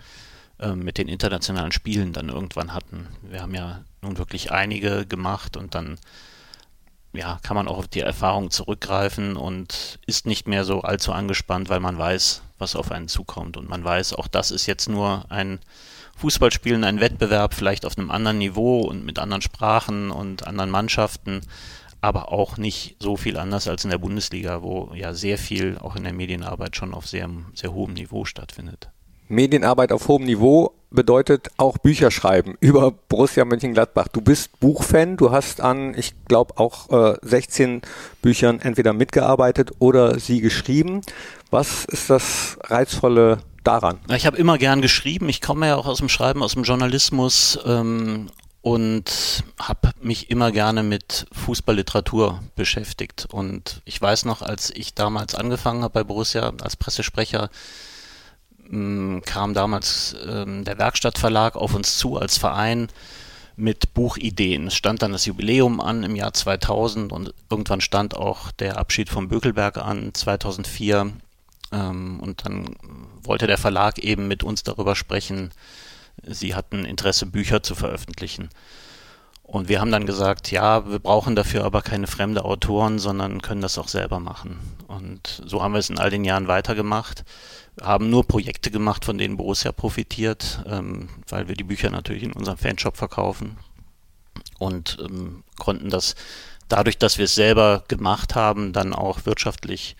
äh, 0.59 0.73
mit 0.73 0.99
den 0.99 1.07
internationalen 1.07 1.71
Spielen 1.71 2.13
dann 2.13 2.29
irgendwann 2.29 2.73
hatten. 2.73 3.07
Wir 3.23 3.41
haben 3.41 3.55
ja 3.55 3.83
nun 4.03 4.19
wirklich 4.19 4.51
einige 4.51 5.07
gemacht 5.07 5.57
und 5.57 5.73
dann 5.73 5.97
ja, 7.16 7.39
kann 7.43 7.55
man 7.55 7.68
auch 7.68 7.78
auf 7.78 7.88
die 7.88 8.01
Erfahrung 8.01 8.51
zurückgreifen 8.51 9.36
und 9.38 9.99
ist 10.05 10.26
nicht 10.26 10.47
mehr 10.47 10.66
so 10.66 10.82
allzu 10.82 11.11
angespannt, 11.11 11.70
weil 11.70 11.80
man 11.80 11.97
weiß, 11.97 12.41
was 12.57 12.76
auf 12.76 12.91
einen 12.91 13.07
zukommt. 13.07 13.57
Und 13.57 13.70
man 13.70 13.84
weiß, 13.84 14.13
auch 14.13 14.28
das 14.28 14.51
ist 14.51 14.66
jetzt 14.66 14.89
nur 14.89 15.26
ein 15.30 15.59
Fußballspielen, 16.18 16.84
ein 16.84 17.01
Wettbewerb, 17.01 17.53
vielleicht 17.53 17.86
auf 17.86 17.97
einem 17.97 18.11
anderen 18.11 18.38
Niveau 18.38 18.82
und 18.82 19.05
mit 19.05 19.20
anderen 19.20 19.41
Sprachen 19.41 20.11
und 20.11 20.47
anderen 20.47 20.70
Mannschaften, 20.70 21.41
aber 22.01 22.32
auch 22.32 22.57
nicht 22.57 22.95
so 22.99 23.18
viel 23.18 23.38
anders 23.38 23.68
als 23.68 23.84
in 23.84 23.89
der 23.89 23.97
Bundesliga, 23.97 24.61
wo 24.61 24.93
ja 24.93 25.13
sehr 25.13 25.38
viel 25.38 25.78
auch 25.80 25.95
in 25.95 26.03
der 26.03 26.13
Medienarbeit 26.13 26.76
schon 26.76 26.93
auf 26.93 27.07
sehr, 27.07 27.30
sehr 27.53 27.74
hohem 27.74 27.93
Niveau 27.93 28.26
stattfindet. 28.26 28.89
Medienarbeit 29.28 29.91
auf 29.91 30.07
hohem 30.07 30.26
Niveau 30.26 30.73
bedeutet 30.91 31.49
auch 31.57 31.78
Bücher 31.78 32.09
schreiben 32.09 32.55
über 32.61 32.91
Borussia 32.91 33.45
Mönchengladbach. 33.45 34.07
Du 34.07 34.21
bist 34.21 34.59
Buchfan, 34.59 35.17
du 35.17 35.32
hast 35.32 35.61
an, 35.61 35.93
ich 35.97 36.13
glaube, 36.28 36.57
auch 36.57 36.89
äh, 36.89 37.17
16 37.21 37.82
Büchern 38.21 38.59
entweder 38.59 38.93
mitgearbeitet 38.93 39.71
oder 39.80 40.19
sie 40.19 40.41
geschrieben. 40.41 41.01
Was 41.51 41.86
ist 41.86 42.09
das 42.09 42.57
Reizvolle 42.63 43.39
daran? 43.63 43.99
Ich 44.09 44.26
habe 44.26 44.38
immer 44.38 44.57
gern 44.57 44.82
geschrieben. 44.82 45.30
Ich 45.30 45.41
komme 45.41 45.67
ja 45.67 45.76
auch 45.76 45.86
aus 45.86 45.99
dem 45.99 46.09
Schreiben, 46.09 46.41
aus 46.41 46.53
dem 46.53 46.63
Journalismus 46.63 47.59
ähm, 47.65 48.28
und 48.61 49.43
habe 49.59 49.91
mich 50.01 50.32
immer 50.32 50.51
gerne 50.51 50.82
mit 50.82 51.28
Fußballliteratur 51.32 52.41
beschäftigt. 52.55 53.28
Und 53.30 53.82
ich 53.86 54.01
weiß 54.01 54.26
noch, 54.26 54.41
als 54.41 54.71
ich 54.71 54.95
damals 54.95 55.36
angefangen 55.36 55.84
habe 55.84 55.93
bei 55.93 56.03
Borussia 56.03 56.51
als 56.61 56.76
Pressesprecher, 56.76 57.49
ähm, 58.72 59.22
kam 59.26 59.53
damals 59.53 60.16
ähm, 60.28 60.63
der 60.63 60.78
Werkstattverlag 60.78 61.55
auf 61.55 61.74
uns 61.74 61.97
zu 61.97 62.18
als 62.18 62.38
Verein 62.38 62.89
mit 63.55 63.93
Buchideen. 63.93 64.68
Es 64.68 64.76
stand 64.76 65.01
dann 65.01 65.13
das 65.13 65.26
Jubiläum 65.26 65.80
an 65.80 66.03
im 66.03 66.16
Jahr 66.16 66.34
2000 66.34 67.11
und 67.11 67.34
irgendwann 67.49 67.82
stand 67.82 68.16
auch 68.16 68.51
der 68.51 68.78
Abschied 68.78 69.09
vom 69.09 69.30
Bökelberg 69.30 69.78
an 69.78 70.13
2004. 70.13 71.13
Ähm, 71.72 72.20
und 72.20 72.45
dann 72.45 72.76
wollte 73.24 73.47
der 73.47 73.57
Verlag 73.57 73.99
eben 73.99 74.28
mit 74.28 74.43
uns 74.43 74.63
darüber 74.63 74.95
sprechen. 74.95 75.51
Sie 76.24 76.55
hatten 76.55 76.86
Interesse, 76.86 77.26
Bücher 77.26 77.63
zu 77.63 77.76
veröffentlichen. 77.76 78.49
Und 79.47 79.69
wir 79.69 79.79
haben 79.79 79.91
dann 79.91 80.05
gesagt, 80.05 80.51
ja, 80.51 80.89
wir 80.89 80.99
brauchen 80.99 81.35
dafür 81.35 81.63
aber 81.63 81.81
keine 81.81 82.07
fremde 82.07 82.43
Autoren, 82.43 82.99
sondern 82.99 83.41
können 83.41 83.61
das 83.61 83.77
auch 83.77 83.87
selber 83.87 84.19
machen. 84.19 84.59
Und 84.87 85.43
so 85.45 85.61
haben 85.61 85.73
wir 85.73 85.79
es 85.79 85.89
in 85.89 85.99
all 85.99 86.09
den 86.09 86.23
Jahren 86.25 86.47
weitergemacht 86.47 87.23
haben 87.81 88.09
nur 88.09 88.25
Projekte 88.25 88.71
gemacht, 88.71 89.05
von 89.05 89.17
denen 89.17 89.37
Borussia 89.37 89.71
profitiert, 89.71 90.61
ähm, 90.65 91.09
weil 91.27 91.47
wir 91.47 91.55
die 91.55 91.63
Bücher 91.63 91.89
natürlich 91.89 92.23
in 92.23 92.33
unserem 92.33 92.57
Fanshop 92.57 92.97
verkaufen 92.97 93.57
und 94.59 94.97
ähm, 95.01 95.43
konnten 95.59 95.89
das 95.89 96.15
dadurch, 96.69 96.97
dass 96.97 97.17
wir 97.17 97.25
es 97.25 97.35
selber 97.35 97.83
gemacht 97.87 98.35
haben, 98.35 98.73
dann 98.73 98.93
auch 98.93 99.25
wirtschaftlich 99.25 99.95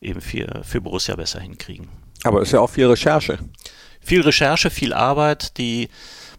eben 0.00 0.20
für, 0.20 0.62
für 0.64 0.80
Borussia 0.80 1.14
besser 1.14 1.40
hinkriegen. 1.40 1.88
Aber 2.24 2.40
es 2.40 2.48
ist 2.48 2.52
ja 2.52 2.60
auch 2.60 2.70
viel 2.70 2.86
Recherche. 2.86 3.38
Viel 4.00 4.22
Recherche, 4.22 4.70
viel 4.70 4.92
Arbeit, 4.92 5.58
die 5.58 5.88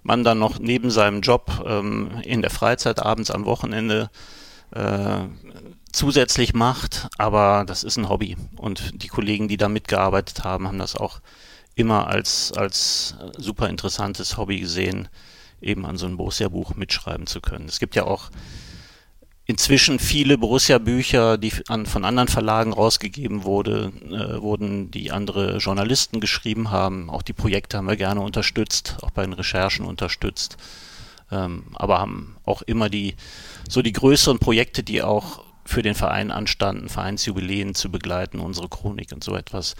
man 0.04 0.24
dann 0.24 0.40
noch 0.40 0.60
neben 0.60 0.92
seinem 0.92 1.22
Job 1.22 1.64
ähm, 1.66 2.12
in 2.24 2.42
der 2.42 2.52
Freizeit, 2.52 3.02
abends 3.02 3.32
am 3.32 3.46
Wochenende 3.46 4.10
äh, 4.72 5.22
zusätzlich 5.92 6.54
macht, 6.54 7.08
aber 7.18 7.64
das 7.66 7.84
ist 7.84 7.98
ein 7.98 8.10
Hobby. 8.10 8.36
Und 8.58 9.02
die 9.02 9.08
Kollegen, 9.08 9.48
die 9.48 9.58
da 9.58 9.70
mitgearbeitet 9.70 10.44
haben, 10.44 10.68
haben 10.68 10.80
das 10.80 10.96
auch 10.96 11.22
immer 11.76 12.08
als, 12.08 12.52
als 12.52 13.16
super 13.38 13.70
interessantes 13.70 14.38
Hobby 14.38 14.60
gesehen, 14.60 15.08
eben 15.62 15.86
an 15.86 15.98
so 15.98 16.06
einem 16.06 16.18
Borussia-Buch 16.18 16.76
mitschreiben 16.76 17.26
zu 17.26 17.42
können. 17.42 17.68
Es 17.68 17.80
gibt 17.80 17.96
ja 17.96 18.04
auch 18.04 18.30
inzwischen 19.46 20.00
viele 20.00 20.38
Borussia-Bücher, 20.38 21.38
die 21.38 21.52
an, 21.68 21.86
von 21.86 22.06
anderen 22.06 22.30
Verlagen 22.30 22.74
rausgegeben 22.74 23.44
wurde, 23.44 23.92
äh, 24.06 24.42
wurden, 24.42 24.92
die 24.92 25.12
andere 25.12 25.58
Journalisten 25.58 26.20
geschrieben 26.20 26.72
haben. 26.72 27.10
Auch 27.10 27.22
die 27.22 27.34
Projekte 27.34 27.78
haben 27.78 27.88
wir 27.88 27.98
gerne 27.98 28.22
unterstützt, 28.22 28.98
auch 29.02 29.12
bei 29.12 29.24
den 29.24 29.34
Recherchen 29.34 29.86
unterstützt. 29.86 30.58
Ähm, 31.32 31.66
aber 31.74 32.00
haben 32.00 32.38
auch 32.46 32.62
immer 32.62 32.90
die, 32.90 33.16
so 33.68 33.82
die 33.82 33.94
größeren 33.94 34.40
Projekte, 34.40 34.84
die 34.84 35.02
auch 35.02 35.44
für 35.66 35.82
den 35.82 35.96
Verein 35.96 36.32
anstanden, 36.32 36.90
Vereinsjubiläen 36.90 37.76
zu 37.76 37.90
begleiten, 37.90 38.40
unsere 38.40 38.70
Chronik 38.70 39.12
und 39.14 39.24
so 39.24 39.36
etwas, 39.36 39.76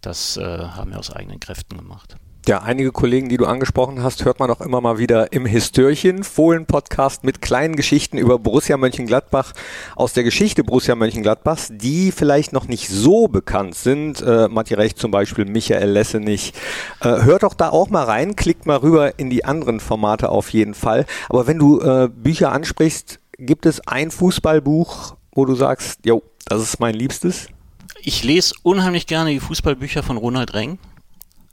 das 0.00 0.36
äh, 0.36 0.42
haben 0.42 0.90
wir 0.90 0.98
aus 0.98 1.10
eigenen 1.10 1.40
Kräften 1.40 1.76
gemacht. 1.76 2.16
Ja, 2.48 2.62
einige 2.62 2.90
Kollegen, 2.90 3.28
die 3.28 3.36
du 3.36 3.44
angesprochen 3.44 4.02
hast, 4.02 4.24
hört 4.24 4.40
man 4.40 4.50
auch 4.50 4.62
immer 4.62 4.80
mal 4.80 4.96
wieder 4.96 5.30
im 5.30 5.44
Histörchen, 5.44 6.24
Fohlen-Podcast 6.24 7.22
mit 7.22 7.42
kleinen 7.42 7.76
Geschichten 7.76 8.16
über 8.16 8.38
Borussia 8.38 8.78
Mönchengladbach 8.78 9.52
aus 9.94 10.14
der 10.14 10.24
Geschichte 10.24 10.64
Borussia 10.64 10.94
Mönchengladbachs, 10.94 11.68
die 11.70 12.10
vielleicht 12.10 12.54
noch 12.54 12.66
nicht 12.66 12.88
so 12.88 13.28
bekannt 13.28 13.74
sind. 13.74 14.22
Äh, 14.22 14.48
Matti 14.48 14.72
Recht 14.72 14.98
zum 14.98 15.10
Beispiel, 15.10 15.44
Michael 15.44 15.90
Lessenich. 15.90 16.54
Äh, 17.00 17.24
hört 17.24 17.42
doch 17.42 17.52
da 17.52 17.68
auch 17.68 17.90
mal 17.90 18.04
rein, 18.04 18.36
klickt 18.36 18.64
mal 18.64 18.78
rüber 18.78 19.18
in 19.18 19.28
die 19.28 19.44
anderen 19.44 19.78
Formate 19.78 20.30
auf 20.30 20.48
jeden 20.48 20.74
Fall. 20.74 21.04
Aber 21.28 21.46
wenn 21.46 21.58
du 21.58 21.82
äh, 21.82 22.08
Bücher 22.08 22.52
ansprichst, 22.52 23.20
gibt 23.36 23.66
es 23.66 23.86
ein 23.86 24.10
Fußballbuch, 24.10 25.14
wo 25.34 25.44
du 25.44 25.54
sagst, 25.54 26.06
jo, 26.06 26.22
das 26.46 26.62
ist 26.62 26.80
mein 26.80 26.94
Liebstes? 26.94 27.48
Ich 28.02 28.24
lese 28.24 28.54
unheimlich 28.62 29.06
gerne 29.06 29.30
die 29.30 29.40
Fußballbücher 29.40 30.02
von 30.02 30.16
Ronald 30.16 30.54
Reng 30.54 30.78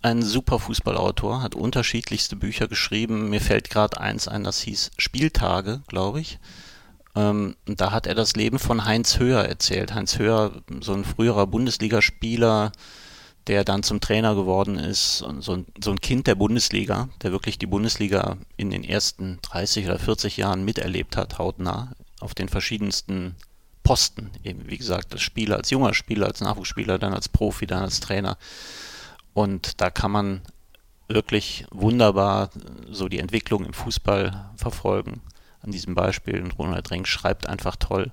ein 0.08 0.22
super 0.22 0.60
Fußballautor, 0.60 1.42
hat 1.42 1.56
unterschiedlichste 1.56 2.36
Bücher 2.36 2.68
geschrieben. 2.68 3.30
Mir 3.30 3.42
fällt 3.42 3.70
gerade 3.70 4.00
eins 4.00 4.28
ein, 4.28 4.44
das 4.44 4.62
hieß 4.62 4.92
Spieltage, 4.98 5.82
glaube 5.88 6.22
ich. 6.22 6.40
Ähm, 7.16 7.56
da 7.66 7.92
hat 7.92 8.08
er 8.08 8.16
das 8.16 8.36
Leben 8.36 8.60
von 8.60 8.86
Heinz 8.86 9.20
Höher 9.20 9.44
erzählt. 9.44 9.94
Heinz 9.94 10.18
Höher, 10.18 10.52
so 10.82 10.94
ein 10.94 11.04
früherer 11.04 11.48
Bundesligaspieler, 11.48 12.72
der 13.48 13.64
dann 13.64 13.84
zum 13.84 14.02
Trainer 14.02 14.36
geworden 14.36 14.78
ist, 14.78 15.20
so 15.20 15.28
ein, 15.28 15.66
so 15.82 15.92
ein 15.92 16.02
Kind 16.02 16.28
der 16.28 16.36
Bundesliga, 16.36 17.10
der 17.22 17.32
wirklich 17.32 17.58
die 17.58 17.66
Bundesliga 17.66 18.38
in 18.58 18.70
den 18.70 18.84
ersten 18.84 19.40
30 19.44 19.86
oder 19.86 20.00
40 20.00 20.38
Jahren 20.38 20.66
miterlebt 20.66 21.18
hat, 21.18 21.38
hautnah, 21.38 21.94
auf 22.20 22.36
den 22.36 22.50
verschiedensten 22.50 23.36
Posten. 23.84 24.32
Eben, 24.44 24.68
wie 24.70 24.78
gesagt, 24.78 25.14
als 25.14 25.22
Spieler, 25.22 25.56
als 25.58 25.70
junger 25.70 25.94
Spieler, 25.94 26.28
als 26.28 26.42
Nachwuchsspieler, 26.42 27.00
dann 27.00 27.14
als 27.14 27.30
Profi, 27.30 27.66
dann 27.66 27.84
als 27.84 28.00
Trainer. 28.02 28.38
Und 29.38 29.82
da 29.82 29.92
kann 29.92 30.10
man 30.10 30.42
wirklich 31.08 31.68
wunderbar 31.70 32.50
so 32.90 33.08
die 33.08 33.20
Entwicklung 33.20 33.66
im 33.66 33.74
Fußball 33.74 34.50
verfolgen. 34.56 35.22
An 35.62 35.70
diesem 35.70 35.94
Beispiel. 35.94 36.42
Und 36.42 36.58
Ronald 36.58 36.90
Renk 36.90 37.08
schreibt 37.08 37.48
einfach 37.48 37.76
toll. 37.76 38.12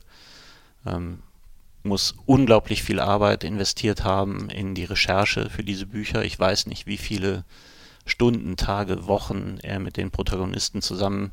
Ähm, 0.84 1.22
muss 1.82 2.14
unglaublich 2.26 2.82
viel 2.82 3.00
Arbeit 3.00 3.42
investiert 3.42 4.04
haben 4.04 4.50
in 4.50 4.74
die 4.74 4.84
Recherche 4.84 5.48
für 5.48 5.64
diese 5.64 5.86
Bücher. 5.86 6.22
Ich 6.26 6.38
weiß 6.38 6.66
nicht, 6.66 6.86
wie 6.86 6.98
viele 6.98 7.46
Stunden, 8.04 8.58
Tage, 8.58 9.06
Wochen 9.06 9.56
er 9.62 9.78
mit 9.78 9.96
den 9.96 10.10
Protagonisten 10.10 10.82
zusammen 10.82 11.32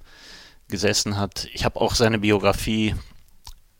gesessen 0.69 1.17
hat. 1.17 1.49
Ich 1.51 1.65
habe 1.65 1.81
auch 1.81 1.95
seine 1.95 2.19
Biografie 2.19 2.95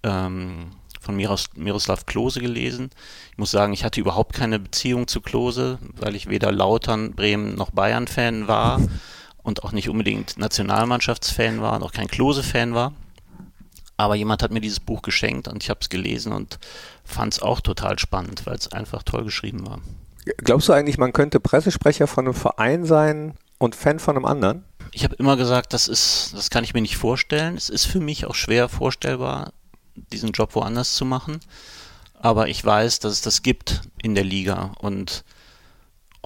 ähm, 0.03 0.71
von 1.01 1.15
Miros, 1.15 1.49
Miroslav 1.55 2.05
Klose 2.05 2.39
gelesen. 2.39 2.91
Ich 3.31 3.37
muss 3.37 3.51
sagen, 3.51 3.73
ich 3.73 3.83
hatte 3.83 3.99
überhaupt 3.99 4.33
keine 4.33 4.59
Beziehung 4.59 5.07
zu 5.07 5.19
Klose, 5.19 5.79
weil 5.95 6.15
ich 6.15 6.29
weder 6.29 6.51
Lautern, 6.51 7.13
Bremen 7.13 7.55
noch 7.55 7.71
Bayern-Fan 7.71 8.47
war 8.47 8.79
und 9.43 9.63
auch 9.63 9.71
nicht 9.71 9.89
unbedingt 9.89 10.37
Nationalmannschaftsfan 10.37 11.61
war 11.61 11.75
und 11.75 11.83
auch 11.83 11.91
kein 11.91 12.07
Klose-Fan 12.07 12.75
war. 12.75 12.93
Aber 13.97 14.15
jemand 14.15 14.43
hat 14.43 14.51
mir 14.51 14.61
dieses 14.61 14.79
Buch 14.79 15.01
geschenkt 15.01 15.47
und 15.47 15.63
ich 15.63 15.69
habe 15.69 15.79
es 15.81 15.89
gelesen 15.89 16.33
und 16.33 16.59
fand 17.03 17.33
es 17.33 17.41
auch 17.41 17.61
total 17.61 17.99
spannend, 17.99 18.45
weil 18.45 18.55
es 18.55 18.71
einfach 18.71 19.03
toll 19.03 19.23
geschrieben 19.23 19.65
war. 19.67 19.79
Glaubst 20.37 20.69
du 20.69 20.73
eigentlich, 20.73 20.99
man 20.99 21.13
könnte 21.13 21.39
Pressesprecher 21.39 22.05
von 22.07 22.25
einem 22.25 22.35
Verein 22.35 22.85
sein 22.85 23.33
und 23.57 23.75
Fan 23.75 23.99
von 23.99 24.15
einem 24.15 24.25
anderen? 24.25 24.65
Ich 24.91 25.03
habe 25.03 25.15
immer 25.15 25.37
gesagt, 25.37 25.73
das 25.73 25.87
ist, 25.87 26.33
das 26.35 26.49
kann 26.49 26.63
ich 26.63 26.73
mir 26.73 26.81
nicht 26.81 26.97
vorstellen. 26.97 27.55
Es 27.55 27.69
ist 27.69 27.85
für 27.85 27.99
mich 27.99 28.25
auch 28.25 28.35
schwer 28.35 28.69
vorstellbar, 28.69 29.53
diesen 30.11 30.31
Job 30.31 30.55
woanders 30.55 30.95
zu 30.95 31.05
machen. 31.05 31.39
Aber 32.13 32.47
ich 32.47 32.63
weiß, 32.63 32.99
dass 32.99 33.13
es 33.13 33.21
das 33.21 33.41
gibt 33.41 33.81
in 34.01 34.15
der 34.15 34.23
Liga 34.23 34.73
und 34.79 35.23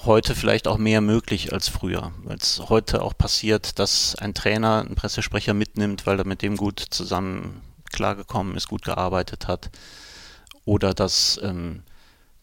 heute 0.01 0.35
vielleicht 0.35 0.67
auch 0.67 0.77
mehr 0.77 1.01
möglich 1.01 1.53
als 1.53 1.69
früher, 1.69 2.11
weil 2.23 2.37
es 2.37 2.61
heute 2.67 3.01
auch 3.01 3.17
passiert, 3.17 3.79
dass 3.79 4.15
ein 4.15 4.33
Trainer 4.33 4.81
einen 4.81 4.95
Pressesprecher 4.95 5.53
mitnimmt, 5.53 6.05
weil 6.05 6.19
er 6.19 6.27
mit 6.27 6.41
dem 6.41 6.57
gut 6.57 6.79
zusammen 6.79 7.61
klargekommen 7.91 8.57
ist, 8.57 8.67
gut 8.67 8.83
gearbeitet 8.83 9.47
hat. 9.47 9.69
Oder 10.65 10.93
dass 10.93 11.39
ähm, 11.43 11.83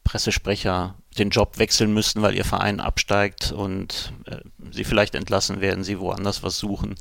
Pressesprecher 0.05 0.95
den 1.19 1.31
Job 1.31 1.59
wechseln 1.59 1.93
müssen, 1.93 2.23
weil 2.23 2.35
ihr 2.35 2.45
Verein 2.45 2.81
absteigt 2.81 3.53
und 3.53 4.13
äh, 4.27 4.39
sie 4.71 4.85
vielleicht 4.85 5.15
entlassen 5.15 5.61
werden, 5.61 5.85
sie 5.85 5.99
woanders 5.99 6.43
was 6.43 6.59
suchen. 6.59 6.95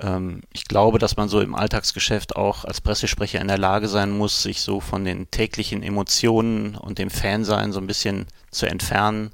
Ähm, 0.00 0.42
ich 0.52 0.64
glaube, 0.64 0.98
dass 0.98 1.16
man 1.16 1.28
so 1.28 1.40
im 1.40 1.54
Alltagsgeschäft 1.54 2.36
auch 2.36 2.64
als 2.64 2.80
Pressesprecher 2.80 3.40
in 3.40 3.48
der 3.48 3.58
Lage 3.58 3.88
sein 3.88 4.10
muss, 4.10 4.42
sich 4.42 4.60
so 4.60 4.80
von 4.80 5.04
den 5.04 5.30
täglichen 5.30 5.82
Emotionen 5.82 6.76
und 6.76 6.98
dem 6.98 7.10
Fansein 7.10 7.72
so 7.72 7.80
ein 7.80 7.86
bisschen 7.86 8.26
zu 8.50 8.66
entfernen 8.66 9.30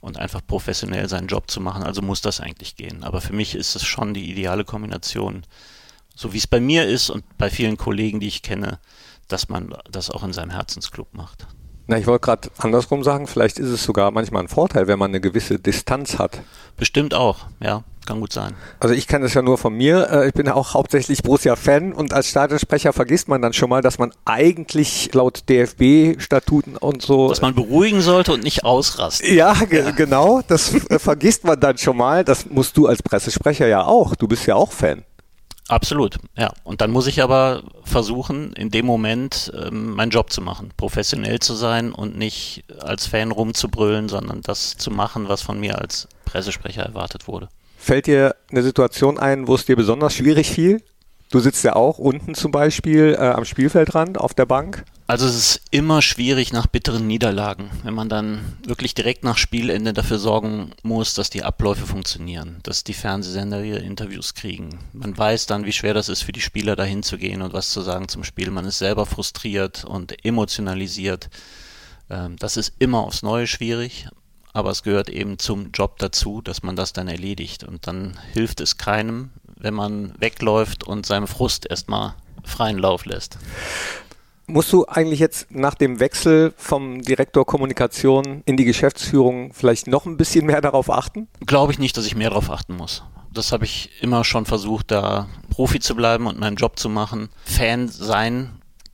und 0.00 0.18
einfach 0.18 0.40
professionell 0.46 1.08
seinen 1.08 1.28
Job 1.28 1.50
zu 1.50 1.60
machen. 1.60 1.84
Also 1.84 2.02
muss 2.02 2.20
das 2.20 2.40
eigentlich 2.40 2.76
gehen. 2.76 3.04
Aber 3.04 3.20
für 3.20 3.32
mich 3.32 3.54
ist 3.54 3.76
es 3.76 3.84
schon 3.84 4.14
die 4.14 4.30
ideale 4.30 4.64
Kombination, 4.64 5.44
so 6.14 6.32
wie 6.32 6.38
es 6.38 6.46
bei 6.46 6.60
mir 6.60 6.86
ist 6.86 7.08
und 7.08 7.24
bei 7.38 7.48
vielen 7.48 7.76
Kollegen, 7.76 8.20
die 8.20 8.28
ich 8.28 8.42
kenne, 8.42 8.80
dass 9.28 9.48
man 9.48 9.74
das 9.90 10.10
auch 10.10 10.24
in 10.24 10.32
seinem 10.32 10.50
Herzensclub 10.50 11.14
macht. 11.14 11.46
Na, 11.86 11.98
ich 11.98 12.06
wollte 12.06 12.24
gerade 12.24 12.50
andersrum 12.58 13.02
sagen, 13.02 13.26
vielleicht 13.26 13.58
ist 13.58 13.68
es 13.68 13.84
sogar 13.84 14.10
manchmal 14.10 14.42
ein 14.42 14.48
Vorteil, 14.48 14.86
wenn 14.86 14.98
man 14.98 15.10
eine 15.10 15.20
gewisse 15.20 15.58
Distanz 15.58 16.18
hat. 16.18 16.40
Bestimmt 16.76 17.14
auch, 17.14 17.46
ja, 17.60 17.84
kann 18.06 18.20
gut 18.20 18.32
sein. 18.32 18.54
Also 18.80 18.94
ich 18.94 19.06
kenne 19.06 19.24
das 19.24 19.34
ja 19.34 19.42
nur 19.42 19.58
von 19.58 19.74
mir. 19.74 20.08
Äh, 20.10 20.28
ich 20.28 20.34
bin 20.34 20.46
ja 20.46 20.54
auch 20.54 20.74
hauptsächlich 20.74 21.22
Borussia-Fan 21.22 21.92
und 21.92 22.12
als 22.12 22.28
Stadionsprecher 22.28 22.92
vergisst 22.92 23.28
man 23.28 23.42
dann 23.42 23.52
schon 23.52 23.70
mal, 23.70 23.82
dass 23.82 23.98
man 23.98 24.12
eigentlich 24.24 25.12
laut 25.14 25.48
DFB-Statuten 25.48 26.76
und 26.76 27.02
so. 27.02 27.28
Dass 27.28 27.42
man 27.42 27.54
beruhigen 27.54 28.00
sollte 28.00 28.32
und 28.32 28.42
nicht 28.42 28.64
ausrasten. 28.64 29.34
Ja, 29.34 29.54
ja. 29.70 29.90
genau. 29.90 30.42
Das 30.46 30.74
äh, 30.74 30.98
vergisst 30.98 31.44
man 31.44 31.58
dann 31.60 31.78
schon 31.78 31.96
mal. 31.96 32.24
Das 32.24 32.46
musst 32.46 32.76
du 32.76 32.86
als 32.86 33.02
Pressesprecher 33.02 33.66
ja 33.66 33.84
auch. 33.84 34.16
Du 34.16 34.28
bist 34.28 34.46
ja 34.46 34.54
auch 34.54 34.72
Fan. 34.72 35.04
Absolut, 35.68 36.18
ja. 36.36 36.52
Und 36.64 36.80
dann 36.80 36.90
muss 36.90 37.06
ich 37.06 37.22
aber 37.22 37.62
versuchen, 37.84 38.52
in 38.52 38.70
dem 38.70 38.84
Moment 38.84 39.52
ähm, 39.56 39.92
meinen 39.94 40.10
Job 40.10 40.30
zu 40.30 40.42
machen, 40.42 40.72
professionell 40.76 41.38
zu 41.38 41.54
sein 41.54 41.92
und 41.92 42.18
nicht 42.18 42.64
als 42.80 43.06
Fan 43.06 43.30
rumzubrüllen, 43.30 44.08
sondern 44.08 44.42
das 44.42 44.76
zu 44.76 44.90
machen, 44.90 45.28
was 45.28 45.40
von 45.40 45.60
mir 45.60 45.78
als 45.78 46.08
Pressesprecher 46.24 46.82
erwartet 46.82 47.28
wurde. 47.28 47.48
Fällt 47.82 48.06
dir 48.06 48.36
eine 48.48 48.62
Situation 48.62 49.18
ein, 49.18 49.48
wo 49.48 49.56
es 49.56 49.66
dir 49.66 49.74
besonders 49.74 50.14
schwierig 50.14 50.52
fiel? 50.52 50.84
Du 51.32 51.40
sitzt 51.40 51.64
ja 51.64 51.74
auch 51.74 51.98
unten 51.98 52.36
zum 52.36 52.52
Beispiel 52.52 53.16
äh, 53.18 53.30
am 53.30 53.44
Spielfeldrand 53.44 54.18
auf 54.18 54.34
der 54.34 54.46
Bank. 54.46 54.84
Also 55.08 55.26
es 55.26 55.34
ist 55.34 55.62
immer 55.72 56.00
schwierig 56.00 56.52
nach 56.52 56.68
bitteren 56.68 57.08
Niederlagen, 57.08 57.72
wenn 57.82 57.92
man 57.92 58.08
dann 58.08 58.56
wirklich 58.64 58.94
direkt 58.94 59.24
nach 59.24 59.36
Spielende 59.36 59.92
dafür 59.92 60.20
sorgen 60.20 60.70
muss, 60.84 61.14
dass 61.14 61.28
die 61.28 61.42
Abläufe 61.42 61.84
funktionieren, 61.84 62.60
dass 62.62 62.84
die 62.84 62.94
Fernsehsender 62.94 63.64
ihre 63.64 63.80
Interviews 63.80 64.34
kriegen. 64.34 64.78
Man 64.92 65.18
weiß 65.18 65.46
dann, 65.46 65.64
wie 65.64 65.72
schwer 65.72 65.92
das 65.92 66.08
ist 66.08 66.22
für 66.22 66.32
die 66.32 66.40
Spieler 66.40 66.76
dahin 66.76 67.02
zu 67.02 67.18
gehen 67.18 67.42
und 67.42 67.52
was 67.52 67.70
zu 67.70 67.80
sagen 67.80 68.06
zum 68.06 68.22
Spiel. 68.22 68.52
Man 68.52 68.64
ist 68.64 68.78
selber 68.78 69.06
frustriert 69.06 69.84
und 69.84 70.24
emotionalisiert. 70.24 71.30
Ähm, 72.08 72.36
das 72.38 72.56
ist 72.56 72.74
immer 72.78 73.00
aufs 73.00 73.24
Neue 73.24 73.48
schwierig, 73.48 74.06
aber 74.52 74.70
es 74.70 74.82
gehört 74.82 75.08
eben 75.08 75.38
zum 75.38 75.70
Job 75.72 75.98
dazu, 75.98 76.42
dass 76.42 76.62
man 76.62 76.76
das 76.76 76.92
dann 76.92 77.08
erledigt. 77.08 77.64
Und 77.64 77.86
dann 77.86 78.18
hilft 78.32 78.60
es 78.60 78.76
keinem, 78.76 79.30
wenn 79.56 79.74
man 79.74 80.14
wegläuft 80.18 80.84
und 80.84 81.06
seinem 81.06 81.26
Frust 81.26 81.66
erstmal 81.68 82.14
freien 82.44 82.78
Lauf 82.78 83.04
lässt. 83.06 83.38
Musst 84.46 84.72
du 84.72 84.86
eigentlich 84.86 85.20
jetzt 85.20 85.50
nach 85.50 85.74
dem 85.74 86.00
Wechsel 86.00 86.52
vom 86.56 87.00
Direktor 87.00 87.46
Kommunikation 87.46 88.42
in 88.44 88.56
die 88.56 88.64
Geschäftsführung 88.64 89.52
vielleicht 89.54 89.86
noch 89.86 90.04
ein 90.04 90.16
bisschen 90.16 90.46
mehr 90.46 90.60
darauf 90.60 90.90
achten? 90.90 91.28
Glaube 91.46 91.72
ich 91.72 91.78
nicht, 91.78 91.96
dass 91.96 92.06
ich 92.06 92.16
mehr 92.16 92.30
darauf 92.30 92.50
achten 92.50 92.76
muss. 92.76 93.04
Das 93.32 93.52
habe 93.52 93.64
ich 93.64 93.90
immer 94.02 94.24
schon 94.24 94.44
versucht, 94.44 94.90
da 94.90 95.28
Profi 95.48 95.80
zu 95.80 95.94
bleiben 95.94 96.26
und 96.26 96.38
meinen 96.38 96.56
Job 96.56 96.78
zu 96.78 96.90
machen. 96.90 97.30
Fan 97.44 97.88
sein 97.88 98.50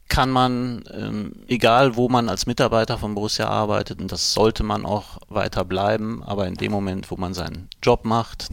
kann 0.08 0.30
man, 0.30 0.84
ähm, 0.92 1.32
egal 1.48 1.96
wo 1.96 2.08
man 2.08 2.28
als 2.28 2.46
Mitarbeiter 2.46 2.98
von 2.98 3.14
Borussia 3.14 3.48
arbeitet, 3.48 4.00
und 4.00 4.10
das 4.10 4.32
sollte 4.32 4.62
man 4.62 4.86
auch 4.86 5.18
weiter 5.28 5.64
bleiben, 5.64 6.22
aber 6.24 6.46
in 6.46 6.54
dem 6.54 6.72
Moment, 6.72 7.10
wo 7.10 7.16
man 7.16 7.34
seinen 7.34 7.68
Job 7.82 8.04
macht, 8.04 8.48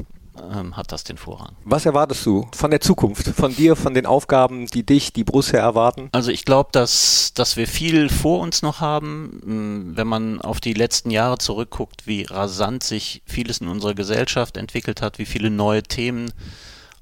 ähm, 0.51 0.76
hat 0.76 0.91
das 0.91 1.03
den 1.03 1.18
Vorrang. 1.18 1.56
Was 1.64 1.86
erwartest 1.86 2.26
du 2.26 2.47
von 2.53 2.72
der 2.72 2.82
Zukunft, 2.82 3.28
von 3.28 3.56
dir, 3.56 3.76
von 3.76 3.93
den 3.93 4.06
Aufgaben, 4.06 4.68
die 4.68 4.86
dich, 4.86 5.14
die 5.14 5.24
Borussia 5.24 5.60
erwarten? 5.60 6.10
Also 6.12 6.32
ich 6.32 6.45
glaube, 6.45 6.70
dass, 6.72 7.34
dass 7.34 7.58
wir 7.58 7.68
viel 7.68 8.10
vor 8.10 8.41
uns 8.41 8.62
noch 8.62 8.82
haben. 8.82 9.93
Wenn 9.95 10.08
man 10.08 10.41
auf 10.41 10.60
die 10.60 10.74
letzten 10.74 11.12
Jahre 11.12 11.38
zurückguckt, 11.38 12.08
wie 12.08 12.24
rasant 12.24 12.84
sich 12.84 13.22
vieles 13.26 13.60
in 13.60 13.68
unserer 13.68 13.93
Gesellschaft 13.93 14.58
entwickelt 14.58 15.01
hat, 15.01 15.20
wie 15.20 15.26
viele 15.26 15.49
neue 15.49 15.84
Themen 15.84 16.32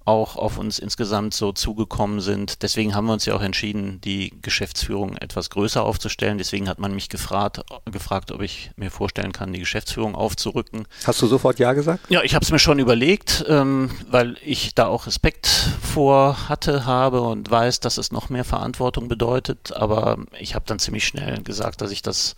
auch 0.06 0.36
auf 0.36 0.58
uns 0.58 0.80
insgesamt 0.80 1.34
so 1.34 1.54
zugekommen 1.54 2.20
sind. 2.20 2.62
Deswegen 2.62 2.93
haben 2.93 3.06
wir 3.06 3.14
uns 3.14 3.26
ja 3.26 3.36
auch 3.36 3.41
entschieden, 3.41 4.01
die 4.01 4.34
Geschäftsführung 4.41 5.16
etwas 5.18 5.49
größer 5.49 5.82
aufzustellen. 5.82 6.38
Deswegen 6.38 6.68
hat 6.68 6.80
man 6.80 6.93
mich 6.93 7.08
gefragt, 7.10 7.62
gefragt 7.86 8.32
ob 8.32 8.41
ich 8.41 8.72
mir 8.76 8.91
vorstellen 8.91 9.32
kann, 9.32 9.54
die 9.54 9.60
Geschäftsführung 9.60 10.16
aufzurücken. 10.16 10.88
Hast 11.06 11.22
du 11.22 11.28
sofort 11.28 11.58
Ja 11.60 11.74
gesagt? 11.74 12.10
Ja, 12.10 12.22
ich 12.22 12.36
habe 12.36 12.43
es 12.43 12.51
mir 12.51 12.60
schon 12.60 12.80
überlegt, 12.80 13.45
ähm, 13.47 13.91
weil 14.10 14.36
ich 14.43 14.76
da 14.76 14.88
auch 14.88 15.08
Respekt 15.08 15.47
vor 15.47 16.49
hatte, 16.49 16.86
habe 16.86 17.22
und 17.22 17.49
weiß, 17.49 17.80
dass 17.80 17.97
es 17.97 18.12
noch 18.12 18.30
mehr 18.30 18.45
Verantwortung 18.45 19.08
bedeutet. 19.08 19.74
Aber 19.74 20.18
ich 20.38 20.54
habe 20.56 20.66
dann 20.68 20.80
ziemlich 20.80 21.08
schnell 21.08 21.41
gesagt, 21.43 21.82
dass 21.82 21.91
ich 21.91 22.01
das, 22.01 22.36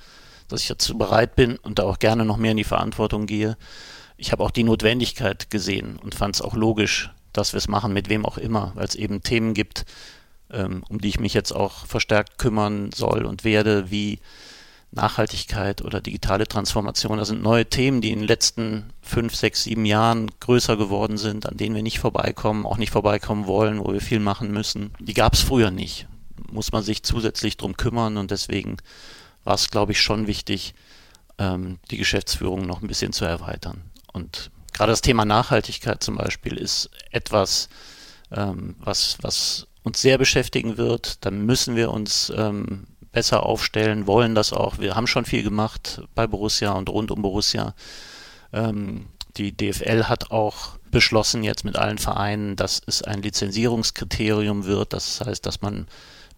dass 0.48 0.62
ich 0.62 0.68
dazu 0.68 0.98
bereit 0.98 1.36
bin 1.36 1.58
und 1.58 1.80
da 1.80 1.84
auch 1.84 1.98
gerne 1.98 2.26
noch 2.26 2.38
mehr 2.38 2.52
in 2.52 2.58
die 2.58 2.64
Verantwortung 2.64 3.26
gehe. 3.26 3.58
Ich 4.18 4.32
habe 4.32 4.44
auch 4.44 4.52
die 4.52 4.64
Notwendigkeit 4.64 5.50
gesehen 5.50 5.98
und 5.98 6.16
fand 6.16 6.36
es 6.36 6.42
auch 6.42 6.54
logisch, 6.54 7.12
dass 7.38 7.54
wir 7.54 7.58
es 7.58 7.68
machen, 7.68 7.94
mit 7.94 8.10
wem 8.10 8.26
auch 8.26 8.38
immer, 8.38 8.72
weil 8.76 8.86
es 8.86 8.96
eben 8.96 9.24
Themen 9.24 9.54
gibt, 9.54 9.86
ähm, 10.52 10.84
um 10.90 11.00
die 11.00 11.10
ich 11.10 11.20
mich 11.20 11.34
jetzt 11.34 11.52
auch 11.52 11.86
verstärkt 11.86 12.38
kümmern 12.38 12.92
soll 12.94 13.26
und 13.26 13.44
werde, 13.44 13.92
wie 13.92 14.20
Nachhaltigkeit 14.92 15.82
oder 15.82 16.00
digitale 16.00 16.48
Transformation. 16.48 17.18
Das 17.18 17.28
sind 17.28 17.44
neue 17.44 17.66
Themen, 17.66 18.02
die 18.02 18.12
in 18.12 18.20
den 18.20 18.28
letzten 18.28 18.94
fünf, 19.02 19.36
sechs, 19.36 19.64
sieben 19.64 19.86
Jahren 19.86 20.32
größer 20.40 20.78
geworden 20.78 21.18
sind, 21.18 21.48
an 21.48 21.58
denen 21.58 21.76
wir 21.76 21.84
nicht 21.84 22.00
vorbeikommen, 22.00 22.66
auch 22.66 22.78
nicht 22.78 22.92
vorbeikommen 22.92 23.46
wollen, 23.46 23.80
wo 23.80 23.92
wir 23.92 24.02
viel 24.02 24.20
machen 24.20 24.52
müssen. 24.52 24.92
Die 25.00 25.14
gab 25.14 25.34
es 25.34 25.42
früher 25.42 25.72
nicht. 25.72 26.08
Muss 26.52 26.72
man 26.72 26.84
sich 26.84 27.04
zusätzlich 27.04 27.58
drum 27.58 27.76
kümmern 27.76 28.18
und 28.18 28.32
deswegen 28.32 28.78
war 29.44 29.56
es, 29.56 29.70
glaube 29.70 29.92
ich, 29.92 30.02
schon 30.02 30.28
wichtig, 30.28 30.74
ähm, 31.38 31.78
die 31.92 31.98
Geschäftsführung 31.98 32.66
noch 32.66 32.82
ein 32.82 32.88
bisschen 32.88 33.12
zu 33.12 33.26
erweitern. 33.26 33.82
Und 34.14 34.50
gerade 34.76 34.92
das 34.92 35.02
Thema 35.02 35.24
Nachhaltigkeit 35.24 36.04
zum 36.04 36.18
Beispiel 36.18 36.58
ist 36.58 36.90
etwas, 37.10 37.70
ähm, 38.32 38.76
was, 38.80 39.18
was 39.22 39.68
uns 39.84 40.02
sehr 40.02 40.18
beschäftigen 40.18 40.78
wird. 40.78 41.24
Da 41.26 41.32
müssen 41.32 41.78
wir 41.78 41.92
uns 41.92 42.32
ähm, 42.36 42.88
besser 43.14 43.44
aufstellen, 43.46 44.06
wollen 44.06 44.36
das 44.36 44.52
auch. 44.52 44.78
Wir 44.78 44.96
haben 44.96 45.08
schon 45.08 45.24
viel 45.24 45.44
gemacht 45.44 46.02
bei 46.14 46.28
Borussia 46.28 46.74
und 46.74 46.90
rund 46.90 47.10
um 47.10 47.22
Borussia. 47.22 47.74
Ähm, 48.52 49.08
die 49.38 49.56
DFL 49.56 50.04
hat 50.04 50.32
auch 50.32 50.78
beschlossen 50.92 51.44
jetzt 51.44 51.64
mit 51.64 51.78
allen 51.78 51.98
Vereinen, 51.98 52.58
dass 52.58 52.82
es 52.86 53.02
ein 53.02 53.22
Lizenzierungskriterium 53.22 54.66
wird. 54.66 54.92
Das 54.92 55.22
heißt, 55.22 55.46
dass 55.46 55.62
man 55.62 55.88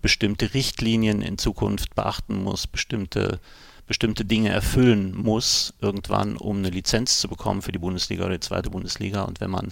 bestimmte 0.04 0.54
Richtlinien 0.54 1.24
in 1.24 1.40
Zukunft 1.40 1.96
beachten 1.96 2.44
muss, 2.44 2.68
bestimmte 2.68 3.40
bestimmte 3.88 4.26
Dinge 4.26 4.50
erfüllen 4.50 5.16
muss, 5.16 5.74
irgendwann, 5.82 6.38
um 6.38 6.58
eine 6.58 6.70
Lizenz 6.70 7.20
zu 7.20 7.28
bekommen 7.28 7.62
für 7.62 7.72
die 7.72 7.80
Bundesliga 7.80 8.26
oder 8.26 8.36
die 8.36 8.42
zweite 8.42 8.70
Bundesliga. 8.70 9.24
Und 9.24 9.40
wenn 9.40 9.50
man 9.50 9.72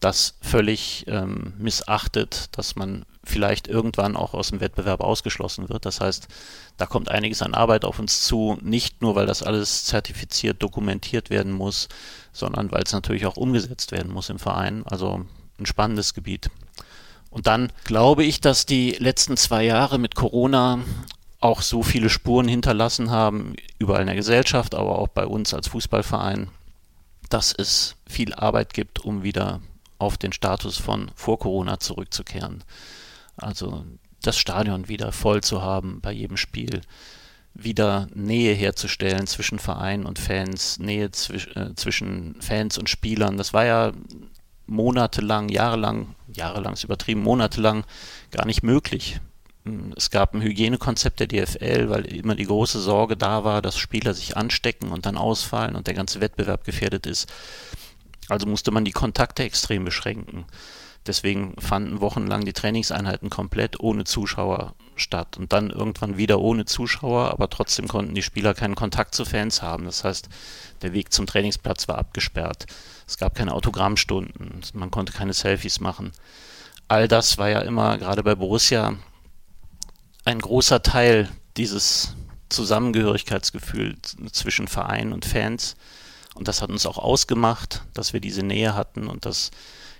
das 0.00 0.34
völlig 0.42 1.04
ähm, 1.08 1.54
missachtet, 1.58 2.48
dass 2.52 2.76
man 2.76 3.06
vielleicht 3.24 3.66
irgendwann 3.66 4.16
auch 4.16 4.34
aus 4.34 4.50
dem 4.50 4.60
Wettbewerb 4.60 5.00
ausgeschlossen 5.00 5.68
wird. 5.68 5.84
Das 5.84 6.00
heißt, 6.00 6.28
da 6.76 6.86
kommt 6.86 7.10
einiges 7.10 7.42
an 7.42 7.54
Arbeit 7.54 7.84
auf 7.84 7.98
uns 7.98 8.22
zu, 8.22 8.58
nicht 8.62 9.02
nur, 9.02 9.14
weil 9.14 9.26
das 9.26 9.42
alles 9.42 9.84
zertifiziert, 9.84 10.62
dokumentiert 10.62 11.30
werden 11.30 11.52
muss, 11.52 11.88
sondern 12.32 12.70
weil 12.70 12.82
es 12.82 12.92
natürlich 12.92 13.26
auch 13.26 13.36
umgesetzt 13.36 13.90
werden 13.92 14.12
muss 14.12 14.28
im 14.28 14.38
Verein. 14.38 14.84
Also 14.86 15.24
ein 15.58 15.66
spannendes 15.66 16.14
Gebiet. 16.14 16.50
Und 17.30 17.46
dann 17.46 17.72
glaube 17.84 18.24
ich, 18.24 18.40
dass 18.40 18.66
die 18.66 18.92
letzten 18.92 19.36
zwei 19.36 19.64
Jahre 19.64 19.98
mit 19.98 20.14
Corona 20.14 20.80
auch 21.40 21.62
so 21.62 21.82
viele 21.82 22.08
Spuren 22.08 22.48
hinterlassen 22.48 23.10
haben, 23.10 23.54
überall 23.78 24.02
in 24.02 24.06
der 24.06 24.16
Gesellschaft, 24.16 24.74
aber 24.74 24.98
auch 24.98 25.08
bei 25.08 25.26
uns 25.26 25.52
als 25.52 25.68
Fußballverein, 25.68 26.48
dass 27.28 27.52
es 27.52 27.96
viel 28.06 28.34
Arbeit 28.34 28.74
gibt, 28.74 29.00
um 29.00 29.22
wieder 29.22 29.60
auf 29.98 30.16
den 30.16 30.32
Status 30.32 30.78
von 30.78 31.10
vor 31.14 31.38
Corona 31.38 31.78
zurückzukehren. 31.78 32.64
Also 33.36 33.84
das 34.22 34.38
Stadion 34.38 34.88
wieder 34.88 35.12
voll 35.12 35.42
zu 35.42 35.62
haben 35.62 36.00
bei 36.00 36.12
jedem 36.12 36.36
Spiel, 36.36 36.80
wieder 37.54 38.08
Nähe 38.14 38.54
herzustellen 38.54 39.26
zwischen 39.26 39.58
Verein 39.58 40.04
und 40.04 40.18
Fans, 40.18 40.78
Nähe 40.78 41.10
zwisch, 41.10 41.48
äh, 41.54 41.74
zwischen 41.74 42.40
Fans 42.40 42.76
und 42.76 42.90
Spielern. 42.90 43.38
Das 43.38 43.54
war 43.54 43.64
ja 43.64 43.92
monatelang, 44.66 45.48
jahrelang, 45.48 46.14
jahrelang 46.32 46.74
ist 46.74 46.84
übertrieben, 46.84 47.22
monatelang 47.22 47.84
gar 48.30 48.46
nicht 48.46 48.62
möglich 48.62 49.20
es 49.96 50.10
gab 50.10 50.34
ein 50.34 50.42
Hygienekonzept 50.42 51.20
der 51.20 51.26
DFL, 51.26 51.88
weil 51.88 52.06
immer 52.06 52.34
die 52.34 52.46
große 52.46 52.80
Sorge 52.80 53.16
da 53.16 53.44
war, 53.44 53.62
dass 53.62 53.78
Spieler 53.78 54.14
sich 54.14 54.36
anstecken 54.36 54.90
und 54.92 55.06
dann 55.06 55.16
ausfallen 55.16 55.76
und 55.76 55.86
der 55.86 55.94
ganze 55.94 56.20
Wettbewerb 56.20 56.64
gefährdet 56.64 57.06
ist. 57.06 57.32
Also 58.28 58.46
musste 58.46 58.70
man 58.70 58.84
die 58.84 58.92
Kontakte 58.92 59.44
extrem 59.44 59.84
beschränken. 59.84 60.46
Deswegen 61.06 61.54
fanden 61.60 62.00
wochenlang 62.00 62.44
die 62.44 62.52
Trainingseinheiten 62.52 63.30
komplett 63.30 63.78
ohne 63.78 64.04
Zuschauer 64.04 64.74
statt 64.96 65.36
und 65.36 65.52
dann 65.52 65.70
irgendwann 65.70 66.16
wieder 66.16 66.40
ohne 66.40 66.64
Zuschauer, 66.64 67.30
aber 67.30 67.48
trotzdem 67.48 67.86
konnten 67.86 68.14
die 68.14 68.22
Spieler 68.22 68.54
keinen 68.54 68.74
Kontakt 68.74 69.14
zu 69.14 69.24
Fans 69.24 69.62
haben. 69.62 69.84
Das 69.84 70.02
heißt, 70.02 70.28
der 70.82 70.92
Weg 70.92 71.12
zum 71.12 71.26
Trainingsplatz 71.26 71.86
war 71.86 71.98
abgesperrt. 71.98 72.66
Es 73.06 73.18
gab 73.18 73.36
keine 73.36 73.52
Autogrammstunden, 73.52 74.62
man 74.74 74.90
konnte 74.90 75.12
keine 75.12 75.32
Selfies 75.32 75.80
machen. 75.80 76.12
All 76.88 77.08
das 77.08 77.38
war 77.38 77.48
ja 77.48 77.60
immer, 77.60 77.98
gerade 77.98 78.22
bei 78.22 78.34
Borussia, 78.34 78.94
ein 80.26 80.40
großer 80.40 80.82
Teil 80.82 81.28
dieses 81.56 82.14
Zusammengehörigkeitsgefühl 82.48 83.96
zwischen 84.32 84.68
Verein 84.68 85.12
und 85.12 85.24
Fans. 85.24 85.76
Und 86.34 86.48
das 86.48 86.60
hat 86.60 86.70
uns 86.70 86.84
auch 86.84 86.98
ausgemacht, 86.98 87.82
dass 87.94 88.12
wir 88.12 88.20
diese 88.20 88.42
Nähe 88.42 88.74
hatten 88.74 89.06
und 89.06 89.24
dass 89.24 89.52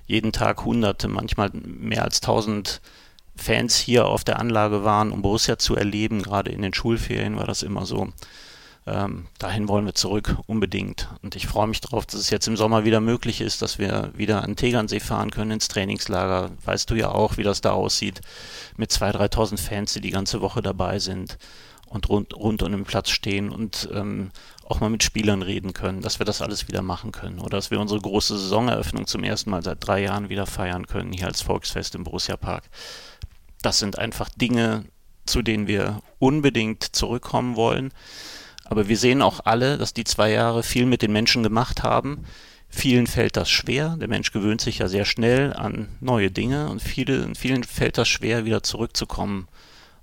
jeden 0.06 0.32
Tag 0.32 0.64
Hunderte, 0.64 1.08
manchmal 1.08 1.50
mehr 1.52 2.04
als 2.04 2.20
tausend 2.20 2.80
Fans 3.36 3.76
hier 3.76 4.06
auf 4.06 4.24
der 4.24 4.38
Anlage 4.38 4.84
waren, 4.84 5.12
um 5.12 5.22
Borussia 5.22 5.58
zu 5.58 5.76
erleben. 5.76 6.22
Gerade 6.22 6.50
in 6.50 6.62
den 6.62 6.74
Schulferien 6.74 7.36
war 7.36 7.46
das 7.46 7.62
immer 7.62 7.86
so. 7.86 8.08
Ähm, 8.86 9.26
dahin 9.38 9.68
wollen 9.68 9.84
wir 9.84 9.94
zurück, 9.94 10.36
unbedingt. 10.46 11.08
Und 11.22 11.34
ich 11.34 11.48
freue 11.48 11.66
mich 11.66 11.80
darauf, 11.80 12.06
dass 12.06 12.20
es 12.20 12.30
jetzt 12.30 12.46
im 12.46 12.56
Sommer 12.56 12.84
wieder 12.84 13.00
möglich 13.00 13.40
ist, 13.40 13.60
dass 13.60 13.78
wir 13.78 14.12
wieder 14.14 14.44
an 14.44 14.54
Tegernsee 14.54 15.00
fahren 15.00 15.30
können 15.30 15.50
ins 15.50 15.66
Trainingslager. 15.66 16.52
Weißt 16.64 16.90
du 16.90 16.94
ja 16.94 17.08
auch, 17.08 17.36
wie 17.36 17.42
das 17.42 17.60
da 17.60 17.72
aussieht, 17.72 18.20
mit 18.76 18.92
2.000, 18.92 19.32
3.000 19.32 19.58
Fans, 19.58 19.92
die 19.94 20.00
die 20.00 20.10
ganze 20.10 20.40
Woche 20.40 20.62
dabei 20.62 21.00
sind 21.00 21.36
und 21.86 22.08
rund, 22.08 22.34
rund 22.36 22.62
um 22.62 22.70
den 22.70 22.84
Platz 22.84 23.10
stehen 23.10 23.50
und 23.50 23.88
ähm, 23.92 24.30
auch 24.64 24.80
mal 24.80 24.90
mit 24.90 25.02
Spielern 25.02 25.42
reden 25.42 25.72
können, 25.72 26.00
dass 26.00 26.20
wir 26.20 26.26
das 26.26 26.42
alles 26.42 26.68
wieder 26.68 26.82
machen 26.82 27.10
können. 27.10 27.40
Oder 27.40 27.58
dass 27.58 27.72
wir 27.72 27.80
unsere 27.80 28.00
große 28.00 28.38
Saisoneröffnung 28.38 29.06
zum 29.06 29.24
ersten 29.24 29.50
Mal 29.50 29.62
seit 29.62 29.86
drei 29.86 30.02
Jahren 30.02 30.28
wieder 30.28 30.46
feiern 30.46 30.86
können, 30.86 31.12
hier 31.12 31.26
als 31.26 31.42
Volksfest 31.42 31.94
im 31.96 32.04
Borussia 32.04 32.36
Park. 32.36 32.64
Das 33.62 33.78
sind 33.78 33.98
einfach 33.98 34.28
Dinge, 34.28 34.84
zu 35.24 35.42
denen 35.42 35.66
wir 35.66 36.02
unbedingt 36.18 36.84
zurückkommen 36.84 37.56
wollen. 37.56 37.92
Aber 38.68 38.88
wir 38.88 38.96
sehen 38.96 39.22
auch 39.22 39.40
alle, 39.44 39.78
dass 39.78 39.94
die 39.94 40.04
zwei 40.04 40.30
Jahre 40.30 40.62
viel 40.62 40.86
mit 40.86 41.02
den 41.02 41.12
Menschen 41.12 41.42
gemacht 41.42 41.82
haben. 41.82 42.24
Vielen 42.68 43.06
fällt 43.06 43.36
das 43.36 43.48
schwer. 43.48 43.96
Der 44.00 44.08
Mensch 44.08 44.32
gewöhnt 44.32 44.60
sich 44.60 44.78
ja 44.78 44.88
sehr 44.88 45.04
schnell 45.04 45.52
an 45.52 45.88
neue 46.00 46.30
Dinge 46.30 46.68
und 46.68 46.82
viele, 46.82 47.32
vielen 47.34 47.64
fällt 47.64 47.96
das 47.96 48.08
schwer, 48.08 48.44
wieder 48.44 48.62
zurückzukommen. 48.62 49.48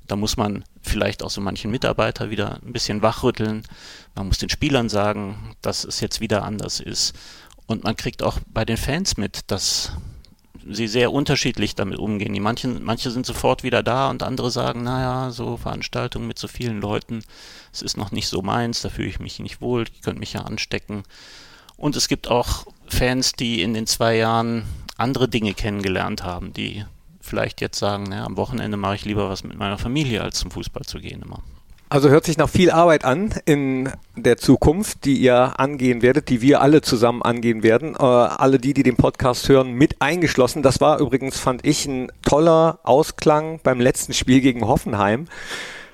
Da 0.07 0.15
muss 0.15 0.37
man 0.37 0.63
vielleicht 0.81 1.23
auch 1.23 1.29
so 1.29 1.41
manchen 1.41 1.71
Mitarbeiter 1.71 2.29
wieder 2.29 2.59
ein 2.65 2.73
bisschen 2.73 3.01
wachrütteln. 3.01 3.63
Man 4.15 4.27
muss 4.27 4.37
den 4.37 4.49
Spielern 4.49 4.89
sagen, 4.89 5.55
dass 5.61 5.83
es 5.83 5.99
jetzt 5.99 6.19
wieder 6.19 6.43
anders 6.43 6.79
ist. 6.79 7.13
Und 7.67 7.83
man 7.83 7.95
kriegt 7.95 8.23
auch 8.23 8.39
bei 8.47 8.65
den 8.65 8.77
Fans 8.77 9.17
mit, 9.17 9.51
dass 9.51 9.93
sie 10.69 10.87
sehr 10.87 11.11
unterschiedlich 11.11 11.75
damit 11.75 11.97
umgehen. 11.99 12.33
Die 12.33 12.39
manchen, 12.39 12.83
manche 12.83 13.11
sind 13.11 13.25
sofort 13.25 13.63
wieder 13.63 13.83
da 13.83 14.09
und 14.09 14.23
andere 14.23 14.51
sagen, 14.51 14.83
naja, 14.83 15.31
so 15.31 15.57
Veranstaltungen 15.57 16.27
mit 16.27 16.39
so 16.39 16.47
vielen 16.47 16.79
Leuten, 16.81 17.23
es 17.73 17.81
ist 17.81 17.97
noch 17.97 18.11
nicht 18.11 18.27
so 18.27 18.41
meins, 18.41 18.81
da 18.81 18.89
fühle 18.89 19.09
ich 19.09 19.19
mich 19.19 19.39
nicht 19.39 19.59
wohl, 19.59 19.83
ich 19.91 20.01
könnte 20.01 20.19
mich 20.19 20.33
ja 20.33 20.41
anstecken. 20.41 21.03
Und 21.75 21.95
es 21.95 22.07
gibt 22.07 22.29
auch 22.29 22.67
Fans, 22.87 23.33
die 23.33 23.61
in 23.61 23.73
den 23.73 23.87
zwei 23.87 24.15
Jahren 24.15 24.63
andere 24.95 25.27
Dinge 25.27 25.53
kennengelernt 25.53 26.23
haben, 26.23 26.53
die 26.53 26.85
vielleicht 27.19 27.61
jetzt 27.61 27.79
sagen, 27.79 28.03
naja, 28.03 28.25
am 28.25 28.37
Wochenende 28.37 28.77
mache 28.77 28.95
ich 28.95 29.05
lieber 29.05 29.29
was 29.29 29.43
mit 29.43 29.57
meiner 29.57 29.77
Familie, 29.77 30.21
als 30.21 30.39
zum 30.39 30.51
Fußball 30.51 30.83
zu 30.83 30.99
gehen 30.99 31.21
immer. 31.21 31.41
Also 31.93 32.09
hört 32.09 32.25
sich 32.25 32.37
nach 32.37 32.49
viel 32.49 32.71
Arbeit 32.71 33.05
an 33.05 33.35
in 33.45 33.91
der 34.15 34.37
Zukunft, 34.37 35.05
die 35.05 35.15
ihr 35.17 35.59
angehen 35.59 36.01
werdet, 36.01 36.29
die 36.29 36.41
wir 36.41 36.59
alle 36.61 36.81
zusammen 36.81 37.21
angehen 37.21 37.61
werden. 37.61 37.95
Äh, 37.95 38.01
alle 38.01 38.57
die, 38.57 38.73
die 38.73 38.81
den 38.81 38.95
Podcast 38.95 39.47
hören, 39.47 39.73
mit 39.73 40.01
eingeschlossen. 40.01 40.63
Das 40.63 40.81
war 40.81 40.99
übrigens, 40.99 41.37
fand 41.39 41.63
ich, 41.63 41.85
ein 41.85 42.11
toller 42.23 42.79
Ausklang 42.81 43.59
beim 43.61 43.79
letzten 43.79 44.13
Spiel 44.13 44.41
gegen 44.41 44.65
Hoffenheim, 44.65 45.27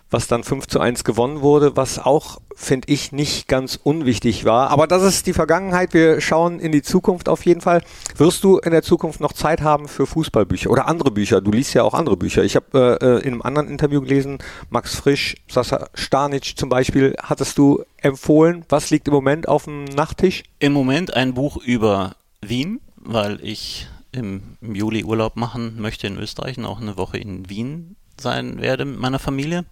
was 0.10 0.28
dann 0.28 0.44
5 0.44 0.68
zu 0.68 0.80
1 0.80 1.04
gewonnen 1.04 1.42
wurde, 1.42 1.76
was 1.76 2.00
auch 2.00 2.40
finde 2.60 2.92
ich, 2.92 3.12
nicht 3.12 3.48
ganz 3.48 3.80
unwichtig 3.82 4.44
war. 4.44 4.70
Aber 4.70 4.86
das 4.86 5.02
ist 5.04 5.26
die 5.28 5.34
Vergangenheit. 5.34 5.94
Wir 5.94 6.20
schauen 6.20 6.60
in 6.60 6.72
die 6.72 6.82
Zukunft 6.82 7.30
auf 7.30 7.46
jeden 7.46 7.62
Fall. 7.62 7.82
Wirst 8.18 8.44
du 8.44 8.58
in 8.58 8.72
der 8.72 8.84
Zukunft 8.84 9.22
noch 9.22 9.34
Zeit 9.34 9.62
haben 9.62 9.88
für 9.88 10.06
Fußballbücher 10.06 10.70
oder 10.70 10.88
andere 10.88 11.10
Bücher? 11.10 11.42
Du 11.42 11.52
liest 11.52 11.74
ja 11.74 11.84
auch 11.84 11.94
andere 11.94 12.18
Bücher. 12.18 12.44
Ich 12.44 12.56
habe 12.56 13.00
äh, 13.02 13.06
äh, 13.06 13.20
in 13.22 13.34
einem 13.34 13.42
anderen 13.42 13.70
Interview 13.70 14.02
gelesen, 14.02 14.40
Max 14.70 14.96
Frisch, 14.96 15.38
Sasa 15.50 15.88
Stanic 15.94 16.58
zum 16.58 16.70
Beispiel, 16.70 17.16
hattest 17.22 17.58
du 17.58 17.84
empfohlen. 17.98 18.66
Was 18.70 18.90
liegt 18.90 19.08
im 19.08 19.14
Moment 19.14 19.48
auf 19.48 19.64
dem 19.64 19.86
Nachttisch? 19.86 20.44
Im 20.60 20.74
Moment 20.74 21.14
ein 21.14 21.34
Buch 21.34 21.58
über 21.58 22.16
Wien, 22.42 22.82
weil 22.98 23.40
ich 23.42 23.88
im, 24.12 24.58
im 24.62 24.76
Juli 24.76 25.06
Urlaub 25.06 25.38
machen 25.38 25.80
möchte 25.80 26.08
in 26.08 26.18
Österreich 26.18 26.58
und 26.58 26.66
auch 26.66 26.82
eine 26.82 26.98
Woche 26.98 27.18
in 27.18 27.50
Wien 27.50 27.96
sein 28.22 28.62
werde 28.62 28.86
mit 28.86 29.00
meiner 29.00 29.20
Familie. 29.20 29.66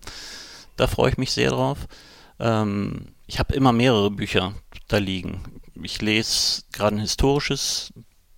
Da 0.76 0.88
freue 0.88 1.12
ich 1.12 1.18
mich 1.18 1.32
sehr 1.32 1.52
drauf. 1.52 1.88
Ähm, 2.40 3.08
ich 3.26 3.40
habe 3.40 3.54
immer 3.54 3.72
mehrere 3.72 4.12
Bücher 4.12 4.54
da 4.88 4.98
liegen. 4.98 5.44
Ich 5.82 6.02
lese 6.02 6.64
gerade 6.72 6.96
ein 6.96 7.02
historisches 7.02 7.94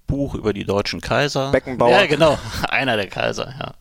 Buch 0.08 0.36
über 0.36 0.54
die 0.54 0.66
deutschen 0.66 1.02
Kaiser. 1.02 1.52
Beckenbauer. 1.52 1.92
Ja, 1.92 2.06
genau. 2.08 2.38
Einer 2.70 2.98
der 2.98 3.08
Kaiser, 3.08 3.54
ja. 3.60 3.74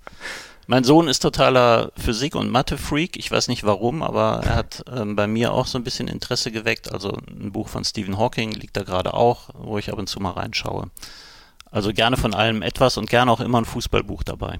Mein 0.70 0.84
Sohn 0.84 1.08
ist 1.08 1.20
totaler 1.20 1.92
Physik- 1.96 2.34
und 2.34 2.50
Mathe-Freak. 2.50 3.16
Ich 3.16 3.30
weiß 3.30 3.48
nicht 3.48 3.64
warum, 3.64 4.02
aber 4.02 4.42
er 4.44 4.54
hat 4.54 4.84
ähm, 4.94 5.16
bei 5.16 5.26
mir 5.26 5.54
auch 5.54 5.66
so 5.66 5.78
ein 5.78 5.84
bisschen 5.84 6.08
Interesse 6.08 6.52
geweckt. 6.52 6.92
Also 6.92 7.16
ein 7.26 7.52
Buch 7.52 7.68
von 7.68 7.84
Stephen 7.86 8.18
Hawking 8.18 8.52
liegt 8.52 8.76
da 8.76 8.82
gerade 8.82 9.14
auch, 9.14 9.48
wo 9.54 9.78
ich 9.78 9.90
ab 9.90 9.98
und 9.98 10.10
zu 10.10 10.20
mal 10.20 10.32
reinschaue. 10.32 10.90
Also 11.70 11.94
gerne 11.94 12.18
von 12.18 12.34
allem 12.34 12.60
etwas 12.60 12.98
und 12.98 13.08
gerne 13.08 13.32
auch 13.32 13.40
immer 13.40 13.58
ein 13.58 13.64
Fußballbuch 13.64 14.24
dabei. 14.24 14.58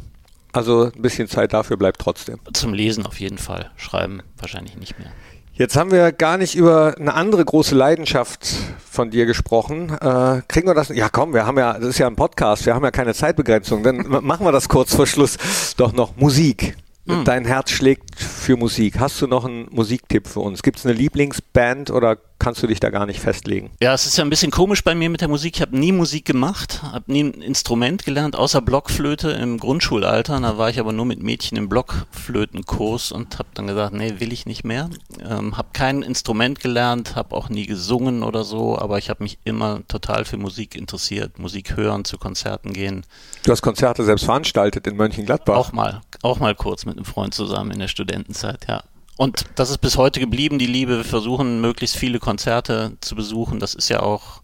Also 0.53 0.91
ein 0.95 1.03
bisschen 1.03 1.29
Zeit 1.29 1.53
dafür 1.53 1.77
bleibt 1.77 2.01
trotzdem. 2.01 2.39
Zum 2.53 2.73
Lesen 2.73 3.07
auf 3.07 3.21
jeden 3.21 3.39
Fall. 3.39 3.71
Schreiben 3.77 4.23
wahrscheinlich 4.39 4.77
nicht 4.77 4.99
mehr. 4.99 5.11
Jetzt 5.59 5.77
haben 5.77 5.91
wir 5.91 6.13
gar 6.13 6.39
nicht 6.39 6.55
über 6.55 6.95
eine 6.99 7.15
andere 7.15 7.45
große 7.45 7.75
Leidenschaft 7.75 8.47
von 8.89 9.11
dir 9.11 9.27
gesprochen. 9.27 9.91
Äh, 9.91 10.43
kriegen 10.47 10.69
wir 10.69 10.75
das? 10.75 10.89
Ja, 10.91 11.09
komm, 11.09 11.35
wir 11.35 11.47
haben 11.47 11.59
ja, 11.59 11.73
das 11.73 11.89
ist 11.89 11.99
ja 11.99 12.07
ein 12.07 12.15
Podcast, 12.15 12.65
wir 12.65 12.77
haben 12.77 12.85
ja 12.85 12.93
keine 12.93 13.13
Zeitbegrenzung. 13.13 13.83
Dann 13.83 14.07
machen 14.09 14.47
wir 14.47 14.53
das 14.53 14.69
kurz 14.69 14.95
vor 14.95 15.09
Schluss 15.09 15.37
doch 15.77 15.93
noch 15.93 16.17
Musik. 16.17 16.77
Hm. 17.09 17.25
Dein 17.25 17.45
Herz 17.45 17.71
schlägt 17.71 18.21
für 18.21 18.57
Musik. 18.57 19.01
Hast 19.01 19.21
du 19.21 19.27
noch 19.27 19.47
einen 19.47 19.67
Musiktipp 19.71 20.29
für 20.29 20.41
uns? 20.41 20.63
Gibt 20.63 20.79
es 20.79 20.87
eine 20.87 20.95
Lieblingsband 20.95 21.91
oder 21.91 22.19
kannst 22.39 22.63
du 22.63 22.67
dich 22.67 22.81
da 22.81 22.91
gar 22.91 23.07
nicht 23.07 23.21
festlegen? 23.21 23.71
Ja, 23.81 23.95
es 23.95 24.07
ist 24.07 24.17
ja 24.17 24.25
ein 24.25 24.31
bisschen 24.31 24.51
komisch 24.51 24.85
bei 24.85 24.95
mir 24.95 25.11
mit 25.11 25.21
der 25.21 25.29
Musik. 25.29 25.57
Ich 25.57 25.63
habe 25.63 25.77
nie 25.77 25.93
Musik 25.93 26.25
gemacht, 26.25 26.83
habe 26.83 27.11
nie 27.13 27.25
ein 27.25 27.43
Instrument 27.43 28.05
gelernt, 28.05 28.37
außer 28.37 28.61
Blockflöte 28.61 29.31
im 29.31 29.59
Grundschulalter. 29.59 30.41
Da 30.41 30.59
war 30.59 30.71
ich 30.71 30.79
aber 30.79 30.93
nur 30.93 31.05
mit 31.05 31.23
Mädchen 31.23 31.59
im 31.59 31.69
Blockflötenkurs 31.69 33.13
und 33.13 33.39
habe 33.39 33.49
dann 33.55 33.67
gesagt, 33.67 33.95
nee, 33.95 34.15
will 34.19 34.33
ich 34.33 34.47
nicht 34.47 34.65
mehr. 34.65 34.89
Ähm, 35.21 35.57
habe 35.57 35.69
kein 35.73 36.03
Instrument 36.03 36.61
gelernt, 36.61 37.17
habe 37.17 37.35
auch 37.35 37.49
nie 37.49 37.67
gesungen 37.67 38.23
oder 38.23 38.45
so, 38.45 38.79
aber 38.79 38.99
ich 38.99 39.11
habe 39.11 39.23
mich 39.23 39.39
immer 39.45 39.87
total 39.89 40.25
für 40.25 40.37
Musik 40.37 40.75
interessiert. 40.75 41.39
Musik 41.39 41.77
hören, 41.77 42.05
zu 42.05 42.19
Konzerten 42.19 42.73
gehen. 42.73 43.05
Du 43.45 43.53
hast 43.53 43.63
Konzerte 43.63 44.05
selbst 44.05 44.25
veranstaltet 44.25 44.87
in 44.87 44.97
Mönchengladbach? 44.97 45.57
Auch 45.57 45.73
mal, 45.73 46.03
auch 46.23 46.39
mal 46.39 46.55
kurz 46.55 46.85
mit 46.85 46.97
einem 46.97 47.05
Freund 47.05 47.35
zusammen 47.35 47.71
in 47.71 47.79
der 47.79 47.89
Studentenzeit, 47.89 48.67
ja. 48.69 48.83
Und 49.19 49.47
das 49.57 49.69
ist 49.69 49.79
bis 49.79 49.97
heute 49.97 50.21
geblieben, 50.21 50.61
die 50.61 50.67
Liebe. 50.67 50.97
Wir 50.99 51.05
versuchen, 51.05 51.61
möglichst 51.61 51.97
viele 51.97 52.21
Konzerte 52.21 52.97
zu 53.01 53.17
besuchen. 53.17 53.59
Das 53.59 53.75
ist 53.75 53.89
ja 53.89 53.99
auch 53.99 54.43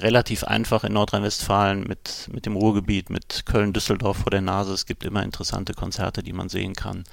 relativ 0.00 0.42
einfach 0.42 0.82
in 0.82 0.94
Nordrhein-Westfalen 0.94 1.84
mit, 1.86 2.28
mit 2.32 2.44
dem 2.44 2.56
Ruhrgebiet, 2.56 3.08
mit 3.08 3.46
Köln-Düsseldorf 3.46 4.16
vor 4.16 4.32
der 4.32 4.40
Nase. 4.40 4.72
Es 4.72 4.84
gibt 4.84 5.04
immer 5.04 5.22
interessante 5.22 5.74
Konzerte, 5.74 6.24
die 6.24 6.32
man 6.32 6.48
sehen 6.48 6.74
kann. 6.74 7.04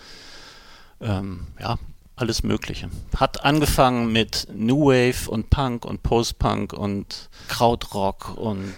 Ähm, 0.99 1.45
ja, 1.59 1.77
alles 2.15 2.41
Mögliche. 2.41 2.89
Hat 3.15 3.45
angefangen 3.45 4.11
mit 4.11 4.47
New 4.51 4.87
Wave 4.87 5.29
und 5.29 5.51
Punk 5.51 5.85
und 5.85 6.01
Post-Punk 6.01 6.73
und 6.73 7.29
Krautrock 7.47 8.35
und 8.35 8.73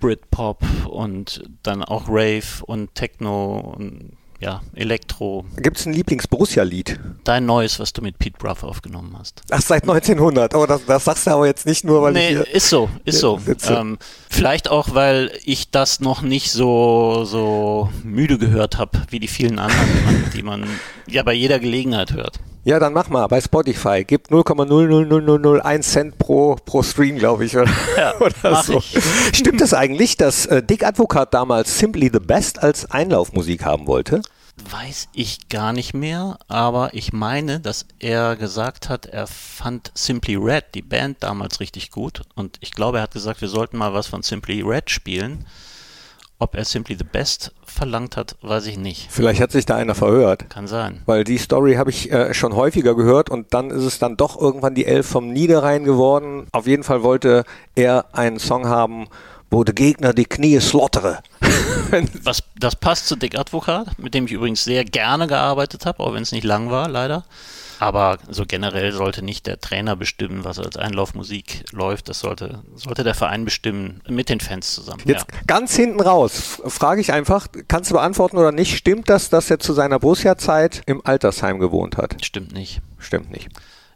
Britpop 0.00 0.64
und 0.86 1.42
dann 1.64 1.84
auch 1.84 2.08
Rave 2.08 2.64
und 2.64 2.94
Techno 2.94 3.74
und 3.76 4.16
ja, 4.40 4.62
Elektro. 4.74 5.44
Gibt 5.56 5.78
es 5.78 5.86
ein 5.86 5.92
Lieblings-Borussia-Lied? 5.92 7.00
Dein 7.24 7.44
neues, 7.44 7.80
was 7.80 7.92
du 7.92 8.02
mit 8.02 8.18
Pete 8.18 8.38
Bruff 8.38 8.62
aufgenommen 8.62 9.16
hast. 9.18 9.42
Ach, 9.50 9.60
seit 9.60 9.82
1900. 9.82 10.54
Oh, 10.54 10.64
das, 10.66 10.84
das 10.86 11.04
sagst 11.04 11.26
du 11.26 11.30
aber 11.32 11.46
jetzt 11.46 11.66
nicht 11.66 11.84
nur, 11.84 12.02
weil 12.02 12.12
nee, 12.12 12.28
ich 12.28 12.36
hier 12.36 12.54
ist 12.54 12.68
so, 12.68 12.88
ist 13.04 13.18
so. 13.18 13.40
Ähm, 13.68 13.98
vielleicht 14.30 14.70
auch, 14.70 14.94
weil 14.94 15.32
ich 15.44 15.70
das 15.70 16.00
noch 16.00 16.22
nicht 16.22 16.52
so, 16.52 17.24
so 17.24 17.90
müde 18.04 18.38
gehört 18.38 18.78
habe, 18.78 19.02
wie 19.10 19.18
die 19.18 19.28
vielen 19.28 19.58
anderen, 19.58 19.88
die 19.94 20.02
man, 20.04 20.30
die 20.34 20.42
man 20.42 20.68
ja 21.08 21.22
bei 21.24 21.32
jeder 21.32 21.58
Gelegenheit 21.58 22.12
hört. 22.12 22.38
Ja, 22.64 22.78
dann 22.78 22.92
mach 22.92 23.08
mal 23.08 23.26
bei 23.28 23.40
Spotify. 23.40 24.04
Gibt 24.04 24.30
0,00001 24.30 25.82
Cent 25.82 26.18
pro, 26.18 26.56
pro 26.56 26.82
Stream, 26.82 27.16
glaube 27.16 27.44
ich. 27.44 27.56
Oder, 27.56 27.70
Ja, 27.96 28.14
oder 28.20 28.62
so. 28.62 28.78
ich. 28.78 28.98
Stimmt 29.32 29.60
es 29.60 29.72
eigentlich, 29.72 30.16
dass 30.16 30.46
äh, 30.46 30.62
Dick 30.62 30.84
Advocat 30.84 31.32
damals 31.32 31.78
Simply 31.78 32.10
the 32.12 32.20
Best 32.20 32.62
als 32.62 32.90
Einlaufmusik 32.90 33.64
haben 33.64 33.86
wollte? 33.86 34.22
Weiß 34.70 35.08
ich 35.12 35.48
gar 35.48 35.72
nicht 35.72 35.94
mehr, 35.94 36.36
aber 36.48 36.92
ich 36.92 37.12
meine, 37.12 37.60
dass 37.60 37.86
er 38.00 38.34
gesagt 38.34 38.88
hat, 38.88 39.06
er 39.06 39.28
fand 39.28 39.92
Simply 39.94 40.34
Red, 40.34 40.74
die 40.74 40.82
Band, 40.82 41.22
damals 41.22 41.60
richtig 41.60 41.92
gut. 41.92 42.22
Und 42.34 42.56
ich 42.60 42.72
glaube, 42.72 42.98
er 42.98 43.04
hat 43.04 43.12
gesagt, 43.12 43.40
wir 43.40 43.48
sollten 43.48 43.78
mal 43.78 43.94
was 43.94 44.08
von 44.08 44.22
Simply 44.22 44.62
Red 44.62 44.90
spielen. 44.90 45.46
Ob 46.40 46.54
er 46.54 46.64
Simply 46.64 46.96
the 46.96 47.04
Best 47.04 47.52
verlangt 47.64 48.16
hat, 48.16 48.36
weiß 48.42 48.66
ich 48.66 48.78
nicht. 48.78 49.08
Vielleicht 49.10 49.40
hat 49.40 49.50
sich 49.50 49.66
da 49.66 49.76
einer 49.76 49.96
verhört. 49.96 50.48
Kann 50.48 50.68
sein. 50.68 51.02
Weil 51.04 51.24
die 51.24 51.38
Story 51.38 51.74
habe 51.74 51.90
ich 51.90 52.12
äh, 52.12 52.32
schon 52.32 52.54
häufiger 52.54 52.94
gehört 52.94 53.28
und 53.28 53.52
dann 53.54 53.70
ist 53.70 53.82
es 53.82 53.98
dann 53.98 54.16
doch 54.16 54.40
irgendwann 54.40 54.76
die 54.76 54.86
Elf 54.86 55.08
vom 55.08 55.32
Niederrhein 55.32 55.82
geworden. 55.82 56.46
Auf 56.52 56.68
jeden 56.68 56.84
Fall 56.84 57.02
wollte 57.02 57.44
er 57.74 58.06
einen 58.12 58.38
Song 58.38 58.68
haben, 58.68 59.08
wo 59.50 59.64
der 59.64 59.74
Gegner 59.74 60.12
die 60.12 60.26
Knie 60.26 60.60
slottere. 60.60 61.18
Was, 62.22 62.44
das 62.56 62.76
passt 62.76 63.08
zu 63.08 63.16
Dick 63.16 63.36
Advocat, 63.36 63.98
mit 63.98 64.14
dem 64.14 64.26
ich 64.26 64.32
übrigens 64.32 64.62
sehr 64.62 64.84
gerne 64.84 65.26
gearbeitet 65.26 65.86
habe, 65.86 66.04
auch 66.04 66.14
wenn 66.14 66.22
es 66.22 66.32
nicht 66.32 66.44
lang 66.44 66.70
war, 66.70 66.88
leider. 66.88 67.24
Aber 67.78 68.18
so 68.28 68.44
generell 68.46 68.92
sollte 68.92 69.24
nicht 69.24 69.46
der 69.46 69.60
Trainer 69.60 69.94
bestimmen, 69.94 70.44
was 70.44 70.58
als 70.58 70.76
Einlaufmusik 70.76 71.64
läuft. 71.72 72.08
Das 72.08 72.20
sollte, 72.20 72.62
sollte 72.74 73.04
der 73.04 73.14
Verein 73.14 73.44
bestimmen, 73.44 74.00
mit 74.08 74.28
den 74.28 74.40
Fans 74.40 74.74
zusammen. 74.74 75.02
Jetzt 75.04 75.26
ja. 75.32 75.38
ganz 75.46 75.76
hinten 75.76 76.00
raus, 76.00 76.60
frage 76.66 77.00
ich 77.00 77.12
einfach, 77.12 77.46
kannst 77.68 77.90
du 77.90 77.94
beantworten 77.94 78.36
oder 78.36 78.52
nicht, 78.52 78.76
stimmt 78.76 79.08
das, 79.08 79.30
dass 79.30 79.50
er 79.50 79.60
zu 79.60 79.72
seiner 79.72 80.00
Borussia-Zeit 80.00 80.82
im 80.86 81.04
Altersheim 81.04 81.58
gewohnt 81.60 81.96
hat? 81.96 82.16
Stimmt 82.24 82.52
nicht. 82.52 82.80
Stimmt 82.98 83.30
nicht. 83.30 83.48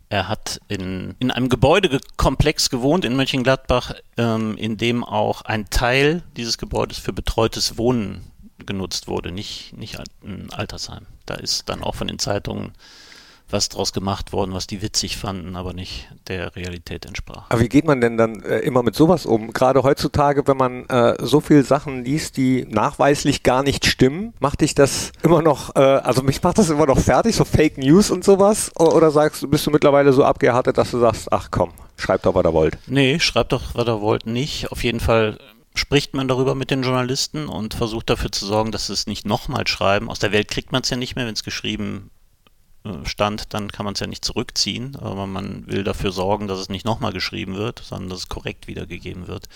Er 0.09 0.29
hat 0.29 0.61
in, 0.69 1.15
in 1.19 1.31
einem 1.31 1.49
Gebäudekomplex 1.49 2.69
gewohnt 2.69 3.05
in 3.05 3.17
Mönchengladbach, 3.17 3.95
ähm, 4.19 4.57
in 4.59 4.77
dem 4.77 5.05
auch 5.05 5.43
ein 5.43 5.71
Teil 5.71 6.23
dieses 6.37 6.59
Gebäudes 6.59 6.99
für 6.99 7.15
betreutes 7.15 7.79
Wohnen 7.79 8.31
genutzt 8.67 9.09
wurde, 9.09 9.33
nicht, 9.33 9.77
nicht 9.77 9.99
ein 10.23 10.51
Altersheim. 10.53 11.07
Da 11.27 11.35
ist 11.35 11.69
dann 11.69 11.83
auch 11.83 11.95
von 11.95 12.09
den 12.09 12.19
Zeitungen 12.19 12.75
was 13.53 13.69
draus 13.69 13.93
gemacht 13.93 14.33
worden, 14.33 14.53
was 14.53 14.67
die 14.67 14.83
witzig 14.83 15.17
fanden, 15.17 15.57
aber 15.57 15.73
nicht 15.73 16.09
der 16.29 16.57
Realität 16.57 17.07
entsprach. 17.07 17.47
Aber 17.49 17.61
wie 17.61 17.69
geht 17.69 17.85
man 17.85 18.01
denn 18.01 18.17
dann 18.17 18.43
äh, 18.43 18.59
immer 18.61 18.83
mit 18.83 18.95
sowas 18.95 19.27
um? 19.27 19.53
Gerade 19.53 19.83
heutzutage, 19.83 20.47
wenn 20.47 20.57
man 20.57 20.87
äh, 20.87 21.17
so 21.21 21.41
viel 21.41 21.65
Sachen 21.65 22.05
liest, 22.05 22.37
die 22.37 22.67
nachweislich 22.69 23.43
gar 23.43 23.63
nicht 23.63 23.87
stimmen, 23.87 24.35
macht 24.41 24.61
dich 24.61 24.75
das 24.75 25.13
immer 25.23 25.43
noch, 25.43 25.77
äh, 25.77 25.81
also 25.81 26.23
mich 26.23 26.43
macht 26.43 26.59
das 26.59 26.71
immer 26.71 26.87
noch 26.87 26.99
fertig, 26.99 27.37
so 27.37 27.45
Fake 27.45 27.79
News 27.79 28.11
und 28.11 28.25
sowas? 28.25 28.71
Oder 28.77 29.11
sagst 29.11 29.43
du, 29.43 29.49
bist 29.49 29.67
du 29.67 29.71
mittlerweile 29.71 30.13
so 30.13 30.25
abgehärtet, 30.25 30.79
dass 30.79 30.91
du 30.91 30.99
sagst, 30.99 31.33
ach 31.33 31.49
komm, 31.51 31.73
schreibt 31.97 32.27
doch, 32.27 32.35
was 32.35 32.45
ihr 32.45 32.53
wollt? 32.53 32.79
Nee, 32.87 33.19
schreibt 33.21 33.53
doch, 33.53 33.75
was 33.75 33.87
ihr 33.87 34.01
wollt, 34.01 34.27
nicht. 34.27 34.71
Auf 34.73 34.83
jeden 34.85 35.01
Fall 35.01 35.39
spricht 35.75 36.15
man 36.15 36.29
darüber 36.29 36.55
mit 36.55 36.71
den 36.71 36.83
Journalisten 36.83 37.47
und 37.47 37.75
versucht 37.75 38.11
dafür 38.11 38.31
zu 38.31 38.47
sorgen, 38.47 38.73
dass 38.73 38.89
sie 38.89 38.93
es 38.93 39.07
nicht 39.07 39.27
nochmal 39.27 39.67
schreiben. 39.67 40.11
Aus 40.11 40.19
der 40.19 40.33
Welt 40.33 40.49
kriegt 40.49 40.73
man 40.73 40.83
es 40.83 40.91
ja 40.91 40.97
nicht 40.97 41.17
mehr, 41.17 41.27
wenn 41.27 41.35
es 41.35 41.45
geschrieben 41.45 42.11
stand, 43.05 43.55
dann 43.55 43.71
kann 43.71 43.85
man 43.85 43.95
es 43.95 44.01
ja 44.01 44.07
nicht 44.07 44.25
zurückziehen, 44.25 44.97
aber 44.97 45.27
man 45.27 45.67
will 45.67 45.85
dafür 45.85 46.13
sorgen, 46.13 46.49
dass 46.49 46.59
es 46.59 46.69
nicht 46.69 46.85
nochmal 46.85 47.13
geschrieben 47.13 47.57
wird, 47.57 47.81
sondern 47.85 48.11
dass 48.11 48.21
es 48.21 48.29
korrekt 48.29 48.67
wiedergegeben 48.67 49.29
wird. 49.29 49.49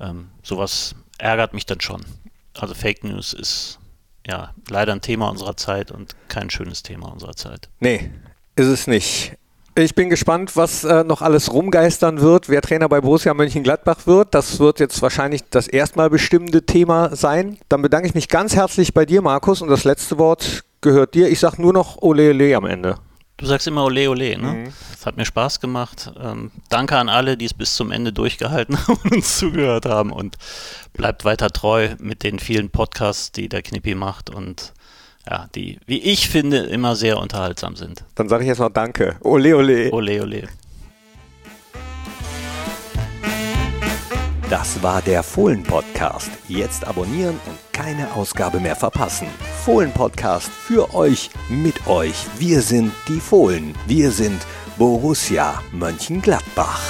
Ähm, 0.00 0.28
sowas 0.42 0.94
ärgert 1.18 1.54
mich 1.54 1.66
dann 1.66 1.80
schon. 1.80 2.04
Also 2.58 2.74
Fake 2.74 3.02
News 3.04 3.32
ist 3.32 3.78
ja 4.26 4.54
leider 4.68 4.92
ein 4.92 5.00
Thema 5.00 5.28
unserer 5.28 5.56
Zeit 5.56 5.90
und 5.90 6.14
kein 6.28 6.50
schönes 6.50 6.82
Thema 6.82 7.12
unserer 7.12 7.34
Zeit. 7.34 7.68
Nee, 7.80 8.10
ist 8.56 8.68
es 8.68 8.86
nicht. 8.86 9.36
Ich 9.76 9.96
bin 9.96 10.08
gespannt, 10.08 10.54
was 10.54 10.84
äh, 10.84 11.02
noch 11.02 11.20
alles 11.20 11.52
rumgeistern 11.52 12.20
wird, 12.20 12.48
wer 12.48 12.62
Trainer 12.62 12.88
bei 12.88 13.00
Borussia 13.00 13.34
Mönchengladbach 13.34 14.06
wird. 14.06 14.32
Das 14.32 14.60
wird 14.60 14.78
jetzt 14.78 15.02
wahrscheinlich 15.02 15.42
das 15.50 15.66
erstmal 15.66 16.10
bestimmende 16.10 16.64
Thema 16.64 17.16
sein. 17.16 17.58
Dann 17.68 17.82
bedanke 17.82 18.06
ich 18.06 18.14
mich 18.14 18.28
ganz 18.28 18.54
herzlich 18.54 18.94
bei 18.94 19.04
dir, 19.04 19.20
Markus, 19.20 19.62
und 19.62 19.68
das 19.68 19.82
letzte 19.82 20.16
Wort 20.16 20.62
gehört 20.84 21.14
dir. 21.14 21.28
Ich 21.28 21.40
sage 21.40 21.60
nur 21.60 21.72
noch 21.72 22.00
Ole 22.00 22.30
Ole 22.30 22.56
am 22.56 22.66
Ende. 22.66 22.94
Du 23.36 23.46
sagst 23.46 23.66
immer 23.66 23.84
Ole 23.84 24.08
Ole, 24.08 24.38
ne? 24.38 24.72
Es 24.92 25.04
hat 25.04 25.16
mir 25.16 25.24
Spaß 25.24 25.58
gemacht. 25.58 26.12
Ähm, 26.22 26.52
danke 26.68 26.96
an 26.96 27.08
alle, 27.08 27.36
die 27.36 27.46
es 27.46 27.54
bis 27.54 27.74
zum 27.74 27.90
Ende 27.90 28.12
durchgehalten 28.12 28.78
haben 28.86 29.00
und 29.02 29.12
uns 29.16 29.38
zugehört 29.38 29.86
haben 29.86 30.12
und 30.12 30.36
bleibt 30.92 31.24
weiter 31.24 31.48
treu 31.50 31.88
mit 31.98 32.22
den 32.22 32.38
vielen 32.38 32.70
Podcasts, 32.70 33.32
die 33.32 33.48
der 33.48 33.62
Knippi 33.62 33.96
macht 33.96 34.30
und 34.30 34.72
ja, 35.28 35.48
die, 35.54 35.80
wie 35.86 35.98
ich 35.98 36.28
finde, 36.28 36.58
immer 36.58 36.94
sehr 36.94 37.18
unterhaltsam 37.18 37.74
sind. 37.74 38.04
Dann 38.14 38.28
sage 38.28 38.44
ich 38.44 38.48
jetzt 38.48 38.58
noch 38.58 38.70
Danke. 38.70 39.16
Ole, 39.20 39.56
ole. 39.56 39.90
Ole, 39.90 40.22
ole. 40.22 40.48
Das 44.50 44.82
war 44.82 45.00
der 45.00 45.22
Fohlen-Podcast. 45.22 46.30
Jetzt 46.48 46.86
abonnieren 46.86 47.40
und 47.46 47.58
keine 47.72 48.12
Ausgabe 48.12 48.60
mehr 48.60 48.76
verpassen. 48.76 49.26
Fohlen-Podcast 49.64 50.48
für 50.48 50.94
euch, 50.94 51.30
mit 51.48 51.86
euch. 51.86 52.26
Wir 52.38 52.60
sind 52.60 52.92
die 53.08 53.20
Fohlen. 53.20 53.74
Wir 53.86 54.10
sind 54.10 54.40
Borussia 54.76 55.62
Mönchengladbach. 55.72 56.82